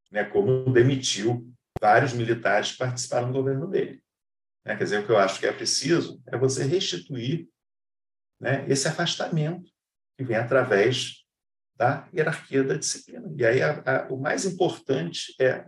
né, 0.09 0.23
como 0.23 0.71
demitiu 0.71 1.53
vários 1.77 2.13
militares 2.13 2.71
que 2.71 2.77
participaram 2.77 3.27
do 3.27 3.34
governo 3.34 3.67
dele. 3.67 4.01
Né, 4.63 4.77
quer 4.77 4.86
dizer, 4.86 5.01
o 5.01 5.05
que 5.05 5.11
eu 5.11 5.17
acho 5.17 5.41
que 5.41 5.45
é 5.45 5.51
preciso 5.51 6.23
é 6.27 6.38
você 6.38 6.63
restituir 6.63 7.49
né, 8.39 8.65
esse 8.69 8.88
afastamento 8.88 9.69
que 10.17 10.23
vem 10.23 10.38
através 10.38 11.25
da 11.75 12.07
hierarquia 12.13 12.63
da 12.63 12.75
disciplina. 12.75 13.29
E 13.36 13.45
aí 13.45 13.61
a, 13.61 13.84
a, 13.86 14.07
o 14.07 14.15
mais 14.15 14.45
importante 14.45 15.36
é 15.38 15.65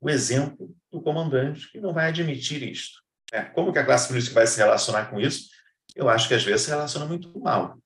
o 0.00 0.08
exemplo 0.08 0.74
do 0.90 1.02
comandante, 1.02 1.70
que 1.70 1.78
não 1.78 1.92
vai 1.92 2.08
admitir 2.08 2.62
isto. 2.62 3.02
É, 3.30 3.42
como 3.42 3.70
que 3.70 3.78
a 3.78 3.84
classe 3.84 4.08
política 4.08 4.36
vai 4.36 4.46
se 4.46 4.56
relacionar 4.56 5.10
com 5.10 5.20
isso? 5.20 5.50
Eu 5.94 6.08
acho 6.08 6.26
que 6.26 6.32
às 6.32 6.42
vezes 6.42 6.62
se 6.62 6.70
relaciona 6.70 7.04
muito 7.04 7.38
mal, 7.38 7.81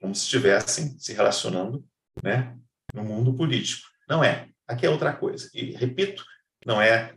como 0.00 0.14
se 0.14 0.24
estivessem 0.24 0.98
se 0.98 1.12
relacionando 1.12 1.86
né, 2.22 2.56
no 2.94 3.04
mundo 3.04 3.34
político. 3.34 3.86
Não 4.08 4.24
é. 4.24 4.48
Aqui 4.66 4.86
é 4.86 4.90
outra 4.90 5.12
coisa. 5.12 5.50
E, 5.52 5.72
repito, 5.72 6.24
não 6.64 6.80
é 6.80 7.16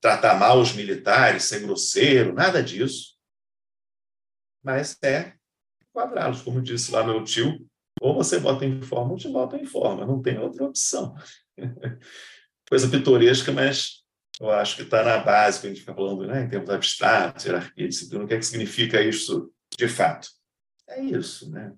tratar 0.00 0.38
mal 0.38 0.60
os 0.60 0.72
militares, 0.72 1.44
ser 1.44 1.60
grosseiro, 1.60 2.32
nada 2.32 2.62
disso. 2.62 3.16
Mas 4.62 4.96
é 5.02 5.34
quadrá-los, 5.92 6.42
como 6.42 6.62
disse 6.62 6.92
lá 6.92 7.04
meu 7.04 7.24
tio, 7.24 7.66
ou 8.00 8.14
você 8.14 8.38
bota 8.38 8.64
em 8.64 8.80
forma 8.82 9.12
ou 9.12 9.18
te 9.18 9.28
bota 9.28 9.56
em 9.56 9.66
forma, 9.66 10.06
não 10.06 10.22
tem 10.22 10.38
outra 10.38 10.64
opção. 10.64 11.14
coisa 12.68 12.88
pitoresca, 12.88 13.52
mas 13.52 14.04
eu 14.40 14.50
acho 14.50 14.76
que 14.76 14.82
está 14.82 15.02
na 15.02 15.18
base, 15.18 15.60
que 15.60 15.66
a 15.66 15.70
gente 15.70 15.80
fica 15.80 15.94
falando 15.94 16.26
né, 16.26 16.44
em 16.44 16.48
termos 16.48 16.70
abstratos, 16.70 17.44
hierarquia, 17.44 17.88
disciplina, 17.88 18.24
o 18.24 18.28
que, 18.28 18.34
é 18.34 18.38
que 18.38 18.46
significa 18.46 19.02
isso 19.02 19.52
de 19.76 19.88
fato. 19.88 20.28
É 20.90 21.02
isso, 21.02 21.50
né? 21.50 21.72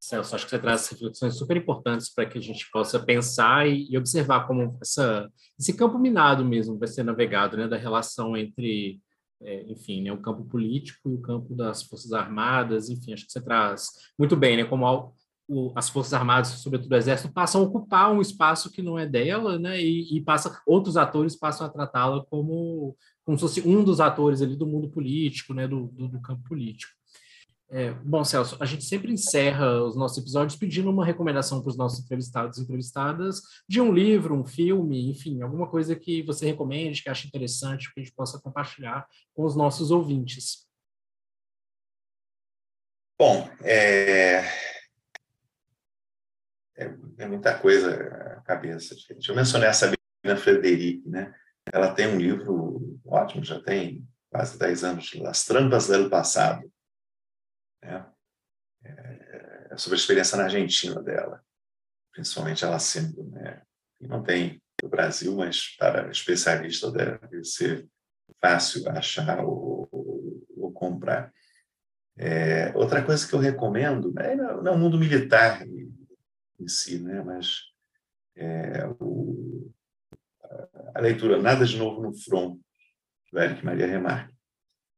Celso, 0.00 0.34
acho 0.34 0.44
que 0.44 0.50
você 0.50 0.58
traz 0.58 0.86
reflexões 0.88 1.38
super 1.38 1.56
importantes 1.56 2.12
para 2.12 2.26
que 2.26 2.36
a 2.36 2.40
gente 2.40 2.68
possa 2.70 3.00
pensar 3.00 3.66
e, 3.66 3.96
observar 3.96 4.46
como 4.46 4.76
essa, 4.82 5.30
esse 5.58 5.74
campo 5.74 5.98
minado 5.98 6.44
mesmo 6.44 6.78
vai 6.78 6.88
ser 6.88 7.02
navegado, 7.04 7.56
né, 7.56 7.66
da 7.66 7.78
relação 7.78 8.36
entre, 8.36 9.00
é, 9.40 9.62
enfim, 9.62 10.02
né, 10.02 10.12
o 10.12 10.20
campo 10.20 10.44
político 10.44 11.08
e 11.08 11.14
o 11.14 11.20
campo 11.22 11.54
das 11.54 11.82
forças 11.84 12.12
armadas, 12.12 12.90
enfim, 12.90 13.14
acho 13.14 13.24
que 13.24 13.32
você 13.32 13.42
traz 13.42 13.88
muito 14.18 14.36
bem, 14.36 14.58
né, 14.58 14.64
como 14.64 15.14
o, 15.48 15.72
as 15.76 15.88
Forças 15.88 16.14
Armadas, 16.14 16.48
sobretudo 16.48 16.92
o 16.92 16.96
Exército, 16.96 17.32
passam 17.32 17.60
a 17.60 17.64
ocupar 17.64 18.12
um 18.12 18.20
espaço 18.20 18.70
que 18.70 18.82
não 18.82 18.98
é 18.98 19.06
dela, 19.06 19.58
né? 19.58 19.80
E, 19.80 20.16
e 20.16 20.20
passa, 20.20 20.60
outros 20.66 20.96
atores 20.96 21.36
passam 21.36 21.66
a 21.66 21.70
tratá-la 21.70 22.24
como, 22.26 22.96
como 23.24 23.36
se 23.36 23.42
fosse 23.42 23.68
um 23.68 23.84
dos 23.84 24.00
atores 24.00 24.42
ali 24.42 24.56
do 24.56 24.66
mundo 24.66 24.88
político, 24.88 25.52
né? 25.52 25.68
Do, 25.68 25.88
do, 25.88 26.08
do 26.08 26.20
campo 26.20 26.42
político. 26.48 26.92
É, 27.70 27.90
bom, 27.90 28.22
Celso, 28.22 28.56
a 28.60 28.66
gente 28.66 28.84
sempre 28.84 29.12
encerra 29.12 29.82
os 29.82 29.96
nossos 29.96 30.18
episódios 30.18 30.56
pedindo 30.56 30.90
uma 30.90 31.04
recomendação 31.04 31.60
para 31.60 31.70
os 31.70 31.76
nossos 31.76 32.04
entrevistados 32.04 32.58
e 32.58 32.62
entrevistadas 32.62 33.40
de 33.68 33.80
um 33.80 33.92
livro, 33.92 34.38
um 34.38 34.44
filme, 34.44 35.10
enfim, 35.10 35.42
alguma 35.42 35.68
coisa 35.68 35.96
que 35.96 36.22
você 36.22 36.46
recomende, 36.46 37.02
que 37.02 37.08
ache 37.08 37.26
interessante, 37.26 37.92
que 37.92 38.00
a 38.00 38.04
gente 38.04 38.14
possa 38.14 38.40
compartilhar 38.40 39.06
com 39.34 39.44
os 39.44 39.56
nossos 39.56 39.90
ouvintes. 39.90 40.68
Bom, 43.18 43.48
é, 43.62 44.44
é, 46.76 46.94
é 47.18 47.26
muita 47.26 47.58
coisa 47.58 47.94
a 48.36 48.40
cabeça. 48.42 48.94
Gente. 48.94 49.28
Eu 49.28 49.36
mencionei 49.36 49.68
a 49.68 49.72
Sabina 49.72 50.36
Frederic, 50.36 51.08
né? 51.08 51.34
Ela 51.72 51.94
tem 51.94 52.08
um 52.08 52.18
livro 52.18 52.98
ótimo, 53.06 53.44
já 53.44 53.60
tem 53.62 54.06
quase 54.30 54.58
10 54.58 54.84
anos, 54.84 55.12
As 55.26 55.44
Trampas 55.44 55.86
do 55.86 56.10
Passado. 56.10 56.70
Né? 57.82 58.06
É, 58.84 59.68
é 59.70 59.76
sobre 59.76 59.96
a 59.96 60.00
experiência 60.00 60.36
na 60.36 60.44
Argentina 60.44 61.00
dela, 61.02 61.42
principalmente 62.12 62.64
ela 62.64 62.78
sendo, 62.78 63.24
né? 63.30 63.62
E 64.00 64.06
não 64.06 64.22
tem 64.22 64.60
no 64.82 64.88
Brasil, 64.88 65.34
mas 65.36 65.76
para 65.76 66.10
especialista 66.10 66.90
deve 66.90 67.44
ser 67.44 67.88
fácil 68.40 68.88
achar 68.90 69.44
ou, 69.44 69.88
ou, 69.90 70.46
ou 70.56 70.72
comprar. 70.72 71.32
É, 72.16 72.72
outra 72.76 73.02
coisa 73.02 73.26
que 73.26 73.34
eu 73.34 73.38
recomendo, 73.38 74.12
né, 74.12 74.34
no 74.34 74.76
mundo 74.76 74.98
militar, 74.98 75.64
em 76.60 76.68
si, 76.68 76.98
né? 77.00 77.22
mas 77.22 77.62
é, 78.36 78.86
o, 79.00 79.72
a 80.94 81.00
leitura 81.00 81.40
Nada 81.40 81.64
de 81.64 81.76
Novo 81.76 82.02
no 82.02 82.14
Front, 82.14 82.58
do 83.32 83.40
Eric 83.40 83.64
Maria 83.64 83.86
Remarque. 83.86 84.34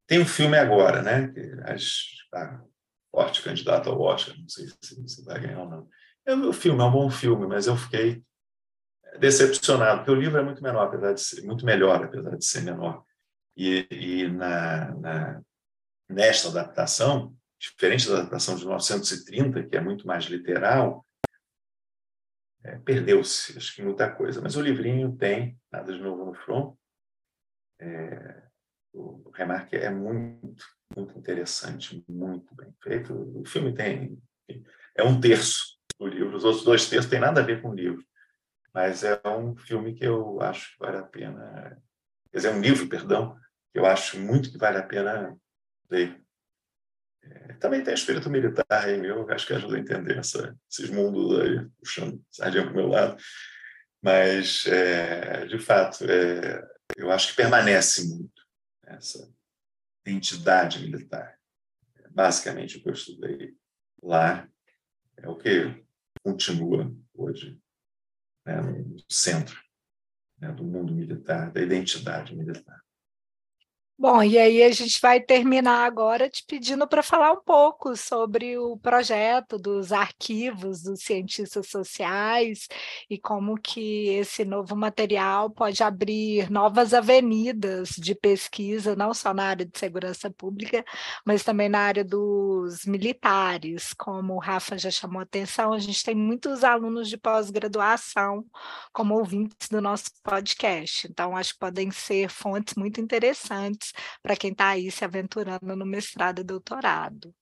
Tem 0.06 0.20
um 0.20 0.26
filme 0.26 0.56
agora, 0.56 1.02
né? 1.02 1.28
que 1.28 1.40
está 1.40 2.62
forte 3.10 3.42
candidato 3.42 3.88
ao 3.88 4.00
Oscar, 4.00 4.36
não 4.38 4.48
sei 4.48 4.66
se, 4.82 5.24
vai 5.24 5.40
ganhar 5.40 5.60
ou 5.60 5.70
não. 5.70 5.88
É, 6.26 6.34
o 6.34 6.52
filme 6.52 6.80
é 6.80 6.84
um 6.84 6.90
bom 6.90 7.10
filme, 7.10 7.46
mas 7.46 7.66
eu 7.66 7.76
fiquei 7.76 8.22
decepcionado, 9.18 9.98
porque 9.98 10.10
o 10.10 10.20
livro 10.20 10.38
é 10.38 10.42
muito 10.42 10.62
menor, 10.62 10.88
apesar 10.88 11.14
de 11.14 11.20
ser, 11.20 11.42
muito 11.42 11.64
melhor, 11.64 12.04
apesar 12.04 12.36
de 12.36 12.44
ser 12.44 12.62
menor. 12.62 13.02
E, 13.56 13.86
e 13.90 14.28
na, 14.28 14.92
na, 14.96 15.42
nesta 16.08 16.48
adaptação, 16.48 17.34
diferente 17.58 18.06
da 18.08 18.18
adaptação 18.18 18.54
de 18.54 18.64
1930, 18.64 19.62
que 19.64 19.76
é 19.76 19.80
muito 19.80 20.06
mais 20.06 20.24
literal, 20.24 21.05
é, 22.66 22.78
perdeu-se, 22.78 23.56
acho 23.56 23.74
que 23.74 23.82
muita 23.82 24.10
coisa. 24.10 24.40
Mas 24.42 24.56
o 24.56 24.60
livrinho 24.60 25.16
tem, 25.16 25.58
nada 25.70 25.92
de 25.92 26.00
novo 26.00 26.24
no 26.24 26.34
front. 26.34 26.74
É, 27.78 28.42
o 28.92 29.30
Remarque 29.30 29.76
é 29.76 29.88
muito, 29.88 30.64
muito 30.96 31.16
interessante, 31.16 32.04
muito 32.08 32.54
bem 32.56 32.74
feito. 32.82 33.14
O 33.40 33.44
filme 33.44 33.72
tem, 33.72 34.18
é 34.96 35.04
um 35.04 35.20
terço 35.20 35.78
do 35.98 36.06
livro, 36.06 36.36
os 36.36 36.44
outros 36.44 36.64
dois 36.64 36.88
terços 36.88 37.08
têm 37.08 37.20
nada 37.20 37.40
a 37.40 37.44
ver 37.44 37.62
com 37.62 37.70
o 37.70 37.74
livro. 37.74 38.04
Mas 38.74 39.04
é 39.04 39.20
um 39.28 39.56
filme 39.56 39.94
que 39.94 40.04
eu 40.04 40.40
acho 40.40 40.72
que 40.72 40.78
vale 40.80 40.98
a 40.98 41.02
pena. 41.02 41.80
Quer 42.30 42.38
dizer, 42.38 42.48
é 42.48 42.52
um 42.52 42.60
livro, 42.60 42.88
perdão, 42.88 43.38
que 43.72 43.78
eu 43.78 43.86
acho 43.86 44.18
muito 44.18 44.50
que 44.50 44.58
vale 44.58 44.78
a 44.78 44.82
pena 44.82 45.36
ler. 45.88 46.20
É, 47.30 47.54
também 47.54 47.82
tem 47.82 47.94
espírito 47.94 48.30
militar 48.30 48.66
aí 48.70 48.98
meu, 48.98 49.28
acho 49.30 49.46
que 49.46 49.52
ajuda 49.52 49.76
a 49.76 49.80
entender 49.80 50.18
essa, 50.18 50.56
esses 50.70 50.90
mundos 50.90 51.40
aí, 51.40 51.68
puxando 51.78 52.22
sardinha 52.30 52.64
para 52.64 52.72
o 52.72 52.76
meu 52.76 52.88
lado. 52.88 53.16
Mas, 54.02 54.66
é, 54.66 55.46
de 55.46 55.58
fato, 55.58 56.04
é, 56.04 56.62
eu 56.96 57.10
acho 57.10 57.28
que 57.28 57.36
permanece 57.36 58.06
muito 58.08 58.42
essa 58.84 59.28
entidade 60.06 60.80
militar. 60.80 61.36
Basicamente, 62.10 62.78
o 62.78 62.82
que 62.82 62.88
eu 62.88 62.92
estudei 62.92 63.54
lá 64.02 64.48
é 65.16 65.28
o 65.28 65.36
que 65.36 65.84
continua 66.22 66.94
hoje 67.14 67.58
né, 68.44 68.60
no 68.60 68.96
centro 69.10 69.60
né, 70.38 70.52
do 70.52 70.64
mundo 70.64 70.94
militar, 70.94 71.50
da 71.50 71.60
identidade 71.60 72.34
militar. 72.34 72.80
Bom, 73.98 74.22
e 74.22 74.36
aí 74.38 74.62
a 74.62 74.70
gente 74.70 75.00
vai 75.00 75.18
terminar 75.20 75.86
agora 75.86 76.28
te 76.28 76.44
pedindo 76.46 76.86
para 76.86 77.02
falar 77.02 77.32
um 77.32 77.40
pouco 77.42 77.96
sobre 77.96 78.58
o 78.58 78.76
projeto 78.76 79.56
dos 79.58 79.90
arquivos 79.90 80.82
dos 80.82 81.00
cientistas 81.02 81.68
sociais 81.68 82.68
e 83.08 83.18
como 83.18 83.56
que 83.58 84.08
esse 84.10 84.44
novo 84.44 84.76
material 84.76 85.48
pode 85.48 85.82
abrir 85.82 86.50
novas 86.50 86.92
avenidas 86.92 87.88
de 87.96 88.14
pesquisa, 88.14 88.94
não 88.94 89.14
só 89.14 89.32
na 89.32 89.44
área 89.44 89.64
de 89.64 89.78
segurança 89.78 90.30
pública, 90.30 90.84
mas 91.24 91.42
também 91.42 91.68
na 91.70 91.78
área 91.80 92.04
dos 92.04 92.84
militares, 92.84 93.94
como 93.94 94.34
o 94.34 94.38
Rafa 94.38 94.76
já 94.76 94.90
chamou 94.90 95.20
a 95.20 95.22
atenção, 95.22 95.72
a 95.72 95.78
gente 95.78 96.04
tem 96.04 96.14
muitos 96.14 96.62
alunos 96.64 97.08
de 97.08 97.16
pós-graduação 97.16 98.44
como 98.92 99.14
ouvintes 99.14 99.68
do 99.70 99.80
nosso 99.80 100.10
podcast, 100.22 101.08
então 101.08 101.34
acho 101.34 101.54
que 101.54 101.60
podem 101.60 101.90
ser 101.90 102.28
fontes 102.28 102.74
muito 102.74 103.00
interessantes 103.00 103.85
para 104.22 104.36
quem 104.36 104.52
está 104.52 104.68
aí 104.68 104.90
se 104.90 105.04
aventurando 105.04 105.76
no 105.76 105.86
mestrado 105.86 106.40
e 106.40 106.44
doutorado. 106.44 107.34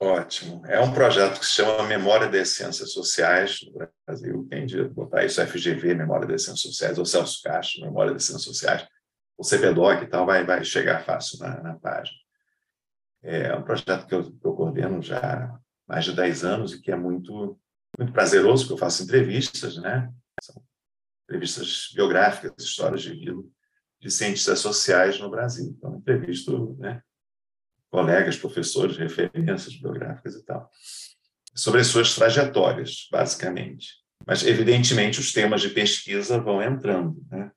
Ótimo. 0.00 0.64
É 0.66 0.80
um 0.80 0.92
projeto 0.92 1.40
que 1.40 1.46
se 1.46 1.52
chama 1.52 1.88
Memória 1.88 2.28
das 2.28 2.50
Ciências 2.50 2.92
Sociais 2.92 3.58
no 3.62 3.88
Brasil. 4.06 4.46
Quem 4.50 4.66
de 4.66 4.84
botar 4.84 5.24
isso, 5.24 5.44
FGV, 5.44 5.94
Memória 5.94 6.28
das 6.28 6.44
Ciências 6.44 6.74
Sociais, 6.74 6.98
ou 6.98 7.06
Celso 7.06 7.40
Castro, 7.42 7.82
Memória 7.82 8.12
das 8.12 8.24
Ciências 8.24 8.44
Sociais, 8.44 8.86
o 9.38 9.42
CBDOC 9.42 10.04
e 10.04 10.06
tal, 10.08 10.26
vai, 10.26 10.44
vai 10.44 10.62
chegar 10.64 11.04
fácil 11.04 11.38
na, 11.38 11.62
na 11.62 11.74
página. 11.78 12.16
É 13.22 13.54
um 13.54 13.62
projeto 13.62 14.06
que 14.06 14.14
eu, 14.14 14.22
que 14.24 14.46
eu 14.46 14.54
coordeno 14.54 15.02
já 15.02 15.18
há 15.18 15.58
mais 15.88 16.04
de 16.04 16.14
10 16.14 16.44
anos 16.44 16.72
e 16.74 16.80
que 16.80 16.90
é 16.90 16.96
muito, 16.96 17.58
muito 17.98 18.12
prazeroso, 18.12 18.64
porque 18.64 18.74
eu 18.74 18.78
faço 18.78 19.02
entrevistas, 19.02 19.78
né? 19.78 20.12
São 20.42 20.62
entrevistas 21.24 21.90
biográficas, 21.94 22.52
histórias 22.58 23.02
de 23.02 23.14
vida, 23.14 23.42
de 24.06 24.12
cientistas 24.12 24.60
sociais 24.60 25.18
no 25.18 25.28
Brasil. 25.28 25.74
Então, 25.76 25.96
entrevisto 25.96 26.76
né, 26.78 27.02
colegas, 27.90 28.36
professores, 28.36 28.96
referências 28.96 29.74
biográficas 29.76 30.34
e 30.36 30.44
tal, 30.44 30.70
sobre 31.54 31.80
as 31.80 31.88
suas 31.88 32.14
trajetórias, 32.14 33.08
basicamente. 33.10 33.94
Mas, 34.24 34.44
evidentemente, 34.44 35.18
os 35.18 35.32
temas 35.32 35.60
de 35.60 35.70
pesquisa 35.70 36.38
vão 36.38 36.62
entrando. 36.62 37.16
Né? 37.28 37.50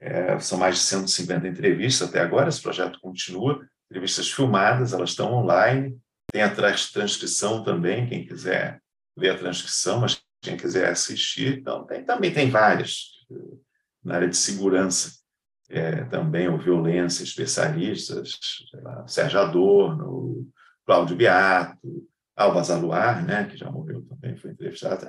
É, 0.00 0.38
são 0.38 0.58
mais 0.58 0.76
de 0.76 0.82
150 0.82 1.46
entrevistas 1.46 2.08
até 2.08 2.20
agora, 2.20 2.48
esse 2.48 2.62
projeto 2.62 2.98
continua, 3.00 3.66
entrevistas 3.90 4.30
filmadas, 4.30 4.94
elas 4.94 5.10
estão 5.10 5.32
online, 5.34 5.98
tem 6.32 6.42
a 6.42 6.54
transcrição 6.54 7.62
também, 7.62 8.08
quem 8.08 8.24
quiser 8.24 8.80
ver 9.16 9.30
a 9.30 9.38
transcrição, 9.38 10.00
mas 10.00 10.22
quem 10.40 10.56
quiser 10.56 10.88
assistir, 10.88 11.58
então 11.58 11.84
tem, 11.84 12.02
também 12.02 12.32
tem 12.32 12.48
várias 12.48 13.10
na 14.02 14.14
área 14.14 14.28
de 14.28 14.36
segurança 14.36 15.19
é, 15.70 16.04
também 16.04 16.48
ou 16.48 16.58
violência, 16.58 17.22
especialistas, 17.22 18.38
lá, 18.74 19.06
Sérgio 19.06 19.38
Adorno, 19.38 20.48
Cláudio 20.84 21.16
Beato, 21.16 22.08
Alba 22.36 22.62
Zaluar, 22.62 23.24
né, 23.24 23.44
que 23.44 23.56
já 23.56 23.70
morreu 23.70 24.02
também, 24.02 24.36
foi 24.36 24.50
entrevistado. 24.50 25.06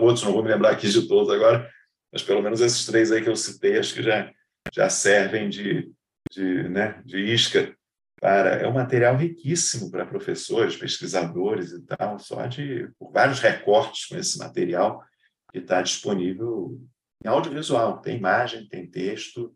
Outros 0.00 0.22
não 0.22 0.32
vou 0.32 0.42
me 0.42 0.50
lembrar 0.50 0.70
aqui 0.70 0.88
de 0.88 1.08
todos 1.08 1.32
agora, 1.32 1.68
mas 2.12 2.22
pelo 2.22 2.42
menos 2.42 2.60
esses 2.60 2.86
três 2.86 3.10
aí 3.10 3.22
que 3.22 3.28
eu 3.28 3.34
citei, 3.34 3.78
acho 3.78 3.94
que 3.94 4.02
já, 4.02 4.30
já 4.72 4.88
servem 4.88 5.48
de, 5.48 5.90
de, 6.30 6.68
né, 6.68 7.02
de 7.04 7.18
isca 7.18 7.74
para. 8.20 8.50
É 8.56 8.68
um 8.68 8.74
material 8.74 9.16
riquíssimo 9.16 9.90
para 9.90 10.06
professores, 10.06 10.76
pesquisadores 10.76 11.72
e 11.72 11.82
tal, 11.82 12.18
só 12.18 12.46
de 12.46 12.88
por 12.98 13.10
vários 13.12 13.40
recortes 13.40 14.06
com 14.06 14.16
esse 14.16 14.38
material 14.38 15.02
que 15.50 15.58
está 15.58 15.82
disponível 15.82 16.80
em 17.24 17.28
audiovisual. 17.28 18.00
Tem 18.00 18.16
imagem, 18.16 18.68
tem 18.68 18.88
texto, 18.88 19.54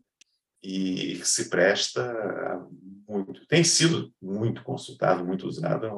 e 0.62 1.20
se 1.24 1.48
presta 1.48 2.66
muito. 3.08 3.46
Tem 3.46 3.64
sido 3.64 4.12
muito 4.20 4.62
consultado, 4.62 5.24
muito 5.24 5.46
usado. 5.46 5.86
É 5.86 5.90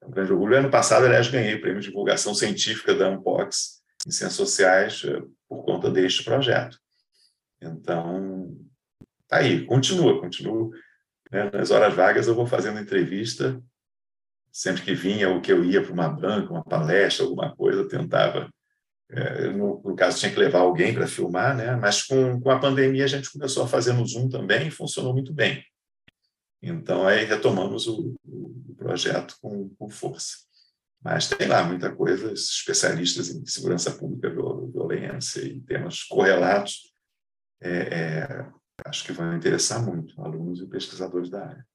é 0.00 0.06
um 0.06 0.10
grande 0.10 0.32
orgulho. 0.32 0.56
Ano 0.56 0.70
passado, 0.70 1.06
aliás, 1.06 1.28
ganhei 1.28 1.54
o 1.54 1.60
prêmio 1.60 1.80
de 1.80 1.88
divulgação 1.88 2.34
científica 2.34 2.94
da 2.94 3.08
Unpox 3.10 3.82
em 4.06 4.10
Ciências 4.10 4.34
Sociais 4.34 5.02
eh, 5.04 5.22
por 5.48 5.64
conta 5.64 5.90
deste 5.90 6.24
projeto. 6.24 6.78
Então, 7.60 8.56
tá 9.26 9.38
aí, 9.38 9.64
continua, 9.64 10.20
continua. 10.20 10.70
Né? 11.30 11.50
Nas 11.50 11.70
horas 11.70 11.94
vagas 11.94 12.28
eu 12.28 12.34
vou 12.34 12.46
fazendo 12.46 12.78
entrevista, 12.78 13.60
sempre 14.52 14.82
que 14.82 14.94
vinha 14.94 15.30
o 15.30 15.40
que 15.40 15.52
eu 15.52 15.64
ia 15.64 15.82
para 15.82 15.92
uma 15.92 16.08
banca, 16.08 16.52
uma 16.52 16.64
palestra, 16.64 17.24
alguma 17.24 17.54
coisa, 17.56 17.80
eu 17.80 17.88
tentava 17.88 18.48
no, 19.56 19.80
no, 19.82 19.94
caso, 19.94 20.18
tinha 20.18 20.32
que 20.32 20.38
levar 20.38 20.60
alguém 20.60 20.92
para 20.92 21.06
filmar, 21.06 21.56
né? 21.56 21.76
mas 21.76 22.02
com, 22.02 22.40
com 22.40 22.50
a 22.50 22.58
pandemia 22.58 23.04
a 23.04 23.08
gente 23.08 23.30
começou 23.30 23.64
a 23.64 23.68
fazer 23.68 23.92
no 23.92 24.04
Zoom 24.04 24.28
também 24.28 24.66
e 24.66 24.70
funcionou 24.70 25.12
muito 25.12 25.32
bem. 25.32 25.64
Então, 26.62 27.06
aí 27.06 27.24
retomamos 27.24 27.86
o, 27.86 28.14
o 28.24 28.74
projeto 28.76 29.36
com, 29.40 29.68
com, 29.78 29.88
força. 29.88 30.38
Mas 31.00 31.28
tem 31.28 31.46
lá 31.46 31.62
muita 31.62 31.94
coisa, 31.94 32.32
especialistas 32.32 33.28
em 33.28 33.46
segurança 33.46 33.92
pública, 33.92 34.30
violência 34.30 35.40
e 35.40 35.60
temas 35.60 36.02
correlatos, 36.02 36.92
é, 37.60 37.70
é, 37.70 38.50
acho 38.84 39.04
que 39.04 39.12
vão 39.12 39.36
interessar 39.36 39.84
muito 39.84 40.20
alunos 40.20 40.60
e 40.60 40.66
pesquisadores 40.66 41.30
da 41.30 41.46
área. 41.46 41.66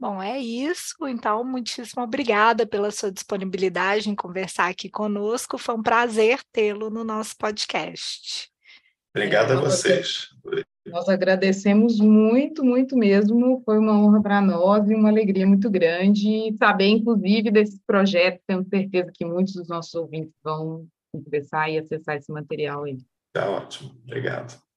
Bom, 0.00 0.22
é 0.22 0.38
isso. 0.38 0.94
Então, 1.08 1.42
muitíssimo 1.42 2.02
obrigada 2.04 2.64
pela 2.64 2.90
sua 2.90 3.10
disponibilidade 3.10 4.08
em 4.08 4.14
conversar 4.14 4.68
aqui 4.68 4.88
conosco. 4.88 5.58
Foi 5.58 5.74
um 5.74 5.82
prazer 5.82 6.40
tê-lo 6.52 6.88
no 6.88 7.02
nosso 7.02 7.36
podcast. 7.36 8.48
Obrigado 9.14 9.54
é, 9.54 9.56
a 9.56 9.60
vocês. 9.60 10.28
Nós 10.86 11.08
agradecemos 11.08 11.98
muito, 11.98 12.64
muito 12.64 12.96
mesmo. 12.96 13.60
Foi 13.64 13.76
uma 13.76 13.98
honra 13.98 14.22
para 14.22 14.40
nós 14.40 14.88
e 14.88 14.94
uma 14.94 15.08
alegria 15.08 15.46
muito 15.46 15.68
grande 15.68 16.54
saber, 16.56 16.86
inclusive, 16.86 17.50
desse 17.50 17.80
projeto. 17.84 18.40
Tenho 18.46 18.64
certeza 18.68 19.10
que 19.12 19.24
muitos 19.24 19.54
dos 19.54 19.66
nossos 19.66 19.94
ouvintes 19.94 20.32
vão 20.44 20.86
interessar 21.12 21.70
e 21.70 21.78
acessar 21.78 22.16
esse 22.16 22.30
material 22.30 22.84
aí. 22.84 22.98
Tá 23.32 23.50
ótimo. 23.50 23.90
Obrigado. 24.04 24.67